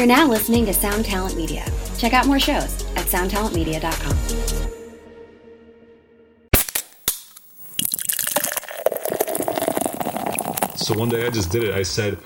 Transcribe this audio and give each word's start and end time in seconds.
You're 0.00 0.06
now 0.06 0.26
listening 0.26 0.64
to 0.64 0.72
Sound 0.72 1.04
Talent 1.04 1.36
Media. 1.36 1.62
Check 1.98 2.14
out 2.14 2.26
more 2.26 2.40
shows 2.40 2.82
at 2.96 3.04
soundtalentmedia.com. 3.04 4.16
So 10.78 10.98
one 10.98 11.10
day 11.10 11.26
I 11.26 11.28
just 11.28 11.52
did 11.52 11.64
it. 11.64 11.74
I 11.74 11.82
said, 11.82 12.16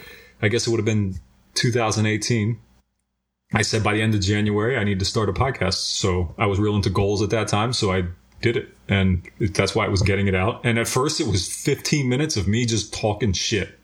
I 0.41 0.47
guess 0.47 0.69
it 0.69 0.71
would 0.71 0.77
have 0.77 0.85
been 0.85 1.17
2018. 1.55 2.61
I 3.55 3.63
said 3.63 3.83
by 3.83 3.95
the 3.95 4.03
end 4.03 4.15
of 4.15 4.21
January, 4.21 4.77
I 4.77 4.85
need 4.85 5.01
to 5.01 5.05
start 5.05 5.29
a 5.29 5.33
podcast. 5.33 5.75
So 5.99 6.33
I 6.39 6.47
was 6.47 6.61
real 6.61 6.77
into 6.77 6.91
goals 6.91 7.23
at 7.23 7.31
that 7.31 7.49
time. 7.49 7.73
So 7.73 7.91
I 7.91 8.05
did 8.41 8.57
it. 8.57 8.73
And 8.89 9.29
that's 9.41 9.75
why 9.75 9.87
I 9.87 9.89
was 9.89 10.03
getting 10.03 10.29
it 10.29 10.37
out. 10.37 10.61
And 10.65 10.79
at 10.79 10.87
first, 10.87 11.21
it 11.21 11.27
was 11.27 11.49
15 11.53 12.09
minutes 12.09 12.37
of 12.37 12.47
me 12.47 12.67
just 12.67 12.95
talking 12.95 13.33
shit. 13.33 13.77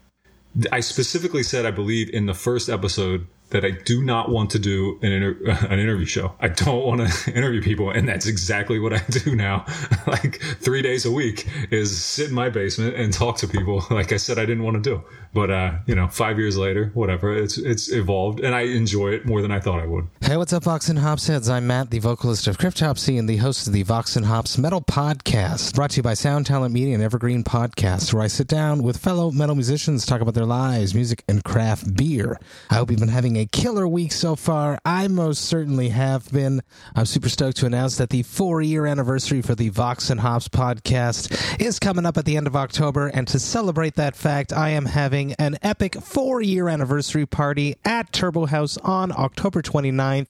I 0.71 0.79
specifically 0.79 1.43
said, 1.43 1.67
I 1.67 1.73
believe, 1.73 2.09
in 2.11 2.27
the 2.27 2.35
first 2.35 2.69
episode 2.69 3.27
that 3.51 3.65
I 3.65 3.71
do 3.71 4.03
not 4.03 4.31
want 4.31 4.51
to 4.51 4.59
do 4.59 4.99
an, 5.03 5.13
inter- 5.13 5.39
an 5.71 5.79
interview 5.79 6.07
show. 6.07 6.35
I 6.41 6.49
don't 6.49 6.85
want 6.85 7.09
to 7.09 7.33
interview 7.35 7.63
people. 7.63 7.91
And 7.91 8.09
that's 8.09 8.27
exactly 8.27 8.79
what 8.79 8.93
I 8.93 9.03
do 9.11 9.37
now. 9.37 9.67
like 10.07 10.41
three 10.61 10.83
days 10.83 11.05
a 11.05 11.11
week 11.11 11.49
is 11.71 12.03
sit 12.03 12.29
in 12.29 12.35
my 12.35 12.49
basement 12.51 12.97
and 12.97 13.13
talk 13.13 13.37
to 13.39 13.49
people. 13.49 13.85
Like 13.91 14.13
I 14.13 14.17
said, 14.17 14.39
I 14.39 14.47
didn't 14.47 14.63
want 14.63 14.83
to 14.83 14.91
do, 14.91 15.03
but, 15.35 15.51
uh, 15.51 15.73
you 15.87 15.95
know, 15.95 16.09
five 16.09 16.39
years 16.39 16.57
later, 16.57 16.91
whatever, 16.95 17.37
it's, 17.37 17.59
it's 17.59 17.91
evolved 17.93 18.41
and 18.41 18.55
I 18.55 18.63
enjoy 18.63 19.11
it 19.11 19.27
more 19.27 19.43
than 19.43 19.51
I 19.51 19.61
thought 19.61 19.81
I 19.81 19.87
would. 19.87 20.07
Hey, 20.21 20.37
what's 20.37 20.53
up, 20.53 20.65
Vox 20.65 20.89
and 20.89 20.99
Hops 20.99 21.27
heads? 21.27 21.49
I'm 21.49 21.67
Matt, 21.67 21.91
the 21.91 21.99
vocalist 21.99 22.47
of 22.47 22.57
Cryptopsy 22.59 23.19
and 23.19 23.29
the 23.29 23.39
host 23.39 23.67
of 23.67 23.73
the 23.73 23.83
Vox 23.83 24.17
and 24.17 24.27
Hops 24.27 24.59
Metal 24.59 24.81
Podcast, 24.81 25.75
brought 25.75 25.91
to 25.91 25.97
you 25.97 26.03
by 26.03 26.15
Sound 26.15 26.47
Talent 26.47 26.73
Media 26.73 26.95
and 26.95 27.03
Evergreen 27.03 27.43
Podcast, 27.43 28.15
where 28.15 28.23
I 28.23 28.29
sit 28.29 28.47
down 28.47 28.83
with 28.83 28.97
fellow 28.97 29.31
metal 29.31 29.55
musicians, 29.55 30.07
talk 30.07 30.21
about 30.21 30.35
their 30.35 30.47
lives, 30.47 30.95
music, 30.95 31.25
and 31.29 31.43
craft 31.43 31.97
beer. 31.97 32.39
I 32.71 32.77
hope 32.77 32.91
you've 32.91 33.01
been 33.01 33.09
having 33.09 33.37
a 33.37 33.40
killer 33.47 33.87
week 33.87 34.13
so 34.13 34.37
far. 34.37 34.79
I 34.85 35.09
most 35.09 35.45
certainly 35.45 35.91
have 35.91 36.31
been. 36.31 36.63
I'm 36.95 37.07
super 37.07 37.29
stoked 37.29 37.59
to 37.59 37.67
announce 37.67 37.97
that 37.99 38.11
the 38.11 38.23
four 38.23 38.63
year 38.63 38.87
anniversary 38.87 39.43
for 39.43 39.55
the 39.55 39.69
Vox 39.69 40.11
and 40.11 40.21
Hops 40.21 40.49
podcast 40.49 41.61
is 41.61 41.79
coming 41.79 42.07
up 42.07 42.17
at 42.17 42.25
the 42.25 42.37
end 42.37 42.47
of 42.47 42.57
October. 42.57 43.09
And 43.09 43.27
to 43.29 43.39
celebrate 43.39 43.95
that 43.97 44.17
fact, 44.17 44.53
I 44.53 44.71
am 44.71 44.87
having 44.87 45.35
an 45.35 45.59
epic 45.63 45.95
four 45.97 46.41
year 46.43 46.69
anniversary 46.69 47.27
party 47.27 47.77
at 47.85 48.13
Turbo 48.13 48.47
Haüs 48.47 48.79
on 48.85 49.13
October 49.13 49.63
29th. 49.63 50.27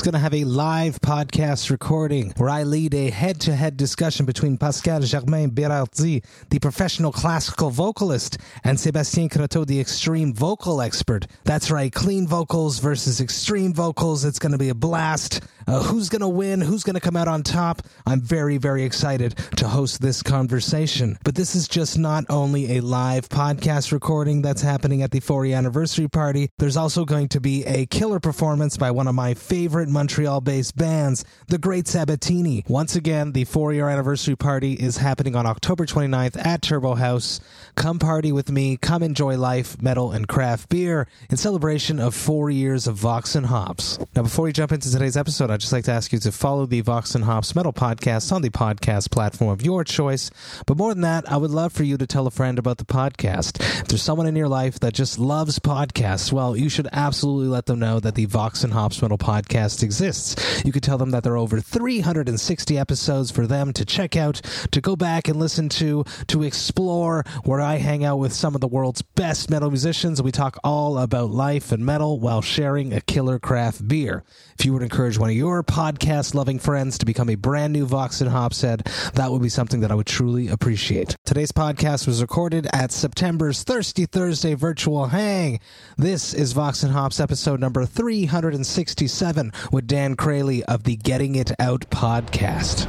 It's 0.00 0.06
going 0.06 0.14
to 0.14 0.18
have 0.18 0.32
a 0.32 0.44
live 0.44 0.98
podcast 1.02 1.68
recording 1.68 2.32
where 2.38 2.48
I 2.48 2.62
lead 2.62 2.94
a 2.94 3.10
head 3.10 3.38
to 3.42 3.54
head 3.54 3.76
discussion 3.76 4.24
between 4.24 4.56
Pascal 4.56 5.00
Germain 5.00 5.50
Berardi, 5.50 6.24
the 6.48 6.58
professional 6.58 7.12
classical 7.12 7.68
vocalist, 7.68 8.38
and 8.64 8.80
Sebastien 8.80 9.28
Croteau, 9.28 9.66
the 9.66 9.78
extreme 9.78 10.32
vocal 10.32 10.80
expert. 10.80 11.26
That's 11.44 11.70
right, 11.70 11.92
clean 11.92 12.26
vocals 12.26 12.78
versus 12.78 13.20
extreme 13.20 13.74
vocals. 13.74 14.24
It's 14.24 14.38
going 14.38 14.52
to 14.52 14.58
be 14.58 14.70
a 14.70 14.74
blast. 14.74 15.42
Uh, 15.66 15.82
who's 15.82 16.08
going 16.08 16.22
to 16.22 16.28
win? 16.28 16.62
Who's 16.62 16.82
going 16.82 16.94
to 16.94 17.00
come 17.00 17.14
out 17.14 17.28
on 17.28 17.42
top? 17.42 17.82
I'm 18.06 18.22
very, 18.22 18.56
very 18.56 18.84
excited 18.84 19.36
to 19.56 19.68
host 19.68 20.00
this 20.00 20.22
conversation. 20.22 21.18
But 21.24 21.34
this 21.34 21.54
is 21.54 21.68
just 21.68 21.98
not 21.98 22.24
only 22.30 22.78
a 22.78 22.80
live 22.80 23.28
podcast 23.28 23.92
recording 23.92 24.40
that's 24.40 24.62
happening 24.62 25.02
at 25.02 25.10
the 25.10 25.20
40 25.20 25.52
anniversary 25.52 26.08
party, 26.08 26.48
there's 26.58 26.78
also 26.78 27.04
going 27.04 27.28
to 27.28 27.40
be 27.40 27.64
a 27.66 27.84
killer 27.84 28.18
performance 28.18 28.78
by 28.78 28.90
one 28.90 29.06
of 29.06 29.14
my 29.14 29.34
favorite 29.34 29.89
Montreal 29.92 30.40
based 30.40 30.76
bands, 30.76 31.24
the 31.48 31.58
Great 31.58 31.86
Sabatini. 31.86 32.64
Once 32.68 32.96
again, 32.96 33.32
the 33.32 33.44
four 33.44 33.72
year 33.72 33.88
anniversary 33.88 34.36
party 34.36 34.74
is 34.74 34.98
happening 34.98 35.36
on 35.36 35.46
October 35.46 35.86
29th 35.86 36.44
at 36.44 36.62
Turbo 36.62 36.94
Haüs. 36.94 37.40
Come 37.74 37.98
party 37.98 38.32
with 38.32 38.50
me, 38.50 38.76
come 38.76 39.02
enjoy 39.02 39.36
life, 39.36 39.80
metal, 39.82 40.12
and 40.12 40.28
craft 40.28 40.68
beer 40.68 41.06
in 41.30 41.36
celebration 41.36 41.98
of 41.98 42.14
four 42.14 42.50
years 42.50 42.86
of 42.86 42.96
Vox 42.96 43.34
and 43.34 43.46
Hops. 43.46 43.98
Now, 44.14 44.22
before 44.22 44.44
we 44.44 44.52
jump 44.52 44.72
into 44.72 44.90
today's 44.90 45.16
episode, 45.16 45.50
I'd 45.50 45.60
just 45.60 45.72
like 45.72 45.84
to 45.84 45.92
ask 45.92 46.12
you 46.12 46.18
to 46.20 46.32
follow 46.32 46.66
the 46.66 46.80
Vox 46.80 47.14
and 47.14 47.24
Hops 47.24 47.54
Metal 47.54 47.72
Podcast 47.72 48.32
on 48.32 48.42
the 48.42 48.50
podcast 48.50 49.10
platform 49.10 49.50
of 49.50 49.62
your 49.62 49.84
choice. 49.84 50.30
But 50.66 50.76
more 50.76 50.92
than 50.94 51.02
that, 51.02 51.30
I 51.30 51.36
would 51.36 51.50
love 51.50 51.72
for 51.72 51.84
you 51.84 51.96
to 51.96 52.06
tell 52.06 52.26
a 52.26 52.30
friend 52.30 52.58
about 52.58 52.78
the 52.78 52.84
podcast. 52.84 53.60
If 53.60 53.88
there's 53.88 54.02
someone 54.02 54.26
in 54.26 54.36
your 54.36 54.48
life 54.48 54.80
that 54.80 54.94
just 54.94 55.18
loves 55.18 55.58
podcasts, 55.58 56.32
well, 56.32 56.56
you 56.56 56.68
should 56.68 56.88
absolutely 56.92 57.48
let 57.48 57.66
them 57.66 57.78
know 57.78 58.00
that 58.00 58.14
the 58.14 58.26
Vox 58.26 58.64
and 58.64 58.72
Hops 58.72 59.00
Metal 59.02 59.18
Podcast 59.18 59.69
exists. 59.82 60.62
You 60.64 60.72
could 60.72 60.82
tell 60.82 60.98
them 60.98 61.10
that 61.10 61.22
there 61.22 61.34
are 61.34 61.38
over 61.38 61.60
360 61.60 62.76
episodes 62.78 63.30
for 63.30 63.46
them 63.46 63.72
to 63.72 63.84
check 63.84 64.16
out, 64.16 64.42
to 64.72 64.80
go 64.80 64.96
back 64.96 65.28
and 65.28 65.38
listen 65.38 65.68
to, 65.70 66.04
to 66.26 66.42
explore, 66.42 67.24
where 67.44 67.60
I 67.60 67.76
hang 67.76 68.04
out 68.04 68.18
with 68.18 68.32
some 68.32 68.54
of 68.54 68.60
the 68.60 68.68
world's 68.68 69.02
best 69.02 69.50
metal 69.50 69.70
musicians. 69.70 70.20
We 70.20 70.32
talk 70.32 70.58
all 70.64 70.98
about 70.98 71.30
life 71.30 71.72
and 71.72 71.84
metal 71.84 72.18
while 72.18 72.42
sharing 72.42 72.92
a 72.92 73.00
killer 73.00 73.38
craft 73.38 73.86
beer. 73.86 74.24
If 74.58 74.66
you 74.66 74.72
would 74.72 74.82
encourage 74.82 75.18
one 75.18 75.30
of 75.30 75.36
your 75.36 75.62
podcast 75.62 76.34
loving 76.34 76.58
friends 76.58 76.98
to 76.98 77.06
become 77.06 77.30
a 77.30 77.34
brand 77.34 77.72
new 77.72 77.86
Vox 77.86 78.20
and 78.20 78.30
Hops 78.30 78.60
head, 78.60 78.86
that 79.14 79.30
would 79.30 79.42
be 79.42 79.48
something 79.48 79.80
that 79.80 79.90
I 79.90 79.94
would 79.94 80.06
truly 80.06 80.48
appreciate. 80.48 81.16
Today's 81.24 81.52
podcast 81.52 82.06
was 82.06 82.20
recorded 82.20 82.66
at 82.72 82.92
September's 82.92 83.62
Thirsty 83.62 84.06
Thursday 84.06 84.54
virtual 84.54 85.06
hang. 85.06 85.60
This 85.96 86.34
is 86.34 86.52
Vox 86.52 86.82
and 86.82 86.92
Hops 86.92 87.20
episode 87.20 87.60
number 87.60 87.86
367 87.86 89.52
with 89.70 89.86
Dan 89.86 90.16
Crayley 90.16 90.62
of 90.62 90.84
the 90.84 90.96
Getting 90.96 91.34
It 91.34 91.52
Out 91.58 91.88
podcast. 91.90 92.86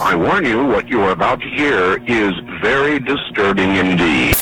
I 0.00 0.14
warn 0.16 0.44
you, 0.44 0.64
what 0.66 0.88
you 0.88 1.02
are 1.02 1.12
about 1.12 1.40
to 1.40 1.48
hear 1.48 2.02
is 2.06 2.32
very 2.62 2.98
disturbing 2.98 3.76
indeed. 3.76 4.39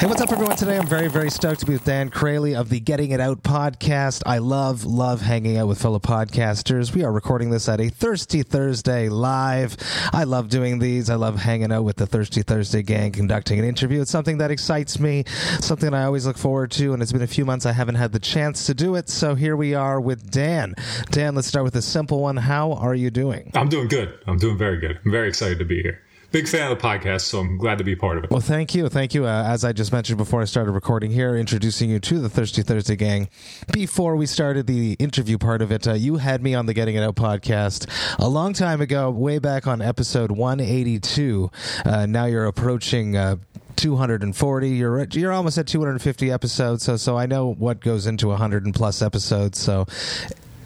Hey, 0.00 0.06
what's 0.06 0.22
up, 0.22 0.32
everyone? 0.32 0.56
Today 0.56 0.78
I'm 0.78 0.86
very, 0.86 1.08
very 1.08 1.28
stoked 1.28 1.60
to 1.60 1.66
be 1.66 1.74
with 1.74 1.84
Dan 1.84 2.08
Crayley 2.08 2.58
of 2.58 2.70
the 2.70 2.80
Getting 2.80 3.10
It 3.10 3.20
Out 3.20 3.42
podcast. 3.42 4.22
I 4.24 4.38
love, 4.38 4.86
love 4.86 5.20
hanging 5.20 5.58
out 5.58 5.68
with 5.68 5.78
fellow 5.78 5.98
podcasters. 5.98 6.94
We 6.94 7.04
are 7.04 7.12
recording 7.12 7.50
this 7.50 7.68
at 7.68 7.82
a 7.82 7.90
Thirsty 7.90 8.42
Thursday 8.42 9.10
live. 9.10 9.76
I 10.10 10.24
love 10.24 10.48
doing 10.48 10.78
these. 10.78 11.10
I 11.10 11.16
love 11.16 11.38
hanging 11.38 11.70
out 11.70 11.84
with 11.84 11.96
the 11.96 12.06
Thirsty 12.06 12.40
Thursday 12.40 12.82
gang, 12.82 13.12
conducting 13.12 13.58
an 13.58 13.66
interview. 13.66 14.00
It's 14.00 14.10
something 14.10 14.38
that 14.38 14.50
excites 14.50 14.98
me, 14.98 15.24
something 15.60 15.92
I 15.92 16.04
always 16.04 16.26
look 16.26 16.38
forward 16.38 16.70
to, 16.70 16.94
and 16.94 17.02
it's 17.02 17.12
been 17.12 17.20
a 17.20 17.26
few 17.26 17.44
months 17.44 17.66
I 17.66 17.72
haven't 17.72 17.96
had 17.96 18.12
the 18.12 18.20
chance 18.20 18.64
to 18.68 18.72
do 18.72 18.94
it. 18.94 19.10
So 19.10 19.34
here 19.34 19.54
we 19.54 19.74
are 19.74 20.00
with 20.00 20.30
Dan. 20.30 20.76
Dan, 21.10 21.34
let's 21.34 21.46
start 21.48 21.64
with 21.64 21.76
a 21.76 21.82
simple 21.82 22.22
one. 22.22 22.38
How 22.38 22.72
are 22.72 22.94
you 22.94 23.10
doing? 23.10 23.52
I'm 23.54 23.68
doing 23.68 23.88
good. 23.88 24.18
I'm 24.26 24.38
doing 24.38 24.56
very 24.56 24.78
good. 24.78 24.98
I'm 25.04 25.10
very 25.10 25.28
excited 25.28 25.58
to 25.58 25.66
be 25.66 25.82
here. 25.82 26.00
Big 26.32 26.46
fan 26.46 26.70
of 26.70 26.78
the 26.78 26.84
podcast, 26.86 27.22
so 27.22 27.40
I'm 27.40 27.56
glad 27.58 27.78
to 27.78 27.84
be 27.84 27.96
part 27.96 28.16
of 28.16 28.22
it. 28.22 28.30
Well, 28.30 28.40
thank 28.40 28.72
you. 28.72 28.88
Thank 28.88 29.14
you. 29.14 29.26
Uh, 29.26 29.42
as 29.44 29.64
I 29.64 29.72
just 29.72 29.92
mentioned 29.92 30.16
before 30.16 30.40
I 30.40 30.44
started 30.44 30.70
recording 30.70 31.10
here, 31.10 31.34
introducing 31.34 31.90
you 31.90 31.98
to 31.98 32.20
the 32.20 32.28
Thirsty 32.28 32.62
Thursday 32.62 32.94
gang. 32.94 33.28
Before 33.72 34.14
we 34.14 34.26
started 34.26 34.68
the 34.68 34.92
interview 35.00 35.38
part 35.38 35.60
of 35.60 35.72
it, 35.72 35.88
uh, 35.88 35.94
you 35.94 36.18
had 36.18 36.40
me 36.40 36.54
on 36.54 36.66
the 36.66 36.74
Getting 36.74 36.94
It 36.94 37.02
Out 37.02 37.16
podcast 37.16 37.88
a 38.20 38.28
long 38.28 38.52
time 38.52 38.80
ago, 38.80 39.10
way 39.10 39.40
back 39.40 39.66
on 39.66 39.82
episode 39.82 40.30
182. 40.30 41.50
Uh, 41.84 42.06
now 42.06 42.26
you're 42.26 42.46
approaching. 42.46 43.16
Uh, 43.16 43.36
240 43.76 44.68
you're 44.68 45.04
you're 45.12 45.32
almost 45.32 45.56
at 45.56 45.66
250 45.66 46.30
episodes 46.30 46.84
so 46.84 46.98
so 46.98 47.16
I 47.16 47.24
know 47.24 47.54
what 47.54 47.80
goes 47.80 48.06
into 48.06 48.28
100 48.28 48.66
and 48.66 48.74
plus 48.74 49.00
episodes 49.00 49.58
so 49.58 49.86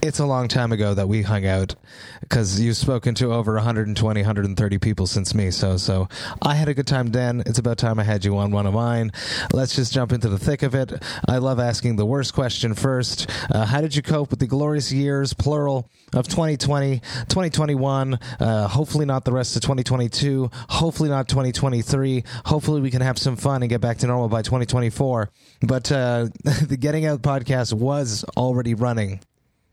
it's 0.04 0.18
a 0.18 0.26
long 0.26 0.48
time 0.48 0.70
ago 0.70 0.92
that 0.92 1.08
we 1.08 1.22
hung 1.22 1.46
out 1.46 1.74
because 2.20 2.60
you've 2.60 2.76
spoken 2.76 3.14
to 3.14 3.32
over 3.32 3.54
120 3.54 4.20
130 4.20 4.78
people 4.78 5.06
since 5.06 5.34
me 5.34 5.50
so 5.50 5.76
so 5.76 6.08
i 6.42 6.54
had 6.54 6.68
a 6.68 6.74
good 6.74 6.86
time 6.86 7.10
dan 7.10 7.42
it's 7.46 7.58
about 7.58 7.78
time 7.78 7.98
i 7.98 8.04
had 8.04 8.24
you 8.24 8.36
on 8.36 8.50
one 8.50 8.66
of 8.66 8.74
mine. 8.74 9.12
Let's 9.52 9.76
just 9.76 9.92
jump 9.92 10.12
into 10.12 10.28
the 10.28 10.38
thick 10.38 10.62
of 10.62 10.74
it. 10.74 10.92
I 11.28 11.38
love 11.38 11.58
asking 11.58 11.96
the 11.96 12.04
worst 12.04 12.34
question 12.34 12.74
first. 12.74 13.30
Uh, 13.50 13.64
how 13.64 13.80
did 13.80 13.94
you 13.96 14.02
cope 14.02 14.30
with 14.30 14.40
the 14.40 14.46
glorious 14.46 14.92
years 14.92 15.32
plural 15.32 15.88
of 16.12 16.28
2020 16.28 17.00
2021 17.00 18.18
uh, 18.40 18.68
hopefully 18.68 19.04
not 19.04 19.24
the 19.24 19.32
rest 19.32 19.56
of 19.56 19.62
2022 19.62 20.48
hopefully 20.68 21.08
not 21.08 21.28
2023 21.28 22.22
hopefully 22.44 22.80
we 22.80 22.90
can 22.90 23.00
have 23.00 23.18
some 23.18 23.34
fun 23.34 23.62
and 23.62 23.70
get 23.70 23.80
back 23.80 23.98
to 23.98 24.06
normal 24.06 24.28
by 24.28 24.42
2024 24.42 25.30
but 25.62 25.90
uh, 25.90 26.28
the 26.44 26.76
getting 26.78 27.04
out 27.04 27.20
podcast 27.22 27.72
was 27.72 28.24
already 28.36 28.74
running 28.74 29.18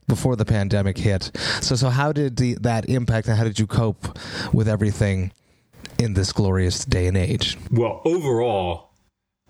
before 0.08 0.36
the 0.36 0.46
pandemic 0.46 0.98
hit. 0.98 1.32
So, 1.62 1.76
so 1.76 1.90
how 1.90 2.12
did 2.12 2.38
the, 2.38 2.56
that 2.62 2.90
impact, 2.90 3.28
and 3.28 3.38
how 3.38 3.44
did 3.44 3.60
you 3.60 3.68
cope 3.68 4.18
with 4.54 4.68
everything 4.68 5.32
in 6.00 6.14
this 6.14 6.32
glorious 6.32 6.86
day 6.86 7.08
and 7.08 7.18
age? 7.18 7.58
Well, 7.72 8.02
overall, 8.06 8.92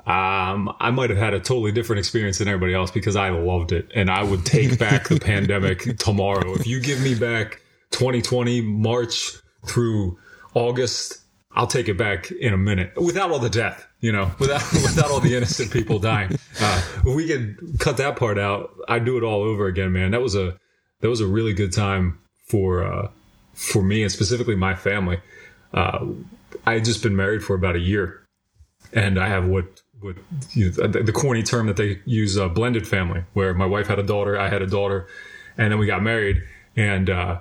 um, 0.06 0.74
I 0.80 0.90
might 0.92 1.10
have 1.10 1.20
had 1.20 1.34
a 1.34 1.40
totally 1.40 1.72
different 1.72 2.00
experience 2.00 2.40
than 2.40 2.48
everybody 2.48 2.74
else 2.74 2.92
because 2.92 3.16
I 3.16 3.30
loved 3.30 3.72
it, 3.72 3.92
and 3.94 4.10
I 4.10 4.24
would 4.24 4.46
take 4.46 4.80
back 4.80 5.08
the 5.08 5.20
pandemic 5.20 5.98
tomorrow. 5.98 6.56
If 6.56 6.68
you 6.68 6.80
give 6.80 7.02
me 7.02 7.16
back 7.16 7.62
2020 7.92 8.62
March 8.62 9.34
through 9.68 10.18
August, 10.54 11.20
I'll 11.54 11.68
take 11.68 11.88
it 11.88 11.98
back 11.98 12.32
in 12.32 12.54
a 12.54 12.58
minute 12.58 12.94
without 13.00 13.32
all 13.32 13.40
the 13.40 13.50
death, 13.50 13.86
you 14.02 14.12
know, 14.12 14.32
without 14.40 14.62
without 14.74 15.10
all 15.10 15.20
the 15.20 15.36
innocent 15.36 15.72
people 15.72 16.00
dying. 16.00 16.38
Uh, 16.60 16.82
we 17.06 17.28
could 17.28 17.80
cut 17.80 17.98
that 17.98 18.18
part 18.18 18.38
out, 18.38 18.72
I'd 18.88 19.06
do 19.06 19.18
it 19.18 19.24
all 19.24 19.44
over 19.44 19.68
again, 19.68 19.94
man. 19.94 20.12
That 20.12 20.22
was 20.22 20.36
a 20.36 20.58
that 21.00 21.10
was 21.10 21.22
a 21.22 21.28
really 21.28 21.54
good 21.54 21.72
time 21.72 22.20
for 22.48 22.84
uh, 22.84 23.10
for 23.54 23.82
me 23.82 24.02
and 24.04 24.12
specifically 24.12 24.56
my 24.56 24.76
family. 24.76 25.22
Uh, 25.74 26.08
I 26.66 26.74
had 26.74 26.86
just 26.86 27.02
been 27.02 27.16
married 27.16 27.44
for 27.44 27.56
about 27.56 27.76
a 27.76 27.80
year, 27.80 28.28
and 28.92 29.20
I 29.20 29.28
have 29.28 29.46
what 29.46 29.82
what 30.02 30.18
you 30.52 30.72
know, 30.72 30.88
the, 30.88 31.04
the 31.04 31.12
corny 31.12 31.44
term 31.44 31.68
that 31.68 31.78
they 31.78 32.02
use, 32.06 32.38
uh, 32.38 32.50
blended 32.50 32.88
family, 32.88 33.24
where 33.34 33.54
my 33.54 33.66
wife 33.66 33.88
had 33.88 34.00
a 34.00 34.04
daughter, 34.04 34.38
I 34.38 34.50
had 34.50 34.62
a 34.62 34.68
daughter, 34.68 35.08
and 35.58 35.72
then 35.72 35.80
we 35.80 35.86
got 35.86 36.02
married, 36.02 36.42
and 36.76 37.10
uh, 37.10 37.40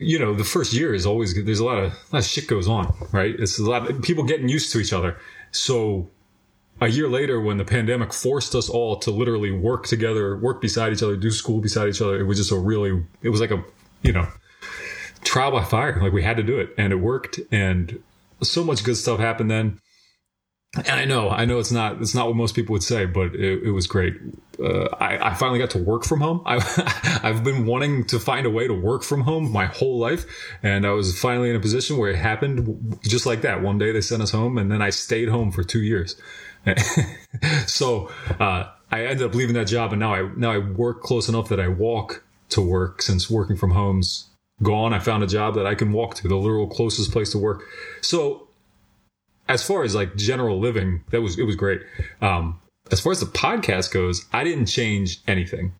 you 0.00 0.18
know, 0.18 0.32
the 0.34 0.44
first 0.44 0.72
year 0.72 0.94
is 0.94 1.04
always. 1.04 1.34
There's 1.44 1.60
a 1.60 1.64
lot 1.64 1.78
of 1.78 1.92
a 1.92 2.16
lot 2.16 2.18
of 2.20 2.24
shit 2.24 2.46
goes 2.46 2.66
on, 2.66 2.92
right? 3.12 3.34
It's 3.38 3.58
a 3.58 3.62
lot 3.62 3.88
of 3.88 4.02
people 4.02 4.24
getting 4.24 4.48
used 4.48 4.72
to 4.72 4.80
each 4.80 4.92
other. 4.92 5.16
So 5.52 6.08
a 6.80 6.88
year 6.88 7.08
later, 7.08 7.38
when 7.40 7.58
the 7.58 7.64
pandemic 7.64 8.14
forced 8.14 8.54
us 8.54 8.70
all 8.70 8.96
to 9.00 9.10
literally 9.10 9.50
work 9.50 9.86
together, 9.86 10.36
work 10.38 10.62
beside 10.62 10.94
each 10.94 11.02
other, 11.02 11.16
do 11.16 11.30
school 11.30 11.60
beside 11.60 11.88
each 11.88 12.00
other, 12.00 12.18
it 12.18 12.24
was 12.24 12.38
just 12.38 12.50
a 12.50 12.56
really, 12.56 13.04
it 13.22 13.28
was 13.28 13.40
like 13.40 13.50
a, 13.50 13.62
you 14.02 14.12
know, 14.12 14.26
trial 15.22 15.50
by 15.52 15.64
fire. 15.64 16.00
Like 16.02 16.14
we 16.14 16.22
had 16.22 16.38
to 16.38 16.42
do 16.42 16.58
it, 16.58 16.74
and 16.78 16.92
it 16.92 16.96
worked, 16.96 17.38
and 17.52 18.02
so 18.42 18.64
much 18.64 18.82
good 18.82 18.96
stuff 18.96 19.20
happened 19.20 19.50
then. 19.50 19.80
And 20.76 20.88
I 20.88 21.04
know, 21.04 21.28
I 21.28 21.46
know 21.46 21.58
it's 21.58 21.72
not, 21.72 22.00
it's 22.00 22.14
not 22.14 22.28
what 22.28 22.36
most 22.36 22.54
people 22.54 22.74
would 22.74 22.84
say, 22.84 23.04
but 23.04 23.34
it, 23.34 23.64
it 23.64 23.70
was 23.72 23.88
great. 23.88 24.14
Uh, 24.62 24.84
I, 25.00 25.30
I 25.30 25.34
finally 25.34 25.58
got 25.58 25.70
to 25.70 25.78
work 25.78 26.04
from 26.04 26.20
home. 26.20 26.42
I, 26.46 27.20
I've 27.24 27.42
been 27.42 27.66
wanting 27.66 28.04
to 28.06 28.20
find 28.20 28.46
a 28.46 28.50
way 28.50 28.68
to 28.68 28.74
work 28.74 29.02
from 29.02 29.22
home 29.22 29.50
my 29.50 29.66
whole 29.66 29.98
life. 29.98 30.26
And 30.62 30.86
I 30.86 30.90
was 30.90 31.18
finally 31.18 31.50
in 31.50 31.56
a 31.56 31.60
position 31.60 31.96
where 31.96 32.10
it 32.10 32.16
happened 32.16 32.98
just 33.02 33.26
like 33.26 33.42
that. 33.42 33.62
One 33.62 33.78
day 33.78 33.90
they 33.90 34.00
sent 34.00 34.22
us 34.22 34.30
home 34.30 34.58
and 34.58 34.70
then 34.70 34.80
I 34.80 34.90
stayed 34.90 35.28
home 35.28 35.50
for 35.50 35.64
two 35.64 35.80
years. 35.80 36.14
so, 37.66 38.10
uh, 38.38 38.70
I 38.92 39.06
ended 39.06 39.26
up 39.26 39.34
leaving 39.34 39.54
that 39.54 39.66
job 39.66 39.92
and 39.92 39.98
now 39.98 40.14
I, 40.14 40.30
now 40.36 40.52
I 40.52 40.58
work 40.58 41.02
close 41.02 41.28
enough 41.28 41.48
that 41.48 41.58
I 41.58 41.66
walk 41.66 42.22
to 42.50 42.60
work 42.60 43.02
since 43.02 43.28
working 43.28 43.56
from 43.56 43.72
home's 43.72 44.28
gone. 44.62 44.92
I 44.92 45.00
found 45.00 45.24
a 45.24 45.26
job 45.26 45.54
that 45.54 45.66
I 45.66 45.74
can 45.74 45.92
walk 45.92 46.14
to 46.16 46.28
the 46.28 46.36
literal 46.36 46.68
closest 46.68 47.10
place 47.10 47.32
to 47.32 47.38
work. 47.38 47.64
So 48.02 48.49
as 49.50 49.62
far 49.62 49.82
as 49.82 49.94
like 49.94 50.16
general 50.16 50.58
living, 50.60 51.02
that 51.10 51.20
was 51.20 51.38
it 51.38 51.44
was 51.44 51.56
great. 51.56 51.80
Um, 52.22 52.60
as 52.92 53.00
far 53.00 53.12
as 53.12 53.20
the 53.20 53.26
podcast 53.26 53.92
goes, 53.92 54.26
I 54.32 54.44
didn't 54.44 54.66
change 54.66 55.20
anything 55.26 55.74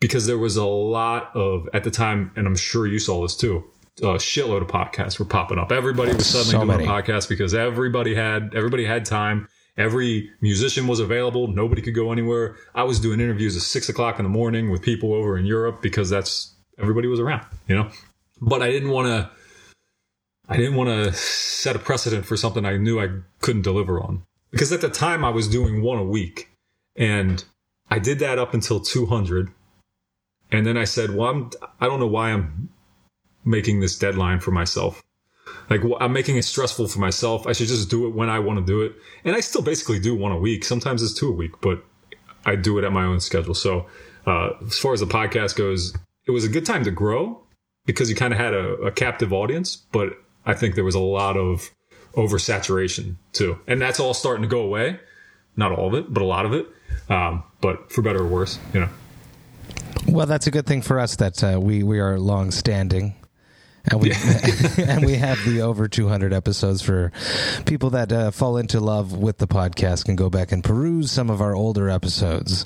because 0.00 0.26
there 0.26 0.38
was 0.38 0.56
a 0.56 0.64
lot 0.66 1.30
of 1.34 1.68
at 1.74 1.84
the 1.84 1.90
time, 1.90 2.32
and 2.36 2.46
I'm 2.46 2.56
sure 2.56 2.86
you 2.86 2.98
saw 2.98 3.22
this 3.22 3.36
too. 3.36 3.64
A 4.00 4.14
shitload 4.16 4.62
of 4.62 4.68
podcasts 4.68 5.18
were 5.18 5.24
popping 5.24 5.58
up. 5.58 5.72
Everybody 5.72 6.12
was 6.14 6.26
suddenly 6.26 6.52
So 6.52 6.58
doing 6.58 6.68
many. 6.68 6.84
a 6.84 6.86
podcast 6.86 7.28
because 7.28 7.52
everybody 7.54 8.14
had 8.14 8.52
everybody 8.54 8.84
had 8.84 9.04
time. 9.04 9.48
Every 9.76 10.30
musician 10.40 10.86
was 10.88 10.98
available. 11.00 11.46
Nobody 11.48 11.82
could 11.82 11.94
go 11.94 12.10
anywhere. 12.10 12.56
I 12.74 12.82
was 12.82 12.98
doing 12.98 13.20
interviews 13.20 13.56
at 13.56 13.62
six 13.62 13.88
o'clock 13.88 14.18
in 14.18 14.24
the 14.24 14.28
morning 14.28 14.70
with 14.70 14.82
people 14.82 15.12
over 15.14 15.36
in 15.38 15.46
Europe 15.46 15.82
because 15.82 16.10
that's 16.10 16.54
everybody 16.78 17.06
was 17.08 17.20
around, 17.20 17.44
you 17.68 17.76
know. 17.76 17.88
But 18.40 18.62
I 18.62 18.70
didn't 18.70 18.90
want 18.90 19.06
to. 19.08 19.30
I 20.48 20.56
didn't 20.56 20.76
want 20.76 20.88
to 20.88 21.12
set 21.12 21.76
a 21.76 21.78
precedent 21.78 22.24
for 22.24 22.36
something 22.36 22.64
I 22.64 22.76
knew 22.76 23.00
I 23.00 23.08
couldn't 23.40 23.62
deliver 23.62 24.00
on. 24.00 24.22
Because 24.50 24.72
at 24.72 24.80
the 24.80 24.88
time 24.88 25.24
I 25.24 25.30
was 25.30 25.46
doing 25.46 25.82
one 25.82 25.98
a 25.98 26.04
week 26.04 26.50
and 26.96 27.44
I 27.90 27.98
did 27.98 28.18
that 28.20 28.38
up 28.38 28.54
until 28.54 28.80
200. 28.80 29.50
And 30.50 30.66
then 30.66 30.78
I 30.78 30.84
said, 30.84 31.14
well, 31.14 31.28
I'm, 31.28 31.50
I 31.80 31.86
don't 31.86 32.00
know 32.00 32.06
why 32.06 32.32
I'm 32.32 32.70
making 33.44 33.80
this 33.80 33.98
deadline 33.98 34.40
for 34.40 34.50
myself. 34.50 35.02
Like 35.68 35.82
wh- 35.82 36.00
I'm 36.00 36.14
making 36.14 36.36
it 36.36 36.44
stressful 36.44 36.88
for 36.88 36.98
myself. 36.98 37.46
I 37.46 37.52
should 37.52 37.68
just 37.68 37.90
do 37.90 38.06
it 38.06 38.14
when 38.14 38.30
I 38.30 38.38
want 38.38 38.58
to 38.58 38.64
do 38.64 38.80
it. 38.80 38.94
And 39.24 39.36
I 39.36 39.40
still 39.40 39.62
basically 39.62 39.98
do 39.98 40.14
one 40.14 40.32
a 40.32 40.38
week. 40.38 40.64
Sometimes 40.64 41.02
it's 41.02 41.12
two 41.12 41.28
a 41.28 41.32
week, 41.32 41.60
but 41.60 41.84
I 42.46 42.56
do 42.56 42.78
it 42.78 42.84
at 42.84 42.92
my 42.92 43.04
own 43.04 43.20
schedule. 43.20 43.54
So, 43.54 43.86
uh, 44.26 44.50
as 44.66 44.78
far 44.78 44.92
as 44.92 45.00
the 45.00 45.06
podcast 45.06 45.56
goes, 45.56 45.94
it 46.26 46.30
was 46.30 46.44
a 46.44 46.48
good 46.48 46.66
time 46.66 46.84
to 46.84 46.90
grow 46.90 47.42
because 47.86 48.10
you 48.10 48.16
kind 48.16 48.32
of 48.32 48.38
had 48.38 48.54
a, 48.54 48.74
a 48.76 48.90
captive 48.90 49.32
audience, 49.32 49.76
but 49.76 50.18
I 50.48 50.54
think 50.54 50.74
there 50.74 50.84
was 50.84 50.94
a 50.94 51.00
lot 51.00 51.36
of 51.36 51.70
oversaturation 52.14 53.16
too. 53.32 53.58
And 53.66 53.80
that's 53.80 54.00
all 54.00 54.14
starting 54.14 54.42
to 54.42 54.48
go 54.48 54.62
away. 54.62 54.98
Not 55.56 55.72
all 55.72 55.88
of 55.88 55.94
it, 55.94 56.12
but 56.12 56.22
a 56.22 56.26
lot 56.26 56.46
of 56.46 56.54
it. 56.54 56.66
Um, 57.10 57.44
but 57.60 57.92
for 57.92 58.02
better 58.02 58.22
or 58.22 58.26
worse, 58.26 58.58
you 58.72 58.80
know. 58.80 58.88
Well, 60.06 60.26
that's 60.26 60.46
a 60.46 60.50
good 60.50 60.66
thing 60.66 60.80
for 60.80 60.98
us 60.98 61.16
that 61.16 61.44
uh, 61.44 61.60
we 61.60 61.82
we 61.82 62.00
are 62.00 62.18
long 62.18 62.50
standing. 62.50 63.14
And 63.90 64.00
we 64.00 64.12
and 64.78 65.04
we 65.04 65.16
have 65.16 65.38
the 65.44 65.60
over 65.62 65.86
200 65.86 66.32
episodes 66.32 66.80
for 66.80 67.12
people 67.66 67.90
that 67.90 68.10
uh, 68.10 68.30
fall 68.30 68.56
into 68.56 68.80
love 68.80 69.12
with 69.12 69.38
the 69.38 69.46
podcast 69.46 70.06
can 70.06 70.16
go 70.16 70.30
back 70.30 70.50
and 70.50 70.64
peruse 70.64 71.10
some 71.10 71.28
of 71.28 71.42
our 71.42 71.54
older 71.54 71.90
episodes. 71.90 72.64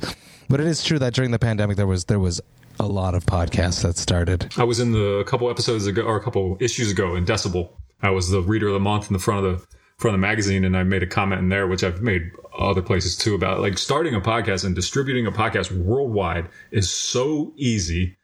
But 0.49 0.61
it 0.61 0.67
is 0.67 0.85
true 0.85 0.99
that 1.01 1.15
during 1.15 1.33
the 1.33 1.39
pandemic 1.39 1.77
there 1.77 1.87
was 1.87 2.05
there 2.05 2.21
was 2.21 2.41
a 2.81 2.87
lot 2.87 3.15
of 3.15 3.25
podcasts 3.27 3.83
that 3.83 3.97
started. 3.97 4.53
I 4.57 4.65
was 4.65 4.81
in 4.81 4.93
the 4.93 5.19
a 5.19 5.25
couple 5.25 5.51
episodes 5.51 5.87
ago 5.87 6.03
or 6.03 6.17
a 6.17 6.23
couple 6.23 6.57
issues 6.61 6.91
ago 6.91 7.15
in 7.15 7.25
Decibel. 7.25 7.71
I 8.03 8.11
was 8.11 8.31
the 8.31 8.43
reader 8.43 8.69
of 8.69 8.75
the 8.75 8.81
month 8.81 9.09
in 9.09 9.13
the 9.13 9.19
front 9.19 9.47
of 9.47 9.61
the 9.61 9.67
front 9.99 10.15
of 10.15 10.21
the 10.21 10.27
magazine, 10.27 10.65
and 10.65 10.77
I 10.77 10.83
made 10.83 11.03
a 11.03 11.07
comment 11.07 11.41
in 11.41 11.49
there, 11.49 11.67
which 11.67 11.85
I've 11.85 12.03
made 12.03 12.31
other 12.59 12.83
places 12.83 13.17
too, 13.17 13.35
about 13.35 13.61
like 13.61 13.79
starting 13.79 14.15
a 14.15 14.21
podcast 14.21 14.65
and 14.65 14.75
distributing 14.75 15.27
a 15.27 15.33
podcast 15.33 15.71
worldwide 15.71 16.49
is 16.71 16.91
so 16.91 17.53
easy, 17.57 18.17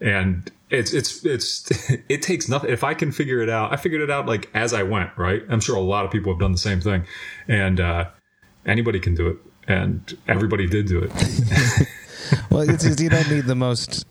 and 0.00 0.50
it's 0.70 0.92
it's 0.92 1.24
it's 1.24 1.70
it 2.08 2.22
takes 2.22 2.48
nothing. 2.48 2.70
If 2.70 2.82
I 2.84 2.94
can 2.94 3.12
figure 3.12 3.40
it 3.40 3.50
out, 3.50 3.72
I 3.72 3.76
figured 3.76 4.00
it 4.00 4.10
out 4.10 4.26
like 4.26 4.50
as 4.54 4.72
I 4.72 4.82
went. 4.82 5.10
Right, 5.16 5.42
I'm 5.48 5.60
sure 5.60 5.76
a 5.76 5.80
lot 5.80 6.04
of 6.04 6.10
people 6.10 6.32
have 6.32 6.40
done 6.40 6.52
the 6.52 6.58
same 6.58 6.80
thing, 6.80 7.06
and 7.46 7.80
uh, 7.80 8.06
anybody 8.64 8.98
can 8.98 9.14
do 9.14 9.28
it, 9.28 9.36
and 9.68 10.16
everybody 10.26 10.66
did 10.66 10.86
do 10.86 11.02
it. 11.02 11.88
Well, 12.50 12.68
it's, 12.68 12.84
it's, 12.84 13.00
you 13.00 13.08
don't 13.08 13.30
need 13.30 13.44
the 13.44 13.54
most. 13.54 14.06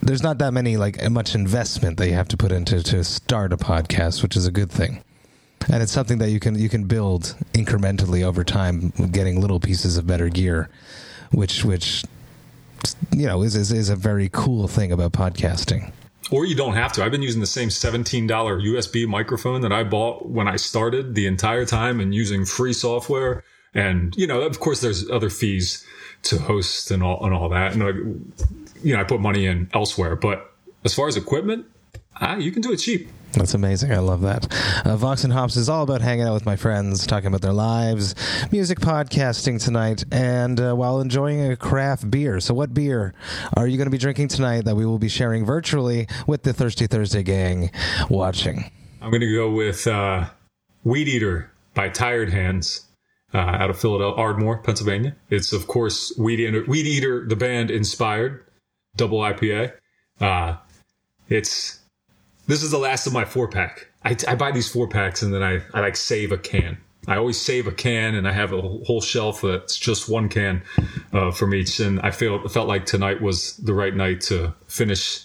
There's 0.00 0.22
not 0.22 0.38
that 0.38 0.52
many 0.52 0.76
like 0.76 1.10
much 1.10 1.34
investment 1.34 1.98
that 1.98 2.08
you 2.08 2.14
have 2.14 2.28
to 2.28 2.36
put 2.36 2.52
into 2.52 2.82
to 2.82 3.04
start 3.04 3.52
a 3.52 3.56
podcast, 3.56 4.22
which 4.22 4.36
is 4.36 4.46
a 4.46 4.50
good 4.50 4.70
thing. 4.70 5.02
And 5.70 5.82
it's 5.82 5.92
something 5.92 6.18
that 6.18 6.30
you 6.30 6.40
can 6.40 6.58
you 6.58 6.68
can 6.68 6.84
build 6.84 7.36
incrementally 7.52 8.22
over 8.24 8.42
time, 8.42 8.90
getting 9.12 9.40
little 9.40 9.60
pieces 9.60 9.96
of 9.96 10.06
better 10.06 10.28
gear, 10.28 10.68
which 11.30 11.64
which 11.64 12.04
you 13.12 13.26
know 13.26 13.42
is 13.42 13.54
is, 13.54 13.70
is 13.70 13.88
a 13.88 13.96
very 13.96 14.28
cool 14.28 14.66
thing 14.66 14.90
about 14.90 15.12
podcasting. 15.12 15.92
Or 16.30 16.46
you 16.46 16.54
don't 16.54 16.74
have 16.74 16.92
to. 16.92 17.04
I've 17.04 17.10
been 17.10 17.22
using 17.22 17.40
the 17.40 17.46
same 17.46 17.68
$17 17.68 18.26
USB 18.26 19.06
microphone 19.06 19.60
that 19.62 19.72
I 19.72 19.84
bought 19.84 20.26
when 20.26 20.48
I 20.48 20.56
started 20.56 21.14
the 21.14 21.26
entire 21.26 21.66
time 21.66 22.00
and 22.00 22.14
using 22.14 22.46
free 22.46 22.72
software. 22.72 23.44
And, 23.74 24.16
you 24.16 24.26
know, 24.26 24.40
of 24.40 24.58
course, 24.58 24.80
there's 24.80 25.10
other 25.10 25.28
fees 25.28 25.84
to 26.22 26.38
host 26.38 26.90
and 26.90 27.02
all, 27.02 27.24
and 27.24 27.34
all 27.34 27.48
that. 27.50 27.74
And, 27.74 28.32
you 28.82 28.94
know, 28.94 29.00
I 29.00 29.04
put 29.04 29.20
money 29.20 29.46
in 29.46 29.68
elsewhere. 29.72 30.16
But 30.16 30.52
as 30.84 30.94
far 30.94 31.08
as 31.08 31.16
equipment, 31.16 31.66
ah, 32.20 32.36
you 32.36 32.52
can 32.52 32.62
do 32.62 32.72
it 32.72 32.78
cheap. 32.78 33.08
That's 33.32 33.54
amazing. 33.54 33.92
I 33.92 33.98
love 33.98 34.20
that. 34.22 34.46
Uh, 34.84 34.96
Vox 34.96 35.24
and 35.24 35.32
Hops 35.32 35.56
is 35.56 35.68
all 35.68 35.82
about 35.82 36.02
hanging 36.02 36.26
out 36.26 36.34
with 36.34 36.44
my 36.44 36.56
friends, 36.56 37.06
talking 37.06 37.28
about 37.28 37.40
their 37.40 37.52
lives, 37.52 38.14
music 38.52 38.78
podcasting 38.80 39.62
tonight, 39.62 40.04
and 40.12 40.60
uh, 40.60 40.74
while 40.74 41.00
enjoying 41.00 41.50
a 41.50 41.56
craft 41.56 42.10
beer. 42.10 42.40
So, 42.40 42.52
what 42.52 42.74
beer 42.74 43.14
are 43.56 43.66
you 43.66 43.78
going 43.78 43.86
to 43.86 43.90
be 43.90 43.98
drinking 43.98 44.28
tonight 44.28 44.66
that 44.66 44.76
we 44.76 44.84
will 44.84 44.98
be 44.98 45.08
sharing 45.08 45.46
virtually 45.46 46.08
with 46.26 46.42
the 46.42 46.52
Thirsty 46.52 46.86
Thursday 46.86 47.22
gang 47.22 47.70
watching? 48.10 48.70
I'm 49.00 49.10
going 49.10 49.22
to 49.22 49.34
go 49.34 49.50
with 49.50 49.86
uh, 49.86 50.28
Weed 50.84 51.08
Eater 51.08 51.50
by 51.72 51.88
Tired 51.88 52.30
Hands 52.30 52.86
uh, 53.34 53.38
out 53.38 53.70
of 53.70 53.78
Philadelphia, 53.78 54.20
Ardmore, 54.20 54.58
Pennsylvania. 54.58 55.16
It's, 55.30 55.52
of 55.52 55.66
course, 55.66 56.12
Weed 56.18 56.40
Eater, 56.40 56.64
Weed 56.66 56.86
Eater 56.86 57.26
the 57.26 57.36
band 57.36 57.70
inspired, 57.70 58.44
double 58.96 59.20
IPA. 59.20 59.72
Uh, 60.20 60.56
it's 61.28 61.80
this 62.46 62.62
is 62.62 62.70
the 62.70 62.78
last 62.78 63.06
of 63.06 63.12
my 63.12 63.24
four 63.24 63.48
pack. 63.48 63.88
I, 64.04 64.16
I 64.28 64.34
buy 64.34 64.50
these 64.50 64.70
four 64.70 64.88
packs 64.88 65.22
and 65.22 65.32
then 65.32 65.42
I, 65.42 65.62
I 65.72 65.80
like 65.80 65.96
save 65.96 66.32
a 66.32 66.38
can. 66.38 66.78
I 67.08 67.16
always 67.16 67.40
save 67.40 67.66
a 67.66 67.72
can 67.72 68.14
and 68.14 68.28
I 68.28 68.32
have 68.32 68.52
a 68.52 68.60
whole 68.60 69.00
shelf 69.00 69.42
that's 69.42 69.76
just 69.76 70.08
one 70.08 70.28
can 70.28 70.62
uh, 71.12 71.30
from 71.30 71.54
each. 71.54 71.80
And 71.80 72.00
I 72.00 72.10
felt 72.10 72.50
felt 72.52 72.68
like 72.68 72.86
tonight 72.86 73.20
was 73.20 73.56
the 73.56 73.74
right 73.74 73.94
night 73.94 74.20
to 74.22 74.54
finish 74.66 75.24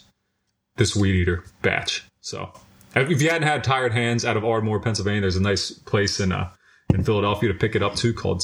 this 0.77 0.95
weed 0.95 1.15
eater 1.15 1.43
batch. 1.61 2.05
So 2.21 2.51
if 2.95 3.21
you 3.21 3.29
hadn't 3.29 3.47
had 3.47 3.63
tired 3.63 3.93
hands 3.93 4.25
out 4.25 4.37
of 4.37 4.45
Ardmore, 4.45 4.79
Pennsylvania, 4.79 5.21
there's 5.21 5.35
a 5.35 5.41
nice 5.41 5.71
place 5.71 6.19
in 6.19 6.31
uh, 6.31 6.49
in 6.93 7.03
Philadelphia 7.03 7.51
to 7.51 7.57
pick 7.57 7.75
it 7.75 7.83
up 7.83 7.95
too 7.95 8.13
called 8.13 8.43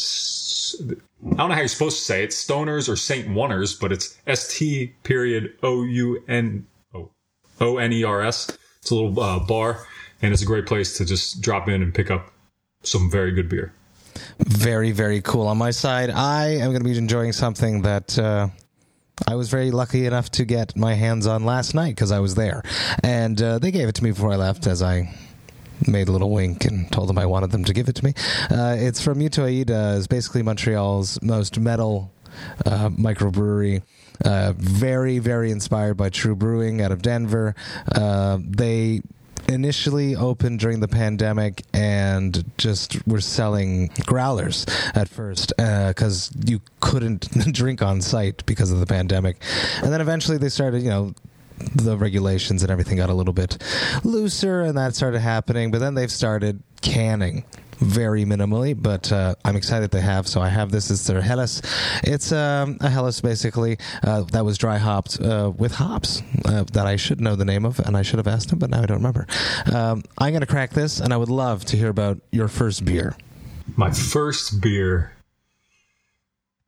I 0.81 1.35
don't 1.35 1.49
know 1.49 1.53
how 1.53 1.59
you're 1.59 1.67
supposed 1.67 1.97
to 1.97 2.03
say 2.03 2.23
it, 2.23 2.31
Stoners 2.31 2.89
or 2.89 2.95
Saint 2.95 3.27
Oners, 3.29 3.79
but 3.79 3.91
it's 3.91 4.17
S 4.27 4.55
T 4.57 4.93
period 5.03 5.53
O 5.63 5.83
U 5.83 6.23
N 6.27 6.65
O 6.93 7.09
O 7.61 7.77
N 7.77 7.93
E 7.93 8.03
R 8.03 8.21
S. 8.21 8.57
It's 8.81 8.91
a 8.91 8.95
little 8.95 9.17
uh, 9.19 9.39
bar, 9.39 9.85
and 10.21 10.33
it's 10.33 10.41
a 10.41 10.45
great 10.45 10.65
place 10.65 10.97
to 10.97 11.05
just 11.05 11.41
drop 11.41 11.69
in 11.69 11.81
and 11.81 11.93
pick 11.93 12.11
up 12.11 12.33
some 12.81 13.09
very 13.09 13.31
good 13.31 13.47
beer. 13.47 13.73
Very, 14.39 14.91
very 14.91 15.21
cool. 15.21 15.47
On 15.47 15.57
my 15.57 15.71
side, 15.71 16.09
I 16.09 16.47
am 16.47 16.71
going 16.71 16.83
to 16.83 16.89
be 16.89 16.97
enjoying 16.97 17.31
something 17.31 17.83
that 17.83 18.19
uh, 18.19 18.49
I 19.27 19.35
was 19.35 19.49
very 19.49 19.71
lucky 19.71 20.05
enough 20.05 20.29
to 20.31 20.45
get 20.45 20.75
my 20.75 20.93
hands 20.93 21.25
on 21.25 21.45
last 21.45 21.73
night 21.73 21.95
because 21.95 22.11
I 22.11 22.19
was 22.19 22.35
there. 22.35 22.63
And 23.03 23.41
uh, 23.41 23.59
they 23.59 23.71
gave 23.71 23.87
it 23.87 23.95
to 23.95 24.03
me 24.03 24.11
before 24.11 24.31
I 24.31 24.35
left 24.35 24.67
as 24.67 24.81
I 24.81 25.15
made 25.87 26.07
a 26.07 26.11
little 26.11 26.29
wink 26.29 26.65
and 26.65 26.91
told 26.91 27.09
them 27.09 27.17
I 27.17 27.25
wanted 27.25 27.51
them 27.51 27.63
to 27.65 27.73
give 27.73 27.89
it 27.89 27.95
to 27.95 28.05
me. 28.05 28.13
Uh, 28.49 28.75
it's 28.77 29.01
from 29.01 29.19
Muto 29.19 29.43
Aida. 29.43 29.95
It's 29.97 30.07
basically 30.07 30.41
Montreal's 30.41 31.21
most 31.21 31.59
metal 31.59 32.11
uh, 32.65 32.89
microbrewery. 32.89 33.83
Uh, 34.23 34.53
very, 34.55 35.19
very 35.19 35.51
inspired 35.51 35.95
by 35.95 36.09
TRVE 36.09 36.37
Brewing 36.37 36.81
out 36.81 36.91
of 36.91 37.01
Denver. 37.01 37.55
Uh, 37.93 38.37
they 38.41 39.01
initially 39.49 40.15
opened 40.15 40.59
during 40.59 40.79
the 40.79 40.87
pandemic 40.87 41.63
and 41.73 42.45
just 42.57 43.05
were 43.05 43.19
selling 43.19 43.87
growlers 44.05 44.65
at 44.95 45.09
first 45.09 45.53
because 45.57 46.31
uh, 46.31 46.39
you 46.45 46.61
couldn't 46.79 47.29
drink 47.53 47.81
on 47.81 48.01
site 48.01 48.45
because 48.45 48.71
of 48.71 48.79
the 48.79 48.85
pandemic. 48.85 49.37
And 49.81 49.91
then 49.91 49.99
eventually 49.99 50.37
they 50.37 50.49
started, 50.49 50.81
you 50.81 50.89
know, 50.89 51.13
the 51.75 51.97
regulations 51.97 52.63
and 52.63 52.71
everything 52.71 52.97
got 52.97 53.09
a 53.09 53.13
little 53.13 53.33
bit 53.33 53.57
looser 54.03 54.61
and 54.61 54.77
that 54.77 54.95
started 54.95 55.19
happening. 55.19 55.71
But 55.71 55.79
then 55.79 55.95
they've 55.95 56.11
started 56.11 56.61
canning 56.81 57.45
very 57.83 58.25
minimally, 58.25 58.79
but 58.79 59.11
uh, 59.11 59.35
I'm 59.43 59.55
excited 59.55 59.91
they 59.91 60.01
have. 60.01 60.27
So 60.27 60.41
I 60.41 60.49
have 60.49 60.71
this. 60.71 60.89
It's 60.89 61.05
their 61.05 61.21
Helles. 61.21 61.61
It's 62.03 62.31
um, 62.31 62.77
a 62.81 62.89
Helles 62.89 63.21
basically 63.21 63.77
uh, 64.03 64.21
that 64.31 64.45
was 64.45 64.57
dry 64.57 64.77
hopped 64.77 65.19
uh, 65.21 65.51
with 65.55 65.73
hops 65.73 66.21
uh, 66.45 66.63
that 66.73 66.87
I 66.87 66.95
should 66.95 67.21
know 67.21 67.35
the 67.35 67.45
name 67.45 67.65
of, 67.65 67.79
and 67.79 67.95
I 67.95 68.01
should 68.01 68.17
have 68.17 68.27
asked 68.27 68.51
him, 68.51 68.59
but 68.59 68.69
now 68.69 68.81
I 68.81 68.85
don't 68.85 68.97
remember. 68.97 69.27
Um, 69.71 70.03
I'm 70.17 70.31
going 70.31 70.41
to 70.41 70.47
crack 70.47 70.71
this, 70.71 70.99
and 70.99 71.13
I 71.13 71.17
would 71.17 71.29
love 71.29 71.65
to 71.65 71.77
hear 71.77 71.89
about 71.89 72.19
your 72.31 72.47
first 72.47 72.85
beer. 72.85 73.15
My 73.75 73.91
first 73.91 74.61
beer. 74.61 75.13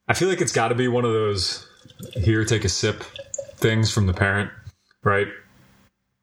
I 0.07 0.13
feel 0.13 0.29
like 0.29 0.41
it's 0.41 0.51
got 0.51 0.67
to 0.69 0.75
be 0.75 0.87
one 0.87 1.03
of 1.03 1.11
those 1.11 1.67
here, 2.13 2.45
take 2.45 2.63
a 2.63 2.69
sip 2.69 3.03
things 3.57 3.91
from 3.91 4.05
the 4.05 4.13
parent, 4.13 4.51
right? 5.05 5.27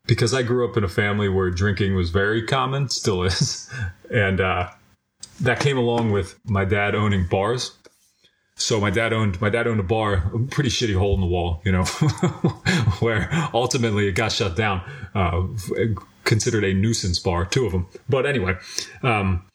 Because 0.06 0.34
I 0.34 0.42
grew 0.42 0.68
up 0.68 0.76
in 0.76 0.84
a 0.84 0.88
family 0.88 1.30
where 1.30 1.50
drinking 1.50 1.94
was 1.94 2.10
very 2.10 2.42
common, 2.42 2.90
still 2.90 3.22
is. 3.22 3.70
And 4.10 4.42
uh, 4.42 4.68
that 5.40 5.58
came 5.58 5.78
along 5.78 6.10
with 6.10 6.38
my 6.44 6.66
dad 6.66 6.94
owning 6.94 7.26
bars. 7.26 7.72
So 8.56 8.78
my 8.78 8.90
dad 8.90 9.14
owned 9.14 9.40
my 9.40 9.48
dad 9.48 9.66
owned 9.66 9.80
a 9.80 9.84
bar, 9.84 10.30
a 10.34 10.38
pretty 10.50 10.68
shitty 10.68 10.94
hole 10.94 11.14
in 11.14 11.22
the 11.22 11.26
wall, 11.26 11.62
you 11.64 11.72
know, 11.72 11.84
where 13.00 13.30
ultimately 13.54 14.06
it 14.06 14.12
got 14.12 14.32
shut 14.32 14.54
down. 14.54 14.82
Uh, 15.14 15.46
considered 16.24 16.62
a 16.62 16.74
nuisance 16.74 17.18
bar, 17.18 17.46
two 17.46 17.64
of 17.64 17.72
them. 17.72 17.88
But 18.06 18.26
anyway, 18.26 18.58
um, 19.02 19.46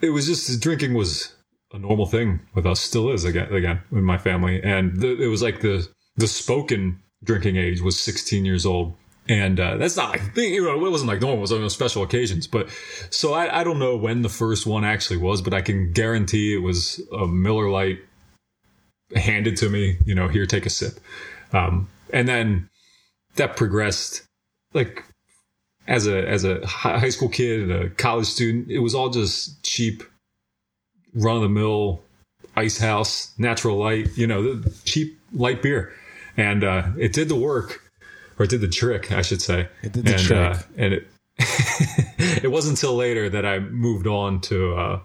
it 0.00 0.10
was 0.10 0.26
just 0.26 0.60
drinking 0.60 0.94
was 0.94 1.32
a 1.72 1.78
normal 1.78 2.06
thing 2.06 2.40
with 2.52 2.66
us, 2.66 2.80
still 2.80 3.10
is 3.10 3.24
again, 3.24 3.52
again 3.52 3.80
in 3.92 4.02
my 4.02 4.18
family, 4.18 4.60
and 4.60 5.00
the, 5.00 5.22
it 5.22 5.28
was 5.28 5.40
like 5.40 5.60
the 5.60 5.88
the 6.16 6.26
spoken 6.26 7.00
drinking 7.24 7.56
age 7.56 7.80
was 7.80 7.98
16 7.98 8.44
years 8.44 8.66
old 8.66 8.94
and 9.28 9.58
uh, 9.58 9.76
that's 9.76 9.96
not 9.96 10.10
like 10.10 10.36
you 10.36 10.62
know 10.62 10.86
it 10.86 10.90
wasn't 10.90 11.08
like 11.08 11.20
normal. 11.20 11.38
It 11.38 11.40
was 11.40 11.52
on 11.52 11.68
special 11.70 12.02
occasions. 12.02 12.46
But 12.46 12.68
so 13.10 13.32
I, 13.32 13.60
I 13.60 13.64
don't 13.64 13.78
know 13.78 13.96
when 13.96 14.22
the 14.22 14.28
first 14.28 14.66
one 14.66 14.84
actually 14.84 15.16
was, 15.16 15.42
but 15.42 15.52
I 15.52 15.62
can 15.62 15.92
guarantee 15.92 16.54
it 16.54 16.62
was 16.62 17.00
a 17.12 17.26
Miller 17.26 17.68
Lite 17.68 18.00
handed 19.14 19.56
to 19.58 19.68
me. 19.68 19.98
You 20.04 20.14
know, 20.14 20.28
here, 20.28 20.46
take 20.46 20.66
a 20.66 20.70
sip. 20.70 21.00
Um, 21.52 21.88
and 22.12 22.28
then 22.28 22.68
that 23.36 23.56
progressed 23.56 24.22
like 24.74 25.04
as 25.88 26.06
a 26.06 26.28
as 26.28 26.44
a 26.44 26.64
high 26.66 27.10
school 27.10 27.28
kid, 27.28 27.70
a 27.70 27.90
college 27.90 28.26
student. 28.26 28.70
It 28.70 28.78
was 28.78 28.94
all 28.94 29.10
just 29.10 29.62
cheap, 29.64 30.04
run 31.14 31.36
of 31.36 31.42
the 31.42 31.48
mill, 31.48 32.02
ice 32.54 32.78
house, 32.78 33.32
natural 33.38 33.76
light. 33.76 34.16
You 34.16 34.28
know, 34.28 34.62
cheap 34.84 35.18
light 35.32 35.62
beer, 35.62 35.92
and 36.36 36.64
uh, 36.64 36.88
it 36.98 37.12
did 37.12 37.28
the 37.28 37.36
work 37.36 37.82
or 38.38 38.44
it 38.44 38.50
did 38.50 38.60
the 38.60 38.68
trick, 38.68 39.12
I 39.12 39.22
should 39.22 39.42
say. 39.42 39.68
It 39.82 39.92
did 39.92 40.04
the 40.04 40.12
and, 40.12 40.22
trick, 40.22 40.38
uh, 40.38 40.62
and 40.76 40.94
it 40.94 41.08
it 42.42 42.50
wasn't 42.50 42.78
until 42.78 42.94
later 42.96 43.28
that 43.28 43.44
I 43.44 43.58
moved 43.58 44.06
on 44.06 44.40
to 44.42 44.74
uh, 44.74 45.00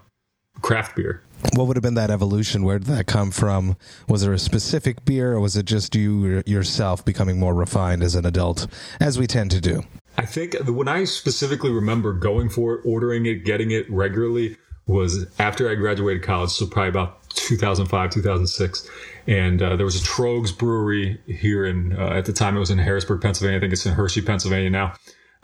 craft 0.60 0.96
beer. 0.96 1.22
What 1.54 1.66
would 1.66 1.76
have 1.76 1.82
been 1.82 1.94
that 1.94 2.10
evolution? 2.10 2.62
Where 2.62 2.78
did 2.78 2.88
that 2.88 3.06
come 3.06 3.30
from? 3.30 3.76
Was 4.08 4.22
there 4.22 4.32
a 4.32 4.38
specific 4.38 5.04
beer, 5.04 5.32
or 5.32 5.40
was 5.40 5.56
it 5.56 5.66
just 5.66 5.94
you 5.94 6.42
yourself 6.46 7.04
becoming 7.04 7.38
more 7.38 7.54
refined 7.54 8.02
as 8.02 8.14
an 8.14 8.24
adult, 8.24 8.66
as 9.00 9.18
we 9.18 9.26
tend 9.26 9.50
to 9.50 9.60
do? 9.60 9.82
I 10.16 10.24
think 10.24 10.54
when 10.66 10.88
I 10.88 11.04
specifically 11.04 11.70
remember 11.70 12.12
going 12.12 12.48
for 12.48 12.74
it, 12.74 12.82
ordering 12.84 13.26
it, 13.26 13.44
getting 13.44 13.70
it 13.70 13.90
regularly 13.90 14.56
was 14.86 15.26
after 15.38 15.70
I 15.70 15.74
graduated 15.74 16.22
college, 16.22 16.50
so 16.50 16.66
probably 16.66 16.90
about 16.90 17.21
2005, 17.32 18.10
2006 18.10 18.88
and 19.26 19.62
uh, 19.62 19.76
there 19.76 19.86
was 19.86 19.96
a 19.96 20.04
Tröegs 20.04 20.56
brewery 20.56 21.20
here 21.26 21.64
in 21.64 21.96
uh, 21.96 22.08
at 22.08 22.24
the 22.24 22.32
time 22.32 22.56
it 22.56 22.60
was 22.60 22.70
in 22.70 22.78
Harrisburg, 22.78 23.20
Pennsylvania. 23.20 23.58
I 23.58 23.60
think 23.60 23.72
it's 23.72 23.86
in 23.86 23.92
Hershey, 23.92 24.22
Pennsylvania 24.22 24.70
now. 24.70 24.94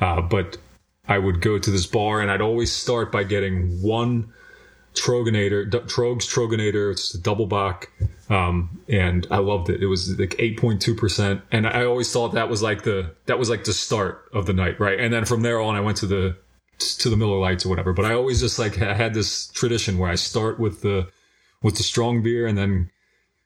Uh, 0.01 0.21
but 0.21 0.57
I 1.07 1.19
would 1.19 1.41
go 1.41 1.59
to 1.59 1.71
this 1.71 1.87
bar 1.87 2.21
and 2.21 2.31
I'd 2.31 2.41
always 2.41 2.73
start 2.73 3.13
by 3.13 3.25
getting 3.25 3.83
one 3.83 4.33
Troegenator, 4.95 5.71
Tröegs 5.71 6.27
Troegenator. 6.27 6.91
It's 6.91 7.15
a 7.15 7.21
double 7.21 7.47
bock, 7.47 7.89
um, 8.29 8.83
and 8.89 9.27
I 9.31 9.39
loved 9.39 9.71
it. 9.71 9.81
It 9.81 9.87
was 9.87 10.19
like 10.19 10.35
eight 10.39 10.59
point 10.59 10.83
two 10.83 10.95
percent, 10.95 11.43
and 11.53 11.67
I 11.67 11.85
always 11.85 12.13
thought 12.13 12.33
that 12.33 12.49
was 12.49 12.63
like 12.63 12.83
the 12.83 13.15
that 13.27 13.39
was 13.39 13.49
like 13.49 13.65
the 13.65 13.73
start 13.73 14.29
of 14.33 14.47
the 14.47 14.55
night, 14.55 14.81
right? 14.81 14.99
And 14.99 15.13
then 15.13 15.25
from 15.25 15.43
there 15.43 15.61
on, 15.61 15.77
I 15.77 15.81
went 15.81 15.99
to 15.99 16.07
the 16.07 16.37
to 16.79 17.11
the 17.11 17.17
Miller 17.17 17.39
Lights 17.39 17.65
or 17.65 17.69
whatever. 17.69 17.93
But 17.93 18.07
I 18.07 18.15
always 18.15 18.41
just 18.41 18.59
like 18.59 18.75
had 18.75 19.15
this 19.15 19.49
tradition 19.49 19.99
where 19.99 20.11
I 20.11 20.17
start 20.17 20.59
with 20.59 20.83
the 20.83 21.09
with 21.63 21.77
the 21.77 21.83
strong 21.83 22.23
beer 22.23 22.47
and 22.47 22.57
then 22.57 22.91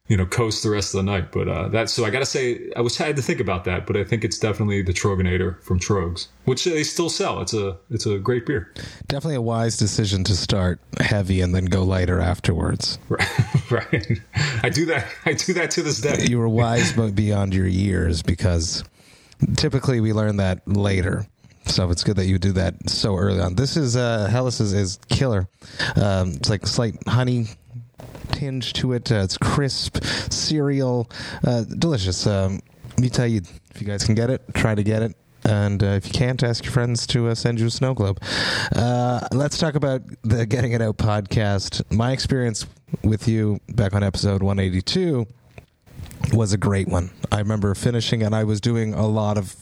you 0.08 0.16
know, 0.16 0.26
coast 0.26 0.62
the 0.62 0.70
rest 0.70 0.94
of 0.94 0.98
the 0.98 1.10
night. 1.10 1.32
But 1.32 1.48
uh, 1.48 1.68
that's 1.68 1.92
so 1.92 2.04
I 2.04 2.10
got 2.10 2.18
to 2.18 2.26
say, 2.26 2.70
I 2.76 2.80
was 2.80 2.96
had 2.96 3.16
to 3.16 3.22
think 3.22 3.40
about 3.40 3.64
that, 3.64 3.86
but 3.86 3.96
I 3.96 4.04
think 4.04 4.24
it's 4.24 4.38
definitely 4.38 4.82
the 4.82 4.92
Troegenator 4.92 5.62
from 5.62 5.78
Tröegs, 5.78 6.26
which 6.44 6.64
they 6.64 6.82
still 6.82 7.08
sell. 7.08 7.40
It's 7.40 7.54
a 7.54 7.78
it's 7.88 8.04
a 8.04 8.18
great 8.18 8.44
beer. 8.44 8.72
Definitely 9.06 9.36
a 9.36 9.42
wise 9.42 9.76
decision 9.76 10.24
to 10.24 10.36
start 10.36 10.80
heavy 11.00 11.40
and 11.40 11.54
then 11.54 11.66
go 11.66 11.82
lighter 11.82 12.20
afterwards. 12.20 12.98
Right, 13.08 13.92
right. 13.92 14.20
I 14.62 14.68
do 14.68 14.86
that. 14.86 15.06
I 15.24 15.34
do 15.34 15.52
that 15.54 15.70
to 15.72 15.82
this 15.82 16.00
day. 16.00 16.26
You 16.28 16.38
were 16.38 16.48
wise, 16.48 16.92
but 16.92 17.14
beyond 17.14 17.54
your 17.54 17.66
years, 17.66 18.22
because 18.22 18.84
typically 19.56 20.00
we 20.00 20.12
learn 20.12 20.36
that 20.38 20.66
later. 20.66 21.26
So 21.66 21.90
it's 21.90 22.02
good 22.02 22.16
that 22.16 22.26
you 22.26 22.38
do 22.38 22.52
that 22.52 22.90
so 22.90 23.16
early 23.16 23.40
on. 23.40 23.54
This 23.54 23.76
is 23.76 23.96
uh 23.96 24.26
Helles 24.26 24.60
is, 24.60 24.72
is 24.72 24.98
killer. 25.08 25.48
Um, 25.96 26.32
it's 26.32 26.50
like 26.50 26.66
slight 26.66 26.96
honey 27.06 27.46
tinge 28.32 28.72
to 28.74 28.92
it. 28.92 29.10
Uh, 29.10 29.16
it's 29.16 29.38
crisp, 29.38 30.02
cereal, 30.30 31.10
uh, 31.46 31.64
delicious. 31.64 32.26
Um, 32.26 32.60
you, 32.98 33.10
if 33.16 33.80
you 33.80 33.86
guys 33.86 34.04
can 34.04 34.14
get 34.14 34.30
it, 34.30 34.42
try 34.54 34.74
to 34.74 34.82
get 34.82 35.02
it. 35.02 35.16
And 35.44 35.82
uh, 35.82 35.86
if 35.86 36.06
you 36.06 36.12
can't, 36.12 36.42
ask 36.42 36.64
your 36.64 36.72
friends 36.72 37.06
to 37.08 37.28
uh, 37.28 37.34
send 37.34 37.58
you 37.58 37.66
a 37.66 37.70
snow 37.70 37.94
globe. 37.94 38.20
Uh, 38.74 39.26
let's 39.32 39.58
talk 39.58 39.74
about 39.74 40.02
the 40.22 40.46
Getting 40.46 40.72
It 40.72 40.80
Out 40.80 40.98
podcast. 40.98 41.82
My 41.90 42.12
experience 42.12 42.66
with 43.02 43.26
you 43.26 43.60
back 43.68 43.94
on 43.94 44.04
episode 44.04 44.42
182 44.42 45.26
was 46.32 46.52
a 46.52 46.58
great 46.58 46.88
one. 46.88 47.10
I 47.32 47.38
remember 47.38 47.74
finishing, 47.74 48.22
and 48.22 48.34
I 48.34 48.44
was 48.44 48.60
doing 48.60 48.94
a 48.94 49.06
lot 49.06 49.36
of 49.36 49.56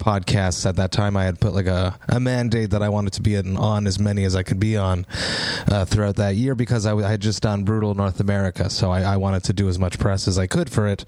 podcasts 0.00 0.66
at 0.66 0.76
that 0.76 0.90
time. 0.90 1.16
I 1.16 1.24
had 1.24 1.38
put 1.38 1.54
like 1.54 1.66
a, 1.66 1.96
a 2.08 2.18
mandate 2.18 2.70
that 2.70 2.82
I 2.82 2.88
wanted 2.88 3.12
to 3.14 3.22
be 3.22 3.36
in, 3.36 3.56
on 3.56 3.86
as 3.86 3.98
many 3.98 4.24
as 4.24 4.34
I 4.34 4.42
could 4.42 4.58
be 4.58 4.76
on 4.76 5.06
uh, 5.70 5.84
throughout 5.84 6.16
that 6.16 6.34
year 6.34 6.54
because 6.54 6.86
I, 6.86 7.08
had 7.08 7.20
just 7.20 7.42
done 7.42 7.64
Brutal 7.64 7.94
North 7.94 8.18
America. 8.18 8.68
So 8.70 8.90
I, 8.90 9.02
I 9.02 9.16
wanted 9.16 9.44
to 9.44 9.52
do 9.52 9.68
as 9.68 9.78
much 9.78 9.98
press 9.98 10.26
as 10.26 10.38
I 10.38 10.46
could 10.46 10.70
for 10.70 10.88
it. 10.88 11.04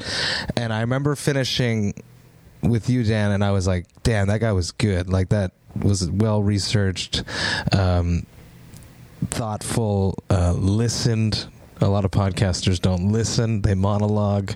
And 0.57 0.73
I 0.73 0.83
remember 0.83 1.17
finishing 1.17 1.95
with 2.63 2.89
you, 2.89 3.03
Dan, 3.03 3.33
and 3.33 3.43
I 3.43 3.51
was 3.51 3.67
like, 3.67 3.87
damn, 4.03 4.29
that 4.29 4.41
guy 4.41 4.53
was 4.53 4.71
good. 4.71 5.09
Like 5.11 5.31
that 5.31 5.53
was 5.75 6.09
well 6.11 6.43
researched, 6.43 7.25
um, 7.77 8.27
thoughtful, 9.31 10.23
uh, 10.31 10.53
listened 10.53 11.49
a 11.83 11.89
lot 11.89 12.05
of 12.05 12.11
podcasters 12.11 12.81
don't 12.81 13.13
listen, 13.13 13.63
they 13.63 13.75
monologue, 13.75 14.53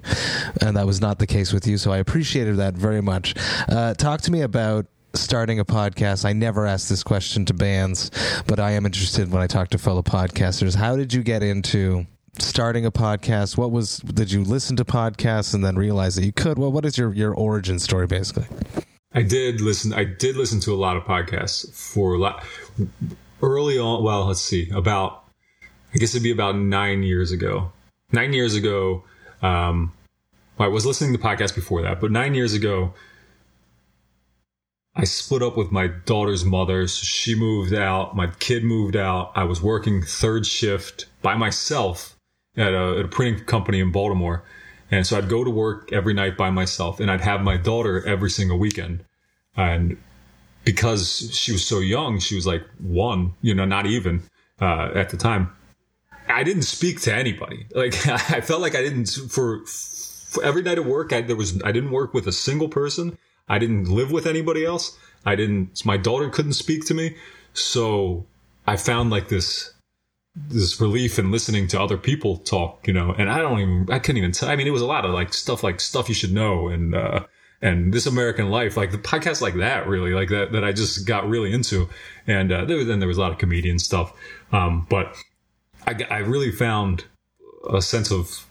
and 0.61 0.77
that 0.77 0.87
was 0.87 1.01
not 1.01 1.19
the 1.19 1.27
case 1.27 1.53
with 1.53 1.67
you. 1.67 1.77
So 1.77 1.93
I 1.93 1.99
appreciated 1.99 2.57
that 2.57 2.75
very 2.75 3.03
much. 3.03 3.35
Uh, 3.69 3.95
talk 3.95 4.21
to 4.23 4.33
me 4.33 4.43
about 4.43 4.87
starting 5.15 5.59
a 5.59 5.65
podcast. 5.65 6.25
I 6.25 6.33
never 6.33 6.67
ask 6.67 6.89
this 6.89 7.03
question 7.03 7.45
to 7.47 7.55
bands, 7.55 8.11
but 8.47 8.61
I 8.61 8.73
am 8.73 8.87
interested 8.87 9.31
when 9.31 9.43
I 9.43 9.47
talk 9.47 9.69
to 9.71 9.79
fellow 9.79 10.03
podcasters. 10.03 10.75
How 10.77 10.97
did 10.97 11.13
you 11.13 11.23
get 11.23 11.43
into 11.43 12.07
starting 12.39 12.87
a 12.87 12.93
podcast? 12.93 13.57
What 13.57 13.71
was 13.71 13.99
did 13.99 14.31
you 14.31 14.45
listen 14.45 14.77
to 14.77 14.85
podcasts 14.85 15.55
and 15.55 15.65
then 15.65 15.77
realize 15.77 16.17
that 16.17 16.25
you 16.25 16.33
could? 16.33 16.59
Well, 16.59 16.73
what 16.73 16.85
is 16.85 16.97
your 16.97 17.13
your 17.13 17.35
origin 17.35 17.79
story 17.79 18.07
basically? 18.07 18.47
I 19.13 19.23
did 19.23 19.61
listen. 19.61 19.93
I 19.93 20.05
did 20.05 20.37
listen 20.37 20.61
to 20.61 20.75
a 20.75 20.77
lot 20.77 20.97
of 20.97 21.05
podcasts 21.05 21.73
for 21.73 22.15
a 22.15 22.19
lot 22.19 22.45
early 23.43 23.79
on. 23.79 24.05
Well, 24.05 24.27
let's 24.27 24.43
see, 24.43 24.71
about 24.71 25.26
I 25.97 25.99
guess 25.99 26.15
it'd 26.15 26.23
be 26.23 26.31
about 26.31 26.57
nine 26.57 27.03
years 27.03 27.33
ago. 27.33 27.73
Nine 28.13 28.35
years 28.35 28.55
ago, 28.55 29.05
um, 29.41 29.95
well, 30.59 30.69
I 30.69 30.71
was 30.71 30.85
listening 30.85 31.11
to 31.13 31.17
the 31.17 31.25
podcast 31.25 31.55
before 31.55 31.81
that, 31.81 32.03
but 32.03 32.11
nine 32.11 32.35
years 32.35 32.53
ago, 32.53 32.93
I 34.95 35.05
split 35.05 35.43
up 35.43 35.57
with 35.57 35.73
my 35.73 35.87
daughter's 35.87 36.45
mother. 36.45 36.87
So 36.87 37.03
she 37.03 37.35
moved 37.35 37.73
out. 37.73 38.15
My 38.15 38.27
kid 38.27 38.63
moved 38.63 38.95
out. 38.95 39.33
I 39.35 39.45
was 39.45 39.63
working 39.63 40.03
third 40.03 40.45
shift 40.45 41.07
by 41.23 41.35
myself 41.35 42.15
at 42.59 42.75
a, 42.75 42.97
at 42.99 43.05
a 43.07 43.09
printing 43.09 43.47
company 43.47 43.81
in 43.81 43.91
Baltimore. 43.91 44.43
And 44.91 45.07
so 45.07 45.17
I'd 45.17 45.31
go 45.31 45.45
to 45.45 45.51
work 45.51 45.95
every 45.95 46.13
night 46.13 46.37
by 46.37 46.51
myself 46.51 47.01
and 47.01 47.11
I'd 47.11 47.23
have 47.23 47.41
my 47.41 47.57
daughter 47.57 48.07
every 48.07 48.29
single 48.29 48.59
weekend. 48.59 49.03
And 49.57 49.97
because 50.63 51.35
she 51.35 51.53
was 51.53 51.65
so 51.65 51.79
young, 51.79 52.19
she 52.19 52.35
was 52.35 52.47
like 52.47 52.65
one, 52.81 53.33
you 53.41 53.55
know, 53.55 53.65
not 53.65 53.87
even 53.87 54.25
uh, 54.61 54.91
at 54.95 55.09
the 55.09 55.17
time. 55.17 55.53
I 56.37 56.45
didn't 56.45 56.63
speak 56.65 57.01
to 57.03 57.15
anybody. 57.15 57.67
Like 57.75 58.07
I 58.31 58.43
felt 58.43 58.61
like 58.61 58.75
I 58.75 58.83
didn't 58.83 59.09
for, 59.31 59.65
for 59.65 60.45
every 60.45 60.63
night 60.63 60.79
of 60.79 60.87
work. 60.87 61.13
I, 61.15 61.23
there 61.23 61.35
was 61.35 61.63
I 61.63 61.73
didn't 61.73 61.93
work 61.93 62.13
with 62.13 62.27
a 62.27 62.33
single 62.33 62.69
person. 62.69 63.17
I 63.49 63.59
didn't 63.59 63.89
live 63.89 64.11
with 64.13 64.27
anybody 64.27 64.65
else. 64.65 64.99
I 65.25 65.35
didn't, 65.35 65.85
my 65.87 65.97
daughter 65.97 66.29
couldn't 66.29 66.53
speak 66.53 66.85
to 66.87 66.95
me. 66.95 67.17
So 67.55 68.27
I 68.67 68.77
found 68.77 69.11
like 69.11 69.29
this, 69.29 69.73
this 70.35 70.79
relief 70.79 71.19
in 71.19 71.31
listening 71.31 71.69
to 71.69 71.81
other 71.81 71.97
people 71.97 72.37
talk, 72.37 72.87
you 72.87 72.93
know, 72.93 73.15
and 73.17 73.31
I 73.31 73.39
don't 73.39 73.59
even, 73.59 73.87
I 73.91 73.99
couldn't 73.99 74.19
even 74.19 74.33
tell. 74.33 74.51
I 74.51 74.57
mean, 74.57 74.67
it 74.67 74.73
was 74.73 74.83
a 74.83 74.87
lot 74.87 75.07
of 75.07 75.13
like 75.13 75.33
stuff 75.33 75.63
like 75.63 75.81
stuff 75.81 76.09
you 76.09 76.15
should 76.15 76.33
know 76.33 76.69
and, 76.69 76.95
uh, 76.95 77.25
and 77.63 77.95
this 77.95 78.05
American 78.05 78.51
life, 78.51 78.77
like 78.77 78.91
the 78.91 78.99
podcast 78.99 79.41
like 79.41 79.55
that, 79.55 79.87
really, 79.87 80.13
like 80.13 80.29
that, 80.29 80.53
that 80.53 80.65
I 80.65 80.73
just 80.73 81.07
got 81.07 81.27
really 81.27 81.53
into. 81.53 81.89
And, 82.27 82.53
uh, 82.53 82.67
then 82.67 82.99
there 82.99 83.09
was 83.09 83.17
a 83.17 83.21
lot 83.21 83.33
of 83.33 83.39
comedian 83.39 83.79
stuff. 83.79 84.13
Um, 84.53 84.87
but 84.91 85.17
I, 85.87 85.97
I 86.11 86.19
really 86.19 86.51
found 86.51 87.05
a 87.71 87.81
sense 87.83 88.11
of 88.11 88.47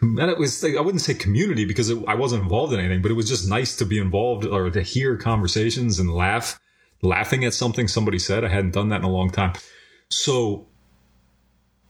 and 0.00 0.18
it 0.20 0.38
was 0.38 0.62
like, 0.62 0.76
I 0.76 0.80
wouldn't 0.80 1.02
say 1.02 1.14
community 1.14 1.64
because 1.64 1.90
it, 1.90 2.02
I 2.08 2.14
wasn't 2.14 2.42
involved 2.42 2.72
in 2.72 2.80
anything, 2.80 3.02
but 3.02 3.10
it 3.10 3.14
was 3.14 3.28
just 3.28 3.48
nice 3.48 3.76
to 3.76 3.84
be 3.84 3.98
involved 3.98 4.46
or 4.46 4.70
to 4.70 4.82
hear 4.82 5.16
conversations 5.16 5.98
and 5.98 6.12
laugh, 6.12 6.58
laughing 7.02 7.44
at 7.44 7.54
something 7.54 7.88
somebody 7.88 8.18
said. 8.18 8.44
I 8.44 8.48
hadn't 8.48 8.72
done 8.72 8.88
that 8.88 9.00
in 9.00 9.04
a 9.04 9.10
long 9.10 9.30
time. 9.30 9.52
So 10.08 10.66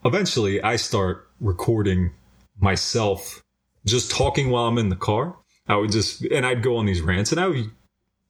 eventually 0.05 0.63
I 0.63 0.77
start 0.77 1.29
recording 1.41 2.11
myself 2.59 3.43
just 3.85 4.11
talking 4.11 4.51
while 4.51 4.67
I'm 4.67 4.79
in 4.79 4.89
the 4.89 4.97
car. 4.97 5.37
I 5.69 5.77
would 5.77 5.93
just, 5.93 6.23
and 6.25 6.45
I'd 6.45 6.63
go 6.63 6.77
on 6.77 6.87
these 6.87 7.01
rants 7.01 7.31
and 7.33 7.41
I 7.41 7.47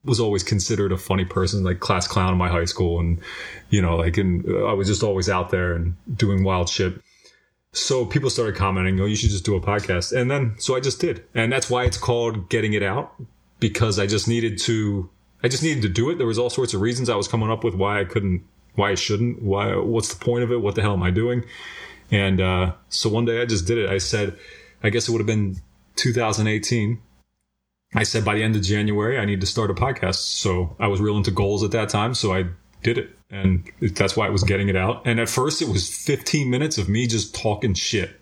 was 0.04 0.21
always 0.21 0.42
considered 0.42 0.92
a 0.92 0.97
funny 0.97 1.25
person, 1.25 1.62
like 1.62 1.80
class 1.80 2.09
clown 2.09 2.32
in 2.32 2.38
my 2.38 2.49
high 2.49 2.64
school. 2.64 2.99
And, 2.99 3.21
you 3.71 3.80
know, 3.80 3.97
like, 3.97 4.16
and 4.16 4.44
I 4.66 4.73
was 4.73 4.88
just 4.88 5.02
always 5.02 5.28
out 5.28 5.50
there 5.50 5.75
and 5.75 5.97
doing 6.16 6.42
wild 6.42 6.68
shit 6.68 7.00
so 7.73 8.04
people 8.04 8.28
started 8.28 8.54
commenting, 8.54 9.00
"Oh, 9.00 9.06
you 9.06 9.16
should 9.16 9.30
just 9.30 9.44
do 9.44 9.56
a 9.56 9.61
podcast." 9.61 10.12
And 10.12 10.30
then 10.30 10.54
so 10.59 10.76
I 10.76 10.80
just 10.80 11.00
did. 11.00 11.25
And 11.35 11.50
that's 11.50 11.71
why 11.71 11.85
it's 11.85 11.97
called 11.97 12.49
Getting 12.50 12.75
It 12.75 12.82
Out 12.82 13.14
because 13.61 13.99
I 13.99 14.06
just 14.06 14.28
needed 14.28 14.59
to 14.62 15.09
I 15.42 15.49
just 15.49 15.62
needed 15.62 15.82
to 15.82 15.88
do 15.88 16.11
it. 16.11 16.18
There 16.18 16.26
was 16.26 16.38
all 16.38 16.50
sorts 16.50 16.75
of 16.75 16.80
reasons 16.80 17.09
I 17.09 17.16
was 17.16 17.28
coming 17.28 17.50
up 17.50 17.64
with 17.64 17.75
why 17.75 18.00
I 18.00 18.04
couldn't 18.04 18.44
why 18.75 18.90
I 18.90 18.94
shouldn't, 18.94 19.42
why 19.42 19.75
what's 19.76 20.12
the 20.12 20.23
point 20.23 20.44
of 20.44 20.52
it? 20.52 20.61
What 20.61 20.75
the 20.75 20.82
hell 20.82 20.92
am 20.92 21.02
I 21.02 21.11
doing? 21.11 21.44
And 22.11 22.40
uh, 22.40 22.73
so 22.90 23.09
one 23.09 23.25
day 23.25 23.40
I 23.40 23.47
just 23.47 23.66
did 23.66 23.78
it. 23.78 23.88
I 23.88 23.99
said, 23.99 24.37
I 24.82 24.90
guess 24.90 25.09
it 25.09 25.12
would 25.12 25.21
have 25.21 25.26
been 25.26 25.56
2018. 25.97 27.00
I 27.94 28.04
said 28.04 28.25
by 28.25 28.34
the 28.34 28.42
end 28.42 28.56
of 28.56 28.62
January 28.62 29.18
I 29.18 29.25
need 29.25 29.40
to 29.40 29.46
start 29.46 29.70
a 29.70 29.75
podcast. 29.75 30.16
So 30.16 30.76
I 30.78 30.88
was 30.88 31.00
real 31.00 31.16
into 31.16 31.30
goals 31.30 31.62
at 31.62 31.70
that 31.72 31.88
time, 31.88 32.14
so 32.14 32.32
I 32.32 32.46
did 32.82 32.99
it 32.99 33.16
and 33.32 33.64
that's 33.80 34.14
why 34.14 34.26
it 34.26 34.30
was 34.30 34.44
getting 34.44 34.68
it 34.68 34.76
out. 34.76 35.02
And 35.06 35.18
at 35.18 35.28
first, 35.28 35.62
it 35.62 35.68
was 35.68 35.88
15 35.88 36.50
minutes 36.50 36.76
of 36.76 36.88
me 36.88 37.06
just 37.06 37.34
talking 37.34 37.72
shit. 37.72 38.20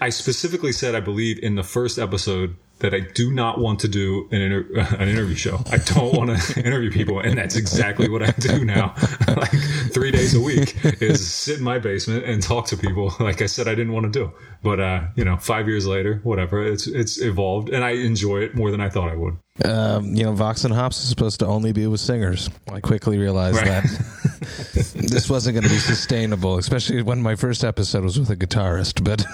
I 0.00 0.10
specifically 0.10 0.72
said, 0.72 0.94
I 0.94 1.00
believe, 1.00 1.38
in 1.42 1.54
the 1.54 1.62
first 1.62 1.98
episode 1.98 2.54
that 2.78 2.94
I 2.94 3.00
do 3.00 3.32
not 3.32 3.58
want 3.58 3.80
to 3.80 3.88
do 3.88 4.28
an, 4.30 4.40
inter- 4.40 4.66
an 4.98 5.08
interview 5.08 5.34
show. 5.34 5.60
I 5.70 5.78
don't 5.78 6.14
want 6.14 6.38
to 6.38 6.60
interview 6.66 6.90
people, 6.90 7.20
and 7.20 7.36
that's 7.38 7.56
exactly 7.56 8.08
what 8.08 8.22
I 8.22 8.30
do 8.32 8.64
now. 8.64 8.94
like 9.28 9.50
three 9.92 10.10
days 10.10 10.34
a 10.34 10.40
week 10.40 10.76
is 11.00 11.32
sit 11.32 11.58
in 11.58 11.64
my 11.64 11.78
basement 11.78 12.24
and 12.24 12.42
talk 12.42 12.66
to 12.66 12.76
people. 12.76 13.14
Like 13.20 13.42
I 13.42 13.46
said, 13.46 13.68
I 13.68 13.74
didn't 13.74 13.92
want 13.92 14.12
to 14.12 14.18
do, 14.18 14.32
but 14.62 14.80
uh, 14.80 15.06
you 15.14 15.24
know, 15.24 15.36
five 15.36 15.68
years 15.68 15.86
later, 15.86 16.20
whatever, 16.22 16.64
it's 16.64 16.86
it's 16.86 17.20
evolved, 17.20 17.70
and 17.70 17.84
I 17.84 17.90
enjoy 17.90 18.38
it 18.40 18.54
more 18.54 18.70
than 18.70 18.80
I 18.80 18.88
thought 18.88 19.10
I 19.10 19.16
would. 19.16 19.38
Um, 19.64 20.14
you 20.14 20.24
know, 20.24 20.32
Vox 20.32 20.64
and 20.64 20.74
Hops 20.74 21.02
is 21.02 21.08
supposed 21.08 21.40
to 21.40 21.46
only 21.46 21.72
be 21.72 21.86
with 21.86 22.00
singers. 22.00 22.50
I 22.70 22.80
quickly 22.80 23.16
realized 23.16 23.56
right. 23.56 23.66
that 23.66 23.84
this 24.94 25.30
wasn't 25.30 25.54
going 25.54 25.64
to 25.64 25.70
be 25.70 25.78
sustainable, 25.78 26.58
especially 26.58 27.00
when 27.02 27.22
my 27.22 27.36
first 27.36 27.64
episode 27.64 28.04
was 28.04 28.18
with 28.18 28.28
a 28.28 28.36
guitarist. 28.36 29.02
But 29.02 29.24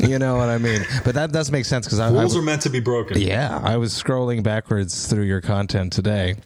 you 0.08 0.18
know 0.18 0.36
what 0.36 0.50
I 0.50 0.58
mean. 0.58 0.82
But 1.02 1.14
that 1.14 1.32
does 1.32 1.50
make 1.50 1.64
sense 1.64 1.86
because 1.86 1.98
rules 2.12 2.36
I, 2.36 2.38
are 2.38 2.42
meant 2.42 2.62
to 2.62 2.70
be 2.70 2.80
broken. 2.80 3.18
Yeah, 3.18 3.58
I 3.62 3.78
was 3.78 3.92
scrolling 3.94 4.42
backwards 4.42 5.06
through 5.06 5.24
your 5.24 5.40
content 5.40 5.94
today, 5.94 6.36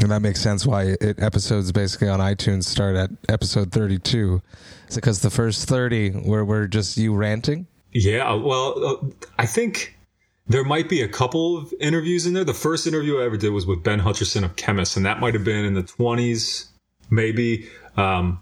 and 0.00 0.10
that 0.10 0.20
makes 0.20 0.40
sense 0.40 0.64
why 0.64 0.96
it, 1.00 1.20
episodes 1.20 1.72
basically 1.72 2.08
on 2.08 2.20
iTunes 2.20 2.64
start 2.64 2.94
at 2.94 3.10
episode 3.28 3.72
thirty-two. 3.72 4.40
Is 4.88 4.96
it 4.96 5.00
because 5.00 5.20
the 5.20 5.30
first 5.30 5.68
thirty 5.68 6.10
were 6.10 6.44
were 6.44 6.68
just 6.68 6.96
you 6.96 7.14
ranting? 7.16 7.66
Yeah, 7.92 8.34
well, 8.34 8.84
uh, 8.86 8.96
I 9.38 9.46
think 9.46 9.97
there 10.48 10.64
might 10.64 10.88
be 10.88 11.02
a 11.02 11.08
couple 11.08 11.58
of 11.58 11.72
interviews 11.78 12.26
in 12.26 12.32
there. 12.32 12.44
The 12.44 12.54
first 12.54 12.86
interview 12.86 13.20
I 13.20 13.24
ever 13.24 13.36
did 13.36 13.50
was 13.50 13.66
with 13.66 13.82
Ben 13.82 14.00
Hutcherson 14.00 14.44
of 14.44 14.56
Khemmis, 14.56 14.96
and 14.96 15.04
that 15.04 15.20
might 15.20 15.34
have 15.34 15.44
been 15.44 15.64
in 15.64 15.74
the 15.74 15.82
20s, 15.82 16.68
maybe. 17.10 17.68
Um, 17.96 18.40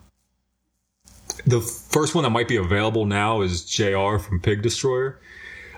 the 1.46 1.60
first 1.60 2.14
one 2.14 2.24
that 2.24 2.30
might 2.30 2.48
be 2.48 2.56
available 2.56 3.06
now 3.06 3.40
is 3.40 3.64
JR 3.64 4.18
from 4.18 4.40
Pig 4.40 4.62
Destroyer. 4.62 5.20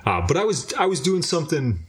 Uh, 0.05 0.27
but 0.27 0.37
I 0.37 0.45
was 0.45 0.73
I 0.75 0.87
was 0.87 1.01
doing 1.01 1.23
something. 1.23 1.87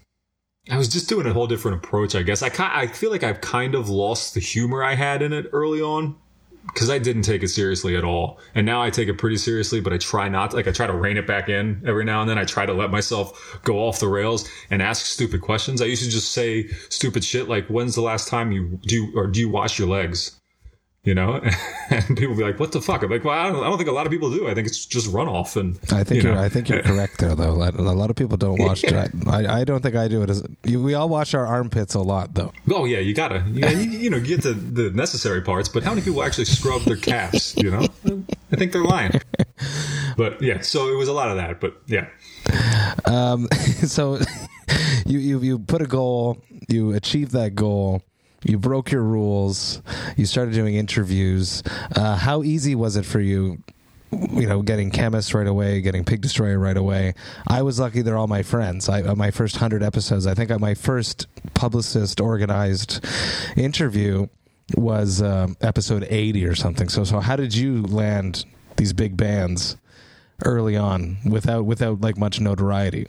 I 0.70 0.78
was 0.78 0.88
just 0.88 1.10
doing 1.10 1.26
a 1.26 1.34
whole 1.34 1.48
different 1.48 1.78
approach, 1.84 2.16
I 2.16 2.24
guess. 2.24 2.42
I 2.42 2.52
I 2.58 2.88
feel 2.88 3.12
like 3.12 3.24
I've 3.24 3.42
kind 3.42 3.76
of 3.76 3.90
lost 3.90 4.34
the 4.34 4.40
humor 4.40 4.84
I 4.84 4.96
had 4.96 5.22
in 5.22 5.34
it 5.34 5.48
early 5.54 5.82
on 5.82 6.16
because 6.68 6.90
I 6.90 7.00
didn't 7.00 7.24
take 7.24 7.44
it 7.44 7.48
seriously 7.50 7.96
at 7.96 8.04
all. 8.04 8.40
And 8.56 8.66
now 8.66 8.82
I 8.82 8.90
take 8.90 9.10
it 9.10 9.18
pretty 9.18 9.38
seriously, 9.38 9.82
but 9.82 9.94
I 9.94 9.98
try 9.98 10.30
not 10.30 10.52
to, 10.52 10.58
like 10.58 10.68
I 10.68 10.72
try 10.72 10.88
to 10.88 10.94
rein 10.94 11.18
it 11.18 11.28
back 11.28 11.50
in 11.50 11.82
every 11.86 12.06
now 12.06 12.22
and 12.22 12.30
then. 12.30 12.38
I 12.38 12.46
try 12.46 12.66
to 12.66 12.74
let 12.74 12.92
myself 12.92 13.60
go 13.64 13.78
off 13.80 14.00
the 14.00 14.08
rails 14.08 14.50
and 14.70 14.82
ask 14.82 15.06
stupid 15.06 15.42
questions. 15.42 15.82
I 15.82 15.86
used 15.86 16.04
to 16.04 16.10
just 16.10 16.32
say 16.32 16.68
stupid 16.90 17.24
shit 17.24 17.50
like, 17.50 17.68
when's 17.68 17.96
the 17.96 18.02
last 18.02 18.28
time 18.28 18.52
you 18.52 18.80
do, 18.84 19.12
or 19.16 19.28
do 19.28 19.40
you 19.40 19.50
wash 19.50 19.80
your 19.80 19.88
legs? 19.88 20.40
You 21.04 21.16
know, 21.16 21.42
and 21.90 22.18
people 22.18 22.36
be 22.36 22.44
like, 22.44 22.60
"What 22.60 22.72
the 22.72 22.82
fuck?" 22.82 23.04
I'm 23.04 23.10
like, 23.10 23.24
"Well, 23.24 23.38
I 23.38 23.50
don't, 23.50 23.64
I 23.64 23.68
don't, 23.68 23.78
think 23.78 23.90
a 23.90 23.94
lot 23.94 24.06
of 24.06 24.12
people 24.12 24.30
do. 24.32 24.48
I 24.48 24.54
think 24.54 24.68
it's 24.68 24.86
just 24.86 25.12
runoff." 25.12 25.56
And 25.56 25.80
I 25.92 26.04
think 26.04 26.24
you 26.24 26.32
are 26.32 26.38
I 26.38 26.50
think 26.50 26.70
you're 26.70 26.82
correct 26.84 27.20
there, 27.20 27.36
though. 27.36 27.52
A 27.52 27.80
lot 27.94 28.10
of 28.10 28.16
people 28.16 28.38
don't 28.38 28.60
wash. 28.60 28.84
yeah. 28.84 29.08
I, 29.28 29.62
I 29.62 29.64
don't 29.64 29.82
think 29.82 29.96
I 29.96 30.08
do 30.08 30.24
it. 30.24 30.30
As 30.30 30.44
we 30.66 30.94
all 30.94 31.08
wash 31.08 31.34
our 31.34 31.46
armpits 31.46 31.94
a 31.94 32.02
lot, 32.02 32.34
though. 32.34 32.52
Oh 32.72 32.86
yeah, 32.86 33.00
you 33.00 33.14
gotta. 33.14 33.44
You, 33.48 33.68
you, 33.68 34.00
you 34.00 34.10
know, 34.10 34.20
get 34.20 34.44
the 34.44 34.54
the 34.54 34.90
necessary 34.92 35.42
parts, 35.42 35.70
but 35.70 35.84
how 35.84 35.92
many 35.92 36.02
people 36.02 36.22
actually 36.22 36.46
scrub 36.46 36.82
their 36.82 36.98
calves? 36.98 37.56
You 37.56 37.72
know, 37.72 37.88
I 38.52 38.56
think 38.56 38.74
they're 38.74 38.84
lying. 38.84 39.20
But 40.18 40.42
yeah, 40.42 40.62
so 40.62 40.90
it 40.90 40.98
was 40.98 41.08
a 41.08 41.14
lot 41.14 41.30
of 41.30 41.38
that. 41.38 41.62
But 41.62 41.82
yeah. 41.88 42.10
Um. 43.06 43.48
So 43.80 44.20
you 45.06 45.20
you 45.20 45.40
you 45.40 45.60
put 45.60 45.82
a 45.82 45.86
goal. 45.86 46.44
You 46.68 46.94
achieve 46.94 47.32
that 47.32 47.56
goal 47.56 48.04
you 48.44 48.58
broke 48.58 48.92
your 48.92 49.04
rules. 49.04 49.82
You 50.16 50.26
started 50.26 50.54
doing 50.54 50.76
interviews. 50.76 51.64
Uh, 51.96 52.16
how 52.16 52.44
easy 52.44 52.76
was 52.76 52.96
it 52.96 53.06
for 53.06 53.20
you? 53.20 53.62
You 54.12 54.48
know, 54.48 54.64
getting 54.64 54.90
Khemmis 54.90 55.36
right 55.36 55.46
away, 55.46 55.82
getting 55.82 56.04
pig 56.04 56.22
destroyer 56.22 56.58
right 56.58 56.78
away. 56.78 57.14
I 57.48 57.62
was 57.62 57.80
lucky; 57.80 58.02
they're 58.02 58.18
all 58.18 58.28
my 58.28 58.42
friends. 58.42 58.90
I, 58.90 59.02
my 59.14 59.30
first 59.30 59.58
hundred 59.58 59.84
episodes, 59.84 60.26
I 60.26 60.34
think, 60.34 60.50
my 60.60 60.74
first 60.74 61.28
publicist 61.54 62.20
organized 62.20 63.06
interview 63.56 64.28
was 64.76 65.22
um, 65.22 65.58
episode 65.62 66.08
eighty 66.10 66.46
or 66.46 66.56
something. 66.56 66.90
So, 66.90 67.04
so 67.04 67.20
how 67.20 67.36
did 67.36 67.54
you 67.54 67.84
land 67.84 68.46
these 68.78 68.94
big 68.94 69.16
bands 69.16 69.78
early 70.44 70.76
on 70.76 71.18
without 71.24 71.66
without 71.66 72.02
like 72.02 72.18
much 72.18 72.40
notoriety? 72.40 73.06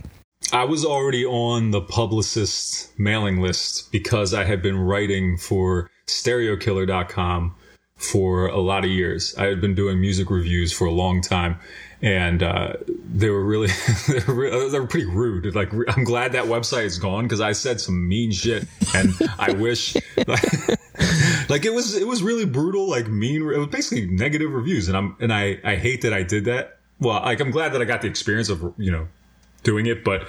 I 0.53 0.65
was 0.65 0.85
already 0.85 1.25
on 1.25 1.71
the 1.71 1.81
publicist 1.81 2.99
mailing 2.99 3.41
list 3.41 3.93
because 3.93 4.35
I 4.35 4.45
had 4.45 4.63
been 4.63 4.79
writing 4.79 5.37
for 5.37 5.89
stereokiller.com 6.07 7.55
for 7.97 8.47
a 8.47 8.59
lot 8.59 8.85
of 8.85 8.91
years. 8.91 9.35
I 9.37 9.47
had 9.47 9.61
been 9.61 9.75
doing 9.75 10.01
music 10.01 10.31
reviews 10.31 10.73
for 10.73 10.87
a 10.87 10.91
long 10.93 11.21
time 11.21 11.59
and 12.03 12.43
uh, 12.43 12.73
they 12.89 13.29
were 13.29 13.45
really 13.45 13.69
they, 14.09 14.79
were 14.79 14.87
pretty 14.87 15.07
rude. 15.07 15.55
Like 15.55 15.73
I'm 15.89 16.05
glad 16.05 16.33
that 16.33 16.47
website 16.47 16.85
is 16.85 16.99
gone 16.99 17.25
because 17.25 17.41
I 17.41 17.53
said 17.53 17.81
some 17.81 18.09
mean 18.09 18.33
shit, 18.33 18.67
and 18.95 19.13
I 19.39 19.53
wish 19.53 19.97
like, 20.17 20.29
like, 21.49 21.65
it 21.65 21.75
was 21.75 21.95
it 21.95 22.07
was 22.07 22.23
really 22.23 22.47
brutal, 22.47 22.89
like 22.89 23.07
mean. 23.07 23.43
It 23.43 23.59
was 23.59 23.69
basically 23.69 24.07
negative 24.07 24.51
reviews, 24.51 24.89
and 24.89 24.97
I'm 24.97 25.17
and 25.21 25.33
I 25.33 25.59
I 25.63 25.77
hate 25.77 26.03
that 26.03 26.15
I 26.15 26.23
did 26.23 26.47
that. 26.47 26.79
Well, 27.01 27.21
like 27.21 27.41
I'm 27.41 27.51
glad 27.51 27.73
that 27.75 27.83
I 27.83 27.85
got 27.85 28.01
the 28.01 28.09
experience 28.09 28.49
of 28.49 28.75
you 28.79 28.91
know 28.91 29.09
doing 29.63 29.87
it, 29.87 30.05
but 30.05 30.27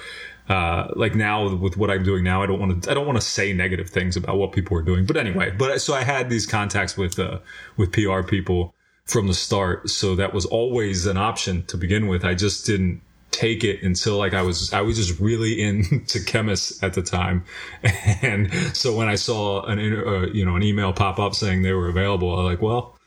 uh, 0.48 0.88
like 0.96 1.14
now 1.14 1.54
with 1.54 1.76
what 1.76 1.90
I'm 1.90 2.02
doing 2.02 2.24
now, 2.24 2.42
I 2.42 2.46
don't 2.46 2.58
want 2.58 2.82
to 2.82 2.90
I 2.90 2.94
don't 2.94 3.06
want 3.06 3.16
to 3.18 3.24
say 3.24 3.52
negative 3.52 3.88
things 3.88 4.16
about 4.16 4.36
what 4.36 4.52
people 4.52 4.76
are 4.76 4.82
doing. 4.82 5.06
But 5.06 5.16
anyway, 5.16 5.50
but 5.50 5.80
so 5.80 5.94
I 5.94 6.02
had 6.02 6.30
these 6.30 6.46
contacts 6.46 6.96
with 6.96 7.18
uh, 7.18 7.38
with 7.76 7.92
PR 7.92 8.22
people 8.22 8.74
from 9.04 9.28
the 9.28 9.34
start, 9.34 9.88
so 9.88 10.16
that 10.16 10.34
was 10.34 10.44
always 10.46 11.06
an 11.06 11.16
option 11.16 11.64
to 11.66 11.76
begin 11.76 12.06
with. 12.06 12.24
I 12.24 12.34
just 12.34 12.66
didn't 12.66 13.02
take 13.30 13.64
it 13.64 13.82
until 13.82 14.18
like 14.18 14.34
I 14.34 14.42
was 14.42 14.72
I 14.72 14.80
was 14.80 14.96
just 14.96 15.18
really 15.20 15.62
into 15.62 16.20
chemists 16.26 16.82
at 16.82 16.94
the 16.94 17.02
time, 17.02 17.44
and 18.22 18.52
so 18.76 18.96
when 18.96 19.08
I 19.08 19.14
saw 19.14 19.62
an 19.64 19.78
uh, 19.78 20.26
you 20.32 20.44
know 20.44 20.56
an 20.56 20.62
email 20.62 20.92
pop 20.92 21.20
up 21.20 21.34
saying 21.34 21.62
they 21.62 21.72
were 21.72 21.88
available, 21.88 22.32
I 22.32 22.42
was 22.42 22.52
like, 22.52 22.62
well. 22.62 22.98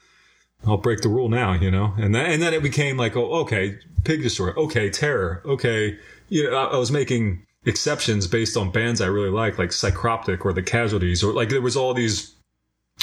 I'll 0.67 0.77
break 0.77 1.01
the 1.01 1.09
rule 1.09 1.29
now, 1.29 1.53
you 1.53 1.69
know, 1.69 1.93
and 1.95 2.15
then 2.15 2.25
and 2.25 2.41
then 2.41 2.55
it 2.55 2.63
became 2.63 2.97
like, 2.97 3.15
oh, 3.15 3.41
okay, 3.41 3.77
pig 4.03 4.23
destroyer, 4.23 4.57
okay, 4.57 4.89
terror, 4.89 5.43
okay, 5.45 5.99
you 6.29 6.49
know, 6.49 6.57
I, 6.57 6.77
was 6.77 6.91
making 6.91 7.45
exceptions 7.65 8.27
based 8.27 8.57
on 8.57 8.71
bands 8.71 9.01
I 9.01 9.07
really 9.07 9.29
like, 9.29 9.57
like 9.57 9.69
Psycroptic 9.69 10.45
or 10.45 10.53
The 10.53 10.63
Casualties, 10.63 11.23
or 11.23 11.33
like 11.33 11.49
there 11.49 11.61
was 11.61 11.75
all 11.75 11.93
these 11.93 12.33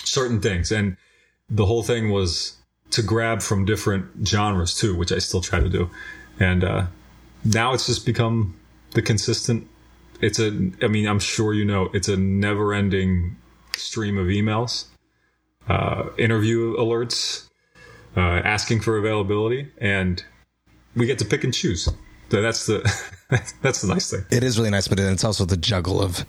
certain 0.05 0.41
things, 0.41 0.73
and 0.73 0.97
the 1.49 1.67
whole 1.67 1.83
thing 1.83 2.11
was 2.11 2.57
to 2.91 3.03
grab 3.03 3.43
from 3.43 3.65
different 3.65 4.27
genres 4.27 4.75
too, 4.75 4.97
which 4.97 5.13
I 5.13 5.19
still 5.19 5.41
try 5.41 5.61
to 5.61 5.69
do, 5.69 5.91
and 6.39 6.65
uh, 6.65 6.87
now 7.45 7.75
it's 7.75 7.87
just 7.87 8.07
become 8.07 8.59
the 8.93 9.03
consistent 9.03 9.69
it's 10.23 10.39
a. 10.39 10.71
I 10.81 10.87
mean, 10.87 11.07
I'm 11.07 11.19
sure 11.19 11.53
you 11.53 11.65
know 11.65 11.91
it's 11.93 12.09
a 12.09 12.17
never-ending 12.17 13.37
stream 13.77 14.17
of 14.17 14.29
emails, 14.29 14.87
uh, 15.69 16.05
interview 16.17 16.77
alerts, 16.77 17.49
uh, 18.17 18.21
asking 18.21 18.81
for 18.81 18.97
availability, 18.97 19.71
and 19.79 20.25
we 20.95 21.07
get 21.07 21.19
to 21.19 21.25
pick 21.25 21.45
and 21.45 21.53
choose. 21.53 21.89
So 22.33 22.41
that's 22.41 22.65
the 22.65 22.81
that's 23.61 23.83
the 23.83 23.89
nice 23.89 24.11
thing. 24.11 24.25
It 24.31 24.43
is 24.43 24.57
really 24.57 24.71
nice, 24.71 24.89
but 24.89 24.99
it's 24.99 25.23
also 25.23 25.45
the 25.45 25.59
juggle 25.59 26.01
of 26.01 26.25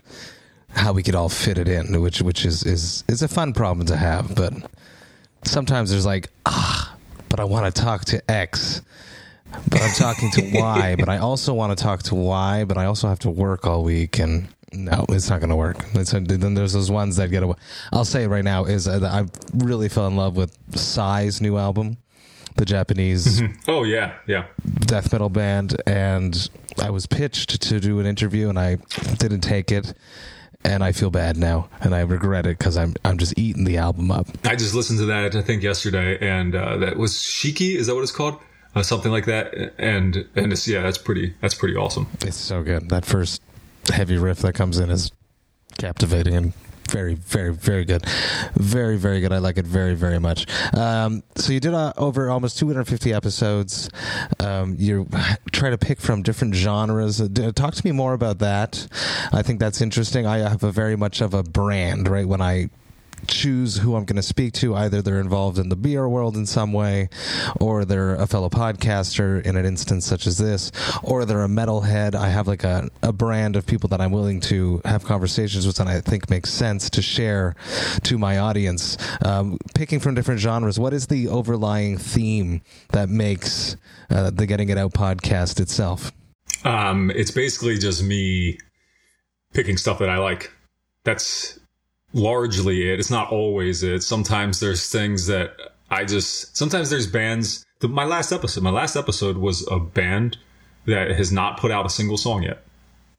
how 0.67 0.91
we 0.91 1.01
could 1.01 1.15
all 1.15 1.29
fit 1.29 1.57
it 1.57 1.69
in, 1.69 2.01
which 2.01 2.21
which 2.21 2.43
is 2.43 2.63
is 2.63 3.05
is 3.07 3.21
a 3.21 3.29
fun 3.29 3.53
problem 3.53 3.87
to 3.87 3.95
have. 3.95 4.35
But 4.35 4.51
sometimes 5.45 5.91
there's 5.91 6.05
like 6.05 6.29
ah, 6.45 6.93
but 7.29 7.39
I 7.39 7.45
want 7.45 7.73
to 7.73 7.81
talk 7.81 8.03
to 8.07 8.21
X, 8.29 8.81
but 9.69 9.81
I'm 9.81 9.93
talking 9.95 10.29
to 10.31 10.51
Y, 10.59 10.95
but 10.99 11.07
I 11.07 11.19
also 11.19 11.53
want 11.53 11.77
to 11.77 11.81
talk 11.81 12.03
to 12.03 12.15
Y, 12.15 12.65
but 12.65 12.77
I 12.77 12.83
also 12.83 13.07
have 13.07 13.19
to 13.19 13.29
work 13.29 13.65
all 13.65 13.85
week 13.85 14.19
and. 14.19 14.49
No, 14.75 15.05
it's 15.09 15.29
not 15.29 15.39
going 15.39 15.51
to 15.51 15.55
work. 15.55 15.85
It's, 15.93 16.09
then 16.13 16.55
there's 16.55 16.73
those 16.73 16.89
ones 16.89 17.17
that 17.17 17.29
get 17.29 17.43
away. 17.43 17.53
I'll 17.91 18.03
say 18.03 18.23
it 18.23 18.27
right 18.29 18.43
now 18.43 18.65
is 18.65 18.87
uh, 18.87 19.01
I 19.03 19.29
really 19.63 19.87
fell 19.87 20.07
in 20.07 20.15
love 20.15 20.35
with 20.35 20.57
Psy's 20.75 21.41
new 21.41 21.59
album, 21.59 21.97
the 22.55 22.65
Japanese 22.65 23.41
Oh 23.67 23.83
yeah, 23.83 24.15
yeah. 24.27 24.45
death 24.81 25.11
metal 25.11 25.29
band 25.29 25.75
and 25.85 26.49
I 26.81 26.89
was 26.89 27.05
pitched 27.07 27.61
to 27.61 27.79
do 27.79 27.99
an 27.99 28.05
interview 28.05 28.49
and 28.49 28.57
I 28.59 28.75
didn't 29.17 29.41
take 29.41 29.71
it 29.71 29.93
and 30.65 30.83
I 30.83 30.91
feel 30.91 31.09
bad 31.09 31.35
now 31.37 31.67
and 31.81 31.93
I 31.93 32.01
regret 32.01 32.45
it 32.45 32.57
because 32.57 32.77
I'm 32.77 32.93
I'm 33.03 33.17
just 33.17 33.37
eating 33.37 33.65
the 33.65 33.77
album 33.77 34.11
up. 34.11 34.27
I 34.45 34.55
just 34.55 34.73
listened 34.73 34.99
to 34.99 35.05
that 35.07 35.35
I 35.35 35.41
think 35.41 35.61
yesterday, 35.61 36.17
and 36.19 36.55
uh, 36.55 36.77
that 36.77 36.97
was 36.97 37.13
Shiki. 37.13 37.75
Is 37.75 37.87
that 37.87 37.95
what 37.95 38.01
it's 38.01 38.11
called? 38.13 38.39
Uh, 38.75 38.81
something 38.81 39.11
like 39.11 39.25
that. 39.25 39.53
And 39.77 40.25
and 40.35 40.51
it's 40.53 40.67
yeah, 40.67 40.81
that's 40.81 40.97
pretty 40.97 41.33
that's 41.41 41.53
pretty 41.53 41.75
awesome. 41.75 42.07
It's 42.21 42.37
so 42.37 42.63
good. 42.63 42.89
That 42.89 43.03
first 43.05 43.41
heavy 43.91 44.17
riff 44.17 44.39
that 44.39 44.53
comes 44.53 44.79
in 44.79 44.89
is 44.89 45.11
captivating 45.77 46.35
and 46.35 46.53
very 46.89 47.15
very 47.15 47.53
very 47.53 47.85
good. 47.85 48.05
Very 48.55 48.97
very 48.97 49.19
good. 49.21 49.31
I 49.31 49.39
like 49.39 49.57
it 49.57 49.65
very 49.65 49.95
very 49.95 50.19
much. 50.19 50.45
Um, 50.73 51.23
so 51.35 51.51
you 51.53 51.59
did 51.59 51.73
uh, 51.73 51.93
over 51.97 52.29
almost 52.29 52.59
250 52.59 53.13
episodes. 53.13 53.89
Um, 54.39 54.75
you 54.77 55.07
try 55.51 55.69
to 55.69 55.77
pick 55.77 55.99
from 55.99 56.21
different 56.21 56.55
genres. 56.55 57.19
Uh, 57.19 57.51
talk 57.55 57.73
to 57.75 57.85
me 57.85 57.91
more 57.91 58.13
about 58.13 58.39
that. 58.39 58.87
I 59.31 59.41
think 59.41 59.59
that's 59.59 59.81
interesting. 59.81 60.27
I 60.27 60.39
have 60.39 60.63
a 60.63 60.71
very 60.71 60.95
much 60.95 61.21
of 61.21 61.33
a 61.33 61.43
brand 61.43 62.07
right? 62.07 62.27
When 62.27 62.41
i 62.41 62.69
choose 63.27 63.77
who 63.77 63.95
I'm 63.95 64.05
going 64.05 64.17
to 64.17 64.23
speak 64.23 64.53
to. 64.55 64.75
Either 64.75 65.01
they're 65.01 65.19
involved 65.19 65.57
in 65.57 65.69
the 65.69 65.75
beer 65.75 66.07
world 66.07 66.35
in 66.35 66.45
some 66.45 66.73
way, 66.73 67.09
or 67.59 67.85
they're 67.85 68.15
a 68.15 68.27
fellow 68.27 68.49
podcaster 68.49 69.43
in 69.43 69.55
an 69.55 69.65
instance 69.65 70.05
such 70.05 70.27
as 70.27 70.37
this, 70.37 70.71
or 71.03 71.25
they're 71.25 71.43
a 71.43 71.47
metalhead. 71.47 72.15
I 72.15 72.29
have 72.29 72.47
like 72.47 72.63
a, 72.63 72.89
a 73.01 73.13
brand 73.13 73.55
of 73.55 73.65
people 73.65 73.89
that 73.89 74.01
I'm 74.01 74.11
willing 74.11 74.39
to 74.41 74.81
have 74.85 75.03
conversations 75.03 75.67
with 75.67 75.79
and 75.79 75.89
I 75.89 76.01
think 76.01 76.29
makes 76.29 76.49
sense 76.49 76.89
to 76.91 77.01
share 77.01 77.55
to 78.03 78.17
my 78.17 78.37
audience. 78.37 78.97
Um, 79.23 79.57
picking 79.75 79.99
from 79.99 80.15
different 80.15 80.39
genres, 80.39 80.79
what 80.79 80.93
is 80.93 81.07
the 81.07 81.27
overlying 81.27 81.97
theme 81.97 82.61
that 82.89 83.09
makes 83.09 83.75
uh, 84.09 84.29
the 84.29 84.45
Getting 84.45 84.69
It 84.69 84.77
Out 84.77 84.93
podcast 84.93 85.59
itself? 85.59 86.11
Um, 86.63 87.11
it's 87.11 87.31
basically 87.31 87.77
just 87.77 88.03
me 88.03 88.57
picking 89.53 89.77
stuff 89.77 89.99
that 89.99 90.09
I 90.09 90.17
like. 90.17 90.51
That's 91.03 91.59
largely 92.13 92.89
it. 92.89 92.99
It's 92.99 93.11
not 93.11 93.31
always 93.31 93.83
it. 93.83 94.03
Sometimes 94.03 94.59
there's 94.59 94.89
things 94.89 95.27
that 95.27 95.55
I 95.89 96.05
just, 96.05 96.55
sometimes 96.55 96.89
there's 96.89 97.07
bands. 97.07 97.65
The, 97.79 97.87
my 97.87 98.05
last 98.05 98.31
episode, 98.31 98.63
my 98.63 98.69
last 98.69 98.95
episode 98.95 99.37
was 99.37 99.67
a 99.69 99.79
band 99.79 100.37
that 100.85 101.11
has 101.11 101.31
not 101.31 101.59
put 101.59 101.71
out 101.71 101.85
a 101.85 101.89
single 101.89 102.17
song 102.17 102.43
yet. 102.43 102.63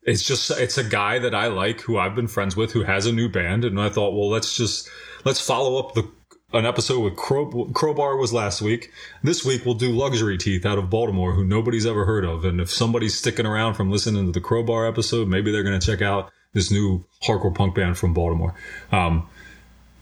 It's 0.03 0.23
just, 0.23 0.51
it's 0.51 0.79
a 0.79 0.85
guy 0.85 1.19
that 1.19 1.35
I 1.35 1.47
like 1.49 1.81
who 1.81 1.99
I've 1.99 2.15
been 2.15 2.29
friends 2.29 2.57
with 2.57 2.73
who 2.73 2.83
has 2.83 3.07
a 3.07 3.13
new 3.13 3.29
band. 3.29 3.65
And 3.65 3.81
I 3.81 3.89
thought, 3.89 4.15
well, 4.15 4.29
let's 4.29 4.57
just, 4.57 4.89
let's 5.25 5.41
follow 5.41 5.79
up 5.79 5.95
the, 5.95 6.09
an 6.53 6.67
episode 6.67 7.01
with 7.01 7.17
Crow, 7.17 7.71
Crowbar 7.73 8.17
was 8.17 8.33
last 8.33 8.63
week. 8.63 8.93
This 9.23 9.45
week 9.45 9.65
we'll 9.65 9.75
do 9.75 9.91
Luxury 9.91 10.39
Teeth 10.39 10.65
out 10.65 10.79
of 10.79 10.91
Baltimore, 10.91 11.33
who 11.33 11.45
nobody's 11.45 11.87
ever 11.87 12.05
heard 12.05 12.25
of. 12.25 12.45
And 12.45 12.61
if 12.61 12.71
somebody's 12.71 13.17
sticking 13.17 13.47
around 13.47 13.75
from 13.75 13.91
listening 13.91 14.27
to 14.27 14.33
the 14.33 14.45
Crowbar 14.45 14.87
episode, 14.87 15.27
maybe 15.27 15.51
they're 15.51 15.65
going 15.65 15.81
to 15.81 15.85
check 15.85 16.03
out 16.03 16.31
this 16.55 16.71
new 16.71 17.05
hardcore 17.23 17.55
punk 17.55 17.75
band 17.75 17.99
from 17.99 18.15
Baltimore. 18.15 18.55
Um, 18.91 19.29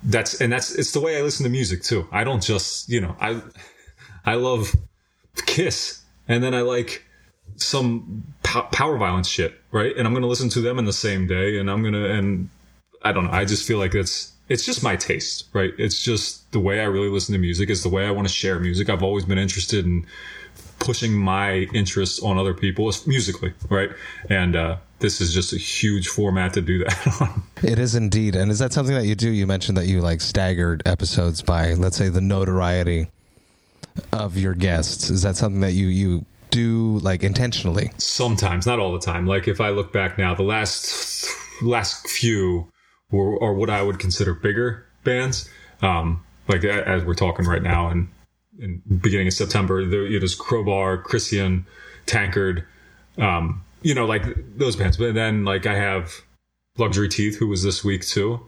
that's 0.05 0.41
and 0.41 0.53
that's 0.53 0.75
it's 0.75 0.93
the 0.93 1.01
way 1.01 1.19
I 1.19 1.23
listen 1.23 1.45
to 1.45 1.51
music 1.51 1.83
too. 1.83 2.07
I 2.13 2.25
don't 2.25 2.43
just 2.43 2.89
you 2.89 3.01
know 3.01 3.17
I 3.21 3.41
I 4.25 4.35
love 4.35 4.75
Kiss 5.47 6.03
and 6.29 6.43
then 6.43 6.55
I 6.55 6.61
like 6.61 7.05
some 7.57 8.25
po- 8.43 8.69
power 8.73 8.97
violence 8.97 9.29
shit, 9.29 9.61
right? 9.71 9.97
And 9.97 10.07
I'm 10.07 10.15
gonna 10.15 10.27
listen 10.27 10.49
to 10.51 10.61
them 10.61 10.79
in 10.79 10.85
the 10.85 10.93
same 10.93 11.27
day, 11.27 11.59
and 11.59 11.71
I'm 11.71 11.83
gonna 11.83 12.05
and 12.05 12.49
I 13.03 13.13
don't 13.13 13.25
know. 13.25 13.33
I 13.33 13.45
just 13.45 13.67
feel 13.67 13.79
like 13.79 13.95
it's 13.95 14.33
it's 14.49 14.65
just 14.65 14.83
my 14.83 14.97
taste, 14.97 15.47
right? 15.53 15.73
It's 15.79 16.03
just 16.03 16.51
the 16.53 16.61
way 16.61 16.81
I 16.81 16.85
really 16.85 17.09
listen 17.09 17.33
to 17.33 17.39
music. 17.39 17.71
It's 17.71 17.83
the 17.83 17.89
way 17.89 18.07
I 18.07 18.11
want 18.11 18.29
to 18.29 18.35
share 18.35 18.59
music. 18.59 18.91
I've 18.91 19.03
always 19.03 19.25
been 19.25 19.39
interested 19.39 19.85
in 19.85 20.07
pushing 20.79 21.13
my 21.13 21.69
interests 21.73 22.21
on 22.21 22.39
other 22.39 22.55
people 22.55 22.93
musically, 23.07 23.55
right? 23.69 23.91
And 24.29 24.57
uh, 24.57 24.77
this 25.03 25.21
is 25.21 25.35
just 25.35 25.53
a 25.53 25.59
huge 25.59 26.09
format 26.09 26.55
to 26.55 26.63
do 26.63 26.79
that 26.79 27.07
on. 27.21 27.43
It 27.63 27.79
is 27.79 27.95
indeed. 27.95 28.35
And 28.35 28.51
is 28.51 28.59
that 28.61 28.73
something 28.73 28.95
that 28.95 29.05
you 29.05 29.15
do? 29.15 29.31
You 29.31 29.47
mentioned 29.47 29.77
that 29.77 29.87
you 29.87 30.01
like 30.01 30.23
staggered 30.23 30.83
episodes 30.87 31.43
by, 31.43 31.75
let's 31.75 31.97
say, 31.97 32.09
the 32.09 32.23
notoriety 32.23 33.09
of 34.13 34.39
your 34.39 34.55
guests. 34.55 35.11
Is 35.11 35.23
that 35.23 35.37
something 35.37 35.61
that 35.61 35.73
you 35.73 35.89
you 35.89 36.25
do 36.51 36.99
like 37.01 37.23
intentionally? 37.23 37.91
Sometimes, 37.99 38.67
not 38.67 38.79
all 38.79 38.93
the 38.93 39.01
time. 39.01 39.27
Like 39.27 39.49
if 39.49 39.61
I 39.61 39.71
look 39.71 39.93
back 39.93 40.17
now, 40.17 40.35
the 40.35 40.43
last 40.45 41.29
last 41.61 42.09
few 42.09 42.69
were 43.11 43.43
are 43.43 43.53
what 43.53 43.69
I 43.69 43.83
would 43.83 43.99
consider 43.99 44.33
bigger 44.33 44.87
bands. 45.05 45.51
Um, 45.83 46.25
like 46.49 46.65
as 46.65 47.05
we're 47.05 47.15
talking 47.15 47.47
right 47.47 47.63
now, 47.63 47.89
and 47.89 48.09
in 48.59 48.83
beginning 49.01 49.27
of 49.27 49.35
September, 49.35 49.85
there, 49.85 50.09
know, 50.09 50.19
there's 50.19 50.35
Crowbar, 50.35 50.99
Christian, 50.99 51.67
Tankard, 52.07 52.65
um, 53.19 53.63
you 53.83 53.95
know, 53.95 54.07
like 54.07 54.25
those 54.57 54.77
bands. 54.77 54.97
But 54.97 55.15
then 55.15 55.45
like 55.45 55.67
I 55.67 55.75
have 55.75 56.23
Luxury 56.79 57.09
Teeth, 57.09 57.39
who 57.39 57.49
was 57.49 57.63
this 57.63 57.85
week 57.85 58.07
too. 58.07 58.41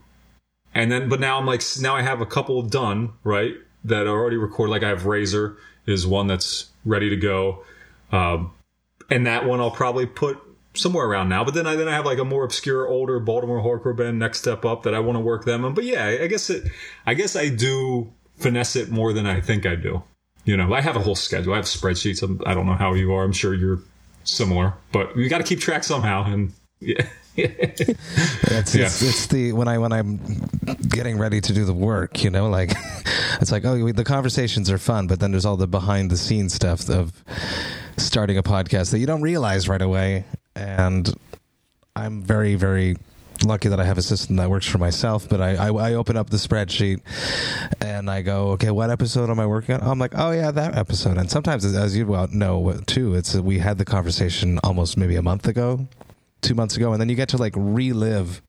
And 0.73 0.91
then, 0.91 1.07
but 1.07 1.19
now 1.19 1.37
I'm 1.37 1.45
like, 1.45 1.61
now 1.79 1.95
I 1.95 2.01
have 2.01 2.21
a 2.21 2.25
couple 2.25 2.61
done, 2.61 3.13
right? 3.23 3.55
That 3.85 4.07
are 4.07 4.17
already 4.17 4.37
recorded. 4.37 4.71
Like 4.71 4.83
I 4.83 4.89
have 4.89 5.05
Razor 5.05 5.57
is 5.85 6.05
one 6.07 6.27
that's 6.27 6.71
ready 6.83 7.09
to 7.09 7.15
go. 7.15 7.63
Um, 8.11 8.51
and 9.09 9.27
that 9.27 9.45
one 9.45 9.59
I'll 9.59 9.71
probably 9.71 10.05
put 10.05 10.41
somewhere 10.73 11.05
around 11.05 11.29
now. 11.29 11.43
But 11.43 11.53
then 11.53 11.67
I 11.67 11.75
then 11.75 11.87
I 11.87 11.93
have 11.93 12.05
like 12.05 12.17
a 12.17 12.25
more 12.25 12.43
obscure, 12.43 12.87
older 12.87 13.19
Baltimore 13.19 13.61
hardcore 13.61 13.95
band 13.95 14.19
next 14.19 14.39
step 14.39 14.65
up 14.65 14.83
that 14.83 14.93
I 14.93 14.99
want 14.99 15.15
to 15.17 15.19
work 15.19 15.45
them 15.45 15.63
on. 15.63 15.73
But 15.73 15.85
yeah, 15.85 16.17
I 16.21 16.27
guess 16.27 16.49
it, 16.49 16.69
I 17.05 17.13
guess 17.13 17.35
I 17.35 17.49
do 17.49 18.11
finesse 18.37 18.75
it 18.75 18.89
more 18.89 19.13
than 19.13 19.25
I 19.25 19.41
think 19.41 19.65
I 19.65 19.75
do. 19.75 20.03
You 20.43 20.57
know, 20.57 20.73
I 20.73 20.81
have 20.81 20.95
a 20.95 20.99
whole 20.99 21.15
schedule. 21.15 21.53
I 21.53 21.57
have 21.57 21.65
spreadsheets. 21.65 22.23
I 22.45 22.53
don't 22.53 22.67
know 22.67 22.73
how 22.73 22.93
you 22.93 23.13
are. 23.13 23.23
I'm 23.23 23.33
sure 23.33 23.53
you're 23.53 23.79
similar, 24.25 24.73
but 24.91 25.15
you 25.15 25.29
got 25.29 25.39
to 25.39 25.43
keep 25.43 25.59
track 25.59 25.83
somehow. 25.83 26.25
And 26.25 26.53
yeah. 26.79 27.05
it's, 27.35 28.75
yeah. 28.75 28.85
it's, 28.85 29.01
it's, 29.01 29.27
the 29.27 29.51
when 29.53 29.67
I 29.67 29.77
when 29.77 29.91
I'm 29.91 30.19
getting 30.87 31.17
ready 31.17 31.41
to 31.41 31.53
do 31.53 31.65
the 31.65 31.73
work, 31.73 32.23
you 32.23 32.29
know, 32.29 32.49
like 32.49 32.71
it's 33.41 33.51
like 33.51 33.65
oh 33.65 33.91
the 33.91 34.03
conversations 34.03 34.69
are 34.69 34.77
fun, 34.77 35.07
but 35.07 35.19
then 35.19 35.31
there's 35.31 35.45
all 35.45 35.57
the 35.57 35.67
behind 35.67 36.11
the 36.11 36.17
scenes 36.17 36.53
stuff 36.53 36.89
of 36.89 37.23
starting 37.97 38.37
a 38.37 38.43
podcast 38.43 38.91
that 38.91 38.99
you 38.99 39.05
don't 39.05 39.21
realize 39.21 39.67
right 39.67 39.81
away. 39.81 40.25
And 40.55 41.13
I'm 41.95 42.21
very 42.21 42.55
very 42.55 42.95
lucky 43.45 43.69
that 43.69 43.79
I 43.79 43.85
have 43.85 43.97
a 43.97 44.01
system 44.01 44.35
that 44.37 44.49
works 44.49 44.67
for 44.67 44.77
myself. 44.77 45.27
But 45.29 45.41
I, 45.41 45.55
I, 45.55 45.69
I, 45.69 45.93
open 45.93 46.17
up 46.17 46.29
the 46.29 46.37
spreadsheet 46.37 47.01
and 47.81 48.09
I 48.09 48.21
go, 48.21 48.49
okay, 48.49 48.71
what 48.71 48.89
episode 48.89 49.29
am 49.29 49.39
I 49.39 49.45
working 49.45 49.75
on? 49.75 49.81
I'm 49.81 49.99
like, 49.99 50.13
oh 50.15 50.31
yeah, 50.31 50.51
that 50.51 50.75
episode. 50.75 51.17
And 51.17 51.29
sometimes, 51.29 51.65
as 51.65 51.97
you 51.97 52.05
well 52.05 52.27
know 52.31 52.79
too, 52.85 53.15
it's 53.15 53.35
we 53.35 53.59
had 53.59 53.77
the 53.77 53.85
conversation 53.85 54.59
almost 54.63 54.97
maybe 54.97 55.15
a 55.15 55.21
month 55.21 55.47
ago, 55.47 55.87
two 56.41 56.55
months 56.55 56.75
ago, 56.75 56.91
and 56.91 57.01
then 57.01 57.09
you 57.09 57.15
get 57.15 57.29
to 57.29 57.37
like 57.37 57.53
relive 57.55 58.41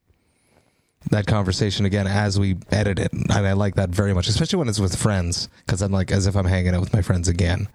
that 1.10 1.26
conversation 1.26 1.86
again 1.86 2.06
as 2.06 2.38
we 2.38 2.56
edit 2.70 2.98
it. 2.98 3.12
And 3.12 3.30
I 3.30 3.52
like 3.52 3.76
that 3.76 3.90
very 3.90 4.12
much, 4.14 4.28
especially 4.28 4.58
when 4.58 4.68
it's 4.68 4.80
with 4.80 4.96
friends, 4.96 5.48
because 5.64 5.82
I'm 5.82 5.92
like 5.92 6.10
as 6.10 6.26
if 6.26 6.36
I'm 6.36 6.46
hanging 6.46 6.74
out 6.74 6.80
with 6.80 6.92
my 6.92 7.02
friends 7.02 7.28
again, 7.28 7.68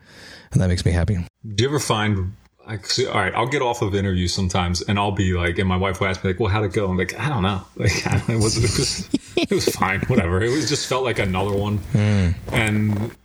and 0.52 0.62
that 0.62 0.68
makes 0.68 0.86
me 0.86 0.92
happy. 0.92 1.26
Do 1.56 1.64
you 1.64 1.70
ever 1.70 1.80
find 1.80 2.36
I, 2.67 2.78
all 3.08 3.13
right, 3.13 3.34
I'll 3.34 3.47
get 3.47 3.62
off 3.62 3.82
of 3.82 3.95
interviews 3.95 4.34
sometimes, 4.34 4.82
and 4.82 5.00
I'll 5.00 5.12
be 5.12 5.34
like, 5.34 5.58
and 5.58 5.67
my 5.67 5.78
wife 5.78 6.00
will 6.00 6.08
ask 6.08 6.24
me 6.24 6.32
like, 6.32 6.39
"Well, 6.39 6.50
how'd 6.50 6.65
it 6.65 6.74
go?" 6.74 6.89
I'm 6.89 6.97
like, 6.97 7.19
"I 7.19 7.30
don't 7.30 7.43
know. 7.43 7.62
Like, 7.76 7.91
it 8.30 8.41
was 8.41 8.58
it 8.58 8.78
was 8.78 9.10
it 9.36 9.52
was 9.52 9.65
fine, 9.76 10.02
whatever. 10.02 10.41
It 10.41 10.50
was 10.50 10.69
just 10.69 10.88
felt 10.88 11.04
like 11.04 11.19
another 11.19 11.54
one." 11.56 11.80
Mm. 11.93 12.36
And 12.52 13.15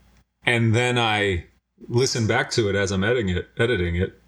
and 0.45 0.75
then 0.75 0.99
I 0.99 1.45
listen 1.89 2.27
back 2.27 2.51
to 2.53 2.69
it 2.69 2.77
as 2.77 2.93
I'm 2.93 3.05
editing 3.05 3.29
it, 3.37 3.49
editing 3.59 3.97
it, 3.97 4.21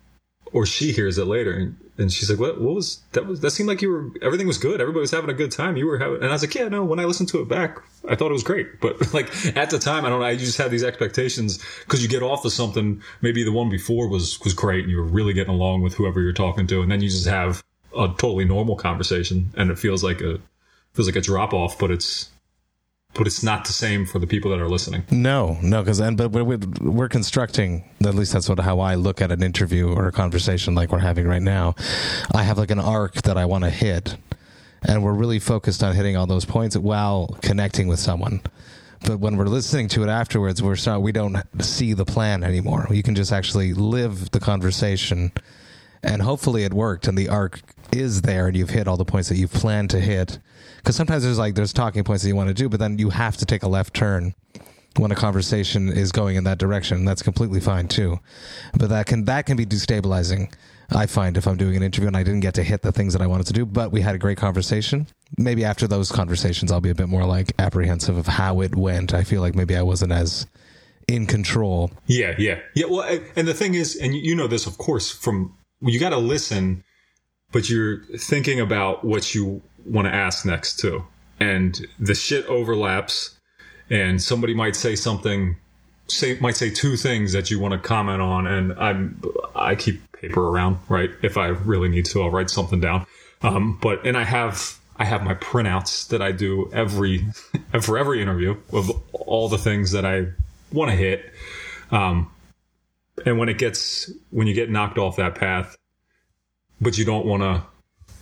or 0.53 0.67
she 0.67 0.93
hears 0.93 1.19
it 1.19 1.27
later 1.27 1.53
and, 1.53 1.77
and 1.99 2.13
she's 2.13 2.31
like, 2.31 2.39
what, 2.39 2.61
what 2.61 2.75
was 2.75 3.03
that 3.13 3.27
was, 3.27 3.41
that 3.41 3.51
seemed 3.51 3.69
like 3.69 3.83
you 3.83 3.91
were, 3.91 4.11
everything 4.23 4.47
was 4.47 4.59
good. 4.59 4.81
Everybody 4.81 5.01
was 5.01 5.11
having 5.11 5.31
a 5.31 5.35
good 5.35 5.51
time. 5.51 5.77
You 5.77 5.87
were 5.87 5.99
having, 5.99 6.17
and 6.17 6.27
I 6.27 6.33
was 6.33 6.43
like, 6.43 6.55
yeah, 6.55 6.69
no, 6.69 6.85
when 6.85 7.01
I 7.01 7.05
listened 7.05 7.29
to 7.31 7.41
it 7.41 7.49
back, 7.49 7.79
I 8.09 8.15
thought 8.15 8.31
it 8.31 8.35
was 8.35 8.45
great. 8.45 8.81
But 8.81 9.13
like 9.15 9.29
at 9.57 9.71
the 9.71 9.79
time, 9.79 10.05
I 10.05 10.09
don't 10.09 10.21
know, 10.21 10.27
I 10.27 10.37
just 10.37 10.59
had 10.59 10.71
these 10.71 10.85
expectations 10.85 11.63
because 11.81 12.03
you 12.03 12.09
get 12.09 12.23
off 12.23 12.45
of 12.45 12.53
something. 12.53 13.03
Maybe 13.21 13.43
the 13.43 13.53
one 13.53 13.69
before 13.69 14.09
was, 14.09 14.39
was 14.41 14.55
great 14.55 14.85
and 14.85 14.91
you 14.91 14.99
were 14.99 15.03
really 15.03 15.33
getting 15.33 15.53
along 15.53 15.83
with 15.83 15.95
whoever 15.95 16.21
you're 16.21 16.33
talking 16.33 16.67
to. 16.69 16.83
And 16.83 16.91
then 16.91 17.01
you 17.01 17.09
just 17.09 17.27
have 17.27 17.63
a 17.97 18.09
totally 18.09 18.45
normal 18.45 18.77
conversation 18.77 19.51
and 19.57 19.71
it 19.71 19.79
feels 19.79 20.05
like 20.05 20.21
a 20.21 20.41
feels 20.95 21.07
like 21.07 21.17
a 21.17 21.21
drop 21.21 21.53
off, 21.53 21.79
but 21.79 21.91
it's 21.91 22.31
but 23.19 23.27
it's 23.27 23.43
not 23.43 23.65
the 23.65 23.73
same 23.73 24.07
for 24.07 24.21
the 24.21 24.27
people 24.27 24.51
that 24.53 24.61
are 24.61 24.69
listening. 24.69 25.03
No, 25.11 25.59
no, 25.61 25.83
because 25.83 25.99
and 25.99 26.17
but 26.17 26.31
we're, 26.31 26.59
we're 26.81 27.09
constructing. 27.09 27.85
At 28.01 28.15
least 28.15 28.33
that's 28.33 28.49
what 28.49 28.61
how 28.61 28.79
I 28.79 28.95
look 28.95 29.21
at 29.21 29.33
an 29.33 29.43
interview 29.43 29.93
or 29.93 30.07
a 30.07 30.13
conversation 30.13 30.77
like 30.77 30.93
we're 30.93 31.01
having 31.01 31.27
right 31.27 31.43
now. 31.43 31.75
I 32.33 32.45
have 32.45 32.57
like 32.57 32.71
an 32.71 32.79
arc 32.79 33.23
that 33.23 33.37
I 33.37 33.45
want 33.45 33.65
to 33.65 33.71
hit, 33.71 34.17
and 34.83 35.03
we're 35.03 35.13
really 35.13 35.41
focused 35.41 35.83
on 35.83 35.97
hitting 35.97 36.17
all 36.17 36.27
those 36.27 36.45
points 36.45 36.77
while 36.77 37.37
connecting 37.43 37.89
with 37.89 37.99
someone. 37.99 38.41
But 39.05 39.19
when 39.19 39.37
we're 39.37 39.47
listening 39.47 39.89
to 39.89 40.05
it 40.05 40.09
afterwards, 40.09 40.63
we're 40.63 40.77
sorry, 40.77 41.01
we 41.01 41.13
don't 41.13 41.37
see 41.61 41.93
the 41.95 42.05
plan 42.05 42.45
anymore. 42.45 42.87
You 42.91 43.03
can 43.03 43.17
just 43.17 43.33
actually 43.33 43.75
live 43.75 44.31
the 44.31 44.41
conversation, 44.41 45.33
and 46.05 46.23
hopefully 46.23 46.63
it 46.63 46.73
worked, 46.73 47.09
and 47.09 47.19
the 47.19 47.29
arc 47.29 47.61
is 47.93 48.23
there, 48.23 48.47
and 48.47 48.57
you've 48.57 48.71
hit 48.71 48.87
all 48.87 48.97
the 48.97 49.05
points 49.05 49.29
that 49.29 49.37
you've 49.37 49.53
planned 49.53 49.91
to 49.91 49.99
hit 49.99 50.39
because 50.79 50.97
sometimes 50.97 51.23
there's 51.23 51.39
like 51.39 51.55
there's 51.55 51.73
talking 51.73 52.05
points 52.05 52.23
that 52.23 52.29
you 52.29 52.37
want 52.37 52.49
to 52.49 52.55
do, 52.55 52.69
but 52.69 52.81
then 52.81 52.99
you 52.99 53.11
have 53.11 53.37
to 53.37 53.47
take 53.47 53.63
a 53.63 53.69
left 53.69 53.95
turn 53.95 54.35
when 54.97 55.13
a 55.13 55.15
conversation 55.15 55.89
is 55.89 56.11
going 56.11 56.37
in 56.37 56.45
that 56.45 56.59
direction. 56.59 57.05
That's 57.05 57.23
completely 57.23 57.61
fine 57.61 57.89
too, 57.89 58.19
but 58.79 58.89
that 58.89 59.07
can 59.07 59.25
that 59.27 59.47
can 59.47 59.57
be 59.57 59.67
destabilizing. 59.67 60.53
I 60.91 61.05
find 61.05 61.37
if 61.37 61.47
I'm 61.47 61.59
doing 61.59 61.77
an 61.77 61.83
interview 61.83 62.07
and 62.07 62.17
I 62.17 62.23
didn't 62.23 62.41
get 62.41 62.55
to 62.55 62.63
hit 62.63 62.81
the 62.81 62.93
things 62.93 63.13
that 63.13 63.21
I 63.21 63.27
wanted 63.27 63.47
to 63.49 63.53
do, 63.53 63.67
but 63.67 63.93
we 63.93 64.01
had 64.01 64.15
a 64.15 64.19
great 64.19 64.39
conversation. 64.39 65.07
Maybe 65.37 65.63
after 65.63 65.87
those 65.87 66.11
conversations, 66.11 66.73
I'll 66.73 66.81
be 66.81 66.89
a 66.89 66.95
bit 66.95 67.11
more 67.11 67.27
like 67.27 67.53
apprehensive 67.59 68.17
of 68.17 68.27
how 68.27 68.63
it 68.63 68.75
went. 68.75 69.13
I 69.13 69.23
feel 69.23 69.43
like 69.43 69.55
maybe 69.55 69.77
I 69.77 69.83
wasn't 69.83 70.13
as 70.13 70.47
in 71.07 71.27
control. 71.27 71.91
Yeah, 72.07 72.35
yeah, 72.39 72.61
yeah. 72.75 72.87
Well, 72.89 73.21
and 73.37 73.47
the 73.47 73.55
thing 73.55 73.75
is, 73.75 73.97
and 73.97 74.15
you 74.15 74.35
know 74.35 74.47
this, 74.47 74.67
of 74.67 74.79
course, 74.79 75.11
from 75.11 75.55
you 75.81 76.01
got 76.01 76.11
to 76.11 76.19
listen, 76.19 76.85
but 77.53 77.69
you're 77.69 78.05
thinking 78.17 78.61
about 78.61 79.05
what 79.05 79.35
you 79.35 79.63
want 79.89 80.07
to 80.07 80.15
ask 80.15 80.45
next 80.45 80.79
too. 80.79 81.05
And 81.41 81.87
the 81.99 82.15
shit 82.15 82.47
overlaps 82.47 83.39
and 83.91 84.23
somebody 84.23 84.55
might 84.55 84.77
say 84.77 84.97
something 84.97 85.57
say 86.09 86.39
might 86.41 86.57
say 86.57 86.71
two 86.71 86.97
things 86.97 87.33
that 87.33 87.51
you 87.51 87.59
want 87.61 87.73
to 87.73 87.79
comment 87.79 88.21
on 88.21 88.47
and 88.47 88.73
I'm 88.75 89.23
I 89.55 89.75
keep 89.75 90.01
paper 90.13 90.49
around, 90.49 90.79
right? 90.89 91.11
If 91.23 91.37
I 91.37 91.49
really 91.49 91.89
need 91.89 92.07
to, 92.07 92.23
I'll 92.23 92.31
write 92.31 92.51
something 92.51 92.81
down. 92.81 93.07
Um, 93.43 93.79
but 93.81 94.05
and 94.07 94.17
I 94.17 94.25
have 94.25 94.79
I 94.97 95.05
have 95.05 95.23
my 95.23 95.35
printouts 95.35 96.09
that 96.09 96.21
I 96.21 96.33
do 96.33 96.71
every 96.73 97.27
for 97.81 97.99
every 97.99 98.21
interview 98.21 98.57
of 98.73 98.91
all 99.13 99.49
the 99.49 99.59
things 99.59 99.93
that 99.93 100.05
I 100.05 100.27
want 100.73 100.91
to 100.91 100.97
hit. 100.97 101.33
Um, 101.91 102.31
and 103.25 103.39
when 103.39 103.49
it 103.49 103.59
gets 103.59 104.11
when 104.31 104.47
you 104.47 104.55
get 104.55 104.71
knocked 104.71 104.99
off 104.99 105.17
that 105.17 105.35
path, 105.35 105.77
but 106.81 106.99
you 106.99 107.05
don't 107.05 107.27
want 107.27 107.43
to 107.43 107.63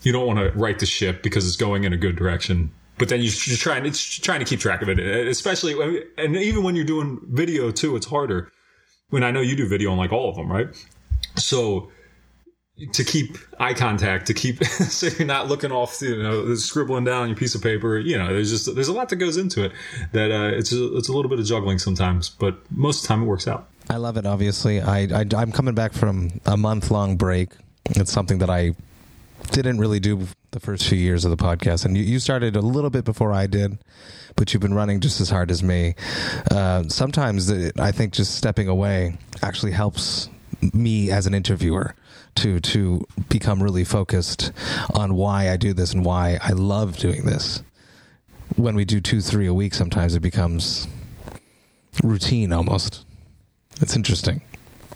you 0.07 0.13
don't 0.13 0.25
want 0.25 0.39
to 0.39 0.57
right 0.57 0.79
the 0.79 0.87
ship 0.87 1.21
because 1.21 1.49
it's 1.49 1.57
going 1.57 1.83
in 1.83 1.93
a 1.93 1.97
good 1.97 2.15
direction. 2.15 2.71
But 2.97 3.09
then 3.09 3.23
you're 3.23 3.57
trying, 3.57 3.85
it's 3.85 4.01
trying 4.01 4.39
to 4.39 4.45
keep 4.45 4.61
track 4.61 4.81
of 4.81 4.89
it, 4.89 5.01
especially, 5.01 5.75
and 6.17 6.37
even 6.37 6.63
when 6.63 6.77
you're 6.77 6.85
doing 6.85 7.19
video 7.25 7.73
too, 7.73 7.97
it's 7.97 8.07
harder. 8.07 8.53
When 9.11 9.25
I 9.25 9.33
know 9.33 9.41
you 9.41 9.57
do 9.57 9.69
video 9.69 9.91
on 9.91 9.99
like 9.99 10.13
all 10.13 10.31
of 10.31 10.37
them, 10.37 10.51
right? 10.51 10.69
So 11.35 11.91
to 12.93 13.03
keep 13.03 13.37
eye 13.59 13.75
contact, 13.75 14.29
to 14.29 14.35
keep 14.35 14.63
so 14.65 15.09
you're 15.09 15.27
not 15.27 15.49
looking 15.49 15.73
off, 15.73 16.01
you 16.01 16.23
know, 16.23 16.55
scribbling 16.55 17.03
down 17.03 17.27
your 17.27 17.37
piece 17.37 17.57
of 17.57 17.63
paper. 17.63 17.99
You 17.99 18.17
know, 18.17 18.29
there's 18.29 18.51
just 18.51 18.73
there's 18.77 18.89
a 18.89 18.93
lot 18.93 19.09
that 19.09 19.17
goes 19.17 19.37
into 19.37 19.65
it. 19.65 19.73
That 20.13 20.31
uh, 20.31 20.57
it's 20.57 20.73
a, 20.73 20.97
it's 20.97 21.09
a 21.09 21.13
little 21.13 21.29
bit 21.29 21.41
of 21.41 21.47
juggling 21.47 21.81
sometimes, 21.81 22.31
but 22.31 22.59
most 22.71 22.99
of 22.99 23.03
the 23.03 23.09
time 23.09 23.23
it 23.25 23.27
works 23.27 23.49
out. 23.49 23.69
I 23.91 23.97
love 23.97 24.17
it. 24.17 24.25
Obviously, 24.25 24.81
I, 24.81 25.01
I 25.01 25.27
I'm 25.37 25.51
coming 25.51 25.75
back 25.75 25.95
from 25.95 26.41
a 26.47 26.57
month 26.57 26.93
long 26.93 27.17
break. 27.17 27.51
It's 27.91 28.13
something 28.13 28.39
that 28.39 28.51
I 28.51 28.77
didn't 29.51 29.79
really 29.79 30.01
do 30.01 30.27
the 30.51 30.61
first 30.61 30.87
few 30.89 30.99
years 30.99 31.25
of 31.25 31.31
the 31.31 31.37
podcast, 31.37 31.85
and 31.85 31.97
you, 31.97 32.03
you 32.03 32.19
started 32.19 32.57
a 32.57 32.61
little 32.61 32.91
bit 32.91 33.05
before 33.05 33.33
I 33.33 33.47
did, 33.47 33.79
but 34.35 34.53
you've 34.53 34.63
been 34.63 34.75
running 34.75 35.01
just 35.01 35.21
as 35.21 35.31
hard 35.31 35.51
as 35.51 35.63
me. 35.63 35.95
Uh, 36.51 36.85
sometimes 36.89 37.47
the, 37.47 37.73
I 37.79 37.93
think 37.93 38.13
just 38.13 38.35
stepping 38.35 38.69
away 38.69 39.19
actually 39.43 39.73
helps 39.73 40.29
me 40.73 41.11
as 41.11 41.27
an 41.27 41.35
interviewer 41.35 41.95
to 42.37 42.61
to 42.61 43.07
become 43.29 43.63
really 43.63 43.85
focused 43.85 44.53
on 44.95 45.15
why 45.15 45.51
I 45.51 45.57
do 45.57 45.73
this 45.73 45.93
and 45.93 46.05
why 46.05 46.39
I 46.43 46.53
love 46.53 46.97
doing 46.97 47.25
this. 47.25 47.63
When 48.57 48.75
we 48.75 48.85
do 48.85 49.01
two, 49.01 49.21
three 49.21 49.47
a 49.47 49.55
week, 49.55 49.75
sometimes 49.75 50.15
it 50.15 50.21
becomes 50.21 50.87
routine 52.03 52.53
almost. 52.53 53.05
It's 53.81 53.97
interesting. 53.97 54.43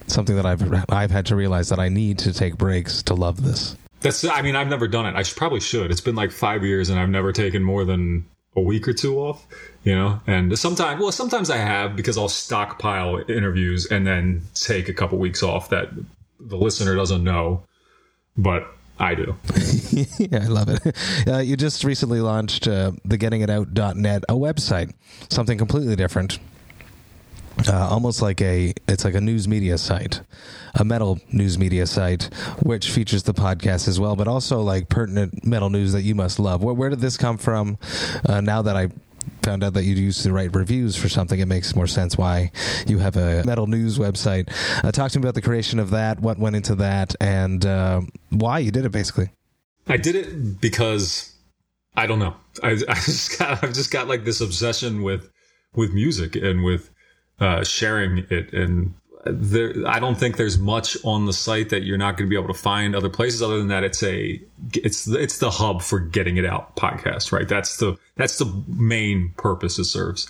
Something 0.07 0.37
that 0.37 0.47
I've 0.47 0.85
I've 0.91 1.11
had 1.11 1.27
to 1.27 1.37
realize 1.37 1.69
that 1.69 1.79
I 1.79 1.89
need 1.89 2.19
to 2.21 2.33
take 2.33 2.57
breaks 2.57 3.03
to 3.05 3.15
love 3.15 3.43
this. 3.43 3.77
That's. 4.01 4.25
I 4.25 4.43
mean, 4.43 4.57
I've 4.57 4.69
never 4.69 4.89
done 4.89 5.07
it. 5.07 5.15
I 5.15 5.23
should, 5.23 5.37
probably 5.37 5.61
should. 5.61 5.91
It's 5.91 6.01
been 6.01 6.15
like 6.15 6.31
five 6.31 6.65
years, 6.65 6.89
and 6.89 6.99
I've 6.99 7.09
never 7.09 7.33
taken 7.33 7.63
more 7.63 7.85
than 7.85 8.27
a 8.57 8.61
week 8.61 8.89
or 8.89 8.93
two 8.93 9.19
off. 9.19 9.47
You 9.85 9.95
know, 9.95 10.21
and 10.27 10.59
sometimes, 10.59 11.01
well, 11.01 11.13
sometimes 11.13 11.51
I 11.51 11.57
have 11.57 11.97
because 11.97 12.19
I'll 12.19 12.29
stockpile 12.29 13.19
interviews 13.29 13.87
and 13.87 14.07
then 14.07 14.43
take 14.55 14.89
a 14.89 14.95
couple 14.95 15.19
weeks 15.19 15.43
off 15.43 15.71
that 15.71 15.91
the 16.39 16.57
listener 16.57 16.95
doesn't 16.95 17.23
know, 17.23 17.63
but 18.37 18.67
I 18.99 19.15
do. 19.15 19.37
yeah, 20.19 20.43
I 20.43 20.47
love 20.47 20.69
it. 20.69 20.97
Uh, 21.27 21.39
you 21.39 21.57
just 21.57 21.85
recently 21.85 22.21
launched 22.21 22.69
uh, 22.69 22.93
the 23.05 23.17
gettingitout.net, 23.17 24.25
a 24.29 24.35
website, 24.35 24.93
something 25.31 25.57
completely 25.57 25.97
different 25.97 26.39
uh, 27.69 27.89
almost 27.89 28.23
like 28.23 28.41
a 28.41 28.73
it's 28.89 29.05
like 29.05 29.15
a 29.15 29.21
news 29.21 29.47
media 29.49 29.77
site 29.77 30.21
a 30.75 30.85
metal 30.85 31.19
news 31.33 31.59
media 31.59 31.87
site 31.87 32.25
which 32.63 32.91
features 32.91 33.25
the 33.25 33.35
podcast 33.35 33.89
as 33.89 33.99
well 33.99 34.17
but 34.17 34.29
also 34.29 34.61
like 34.61 34.89
pertinent 34.89 35.45
metal 35.45 35.71
news 35.71 35.93
that 35.93 36.03
you 36.03 36.15
must 36.15 36.39
love. 36.39 36.63
Where, 36.63 36.75
where 36.75 36.91
did 36.91 37.01
this 37.01 37.17
come 37.17 37.39
from? 37.39 37.79
Uh, 38.29 38.41
now 38.41 38.63
that 38.63 38.77
i 38.77 38.89
found 39.43 39.63
out 39.63 39.75
that 39.75 39.85
you 39.85 39.95
used 39.95 40.23
to 40.23 40.33
write 40.33 40.55
reviews 40.55 40.97
for 40.97 41.09
something 41.09 41.41
it 41.41 41.47
makes 41.47 41.75
more 41.75 41.87
sense 41.87 42.17
why 42.17 42.51
you 42.87 42.99
have 42.99 43.17
a 43.17 43.43
metal 43.45 43.67
news 43.67 43.99
website. 43.99 44.51
Uh, 44.85 44.91
talk 44.93 45.11
to 45.13 45.19
me 45.19 45.25
about 45.25 45.35
the 45.35 45.43
creation 45.43 45.79
of 45.79 45.91
that 45.91 46.21
what 46.21 46.39
went 46.39 46.57
into 46.57 46.75
that 46.75 47.15
and 47.21 47.65
uh, 47.67 48.01
why 48.31 48.59
you 48.59 48.71
did 48.71 48.85
it 48.85 48.93
basically. 48.93 49.31
I 49.87 49.97
did 49.97 50.15
it 50.15 50.61
because 50.61 51.35
i 51.97 52.07
don't 52.07 52.19
know. 52.19 52.35
I, 52.63 52.71
I 52.89 52.95
just 52.95 53.39
got 53.39 53.63
i've 53.63 53.73
just 53.73 53.91
got 53.91 54.09
like 54.09 54.25
this 54.25 54.41
obsession 54.41 55.03
with 55.03 55.31
with 55.75 55.93
music 55.93 56.37
and 56.37 56.65
with 56.65 56.91
uh, 57.41 57.65
sharing 57.65 58.27
it. 58.31 58.53
And 58.53 58.95
there, 59.25 59.75
I 59.87 59.99
don't 59.99 60.17
think 60.17 60.37
there's 60.37 60.59
much 60.59 60.97
on 61.05 61.27
the 61.27 61.33
site 61.33 61.71
that 61.71 61.83
you're 61.83 61.99
not 61.99 62.17
going 62.17 62.29
to 62.29 62.31
be 62.31 62.41
able 62.41 62.53
to 62.53 62.59
find 62.61 62.95
other 62.95 63.09
places. 63.09 63.43
Other 63.43 63.59
than 63.59 63.69
that, 63.69 63.85
it's 63.85 64.03
a 64.03 64.41
it's 64.75 65.07
it's 65.09 65.39
the 65.39 65.51
hub 65.51 65.83
for 65.83 65.99
getting 65.99 66.37
it 66.37 66.47
out 66.47 66.77
podcast, 66.77 67.33
right? 67.33 67.49
That's 67.49 67.77
the 67.77 67.97
that's 68.17 68.39
the 68.39 68.47
main 68.67 69.35
purpose 69.37 69.79
it 69.79 69.85
serves. 69.85 70.29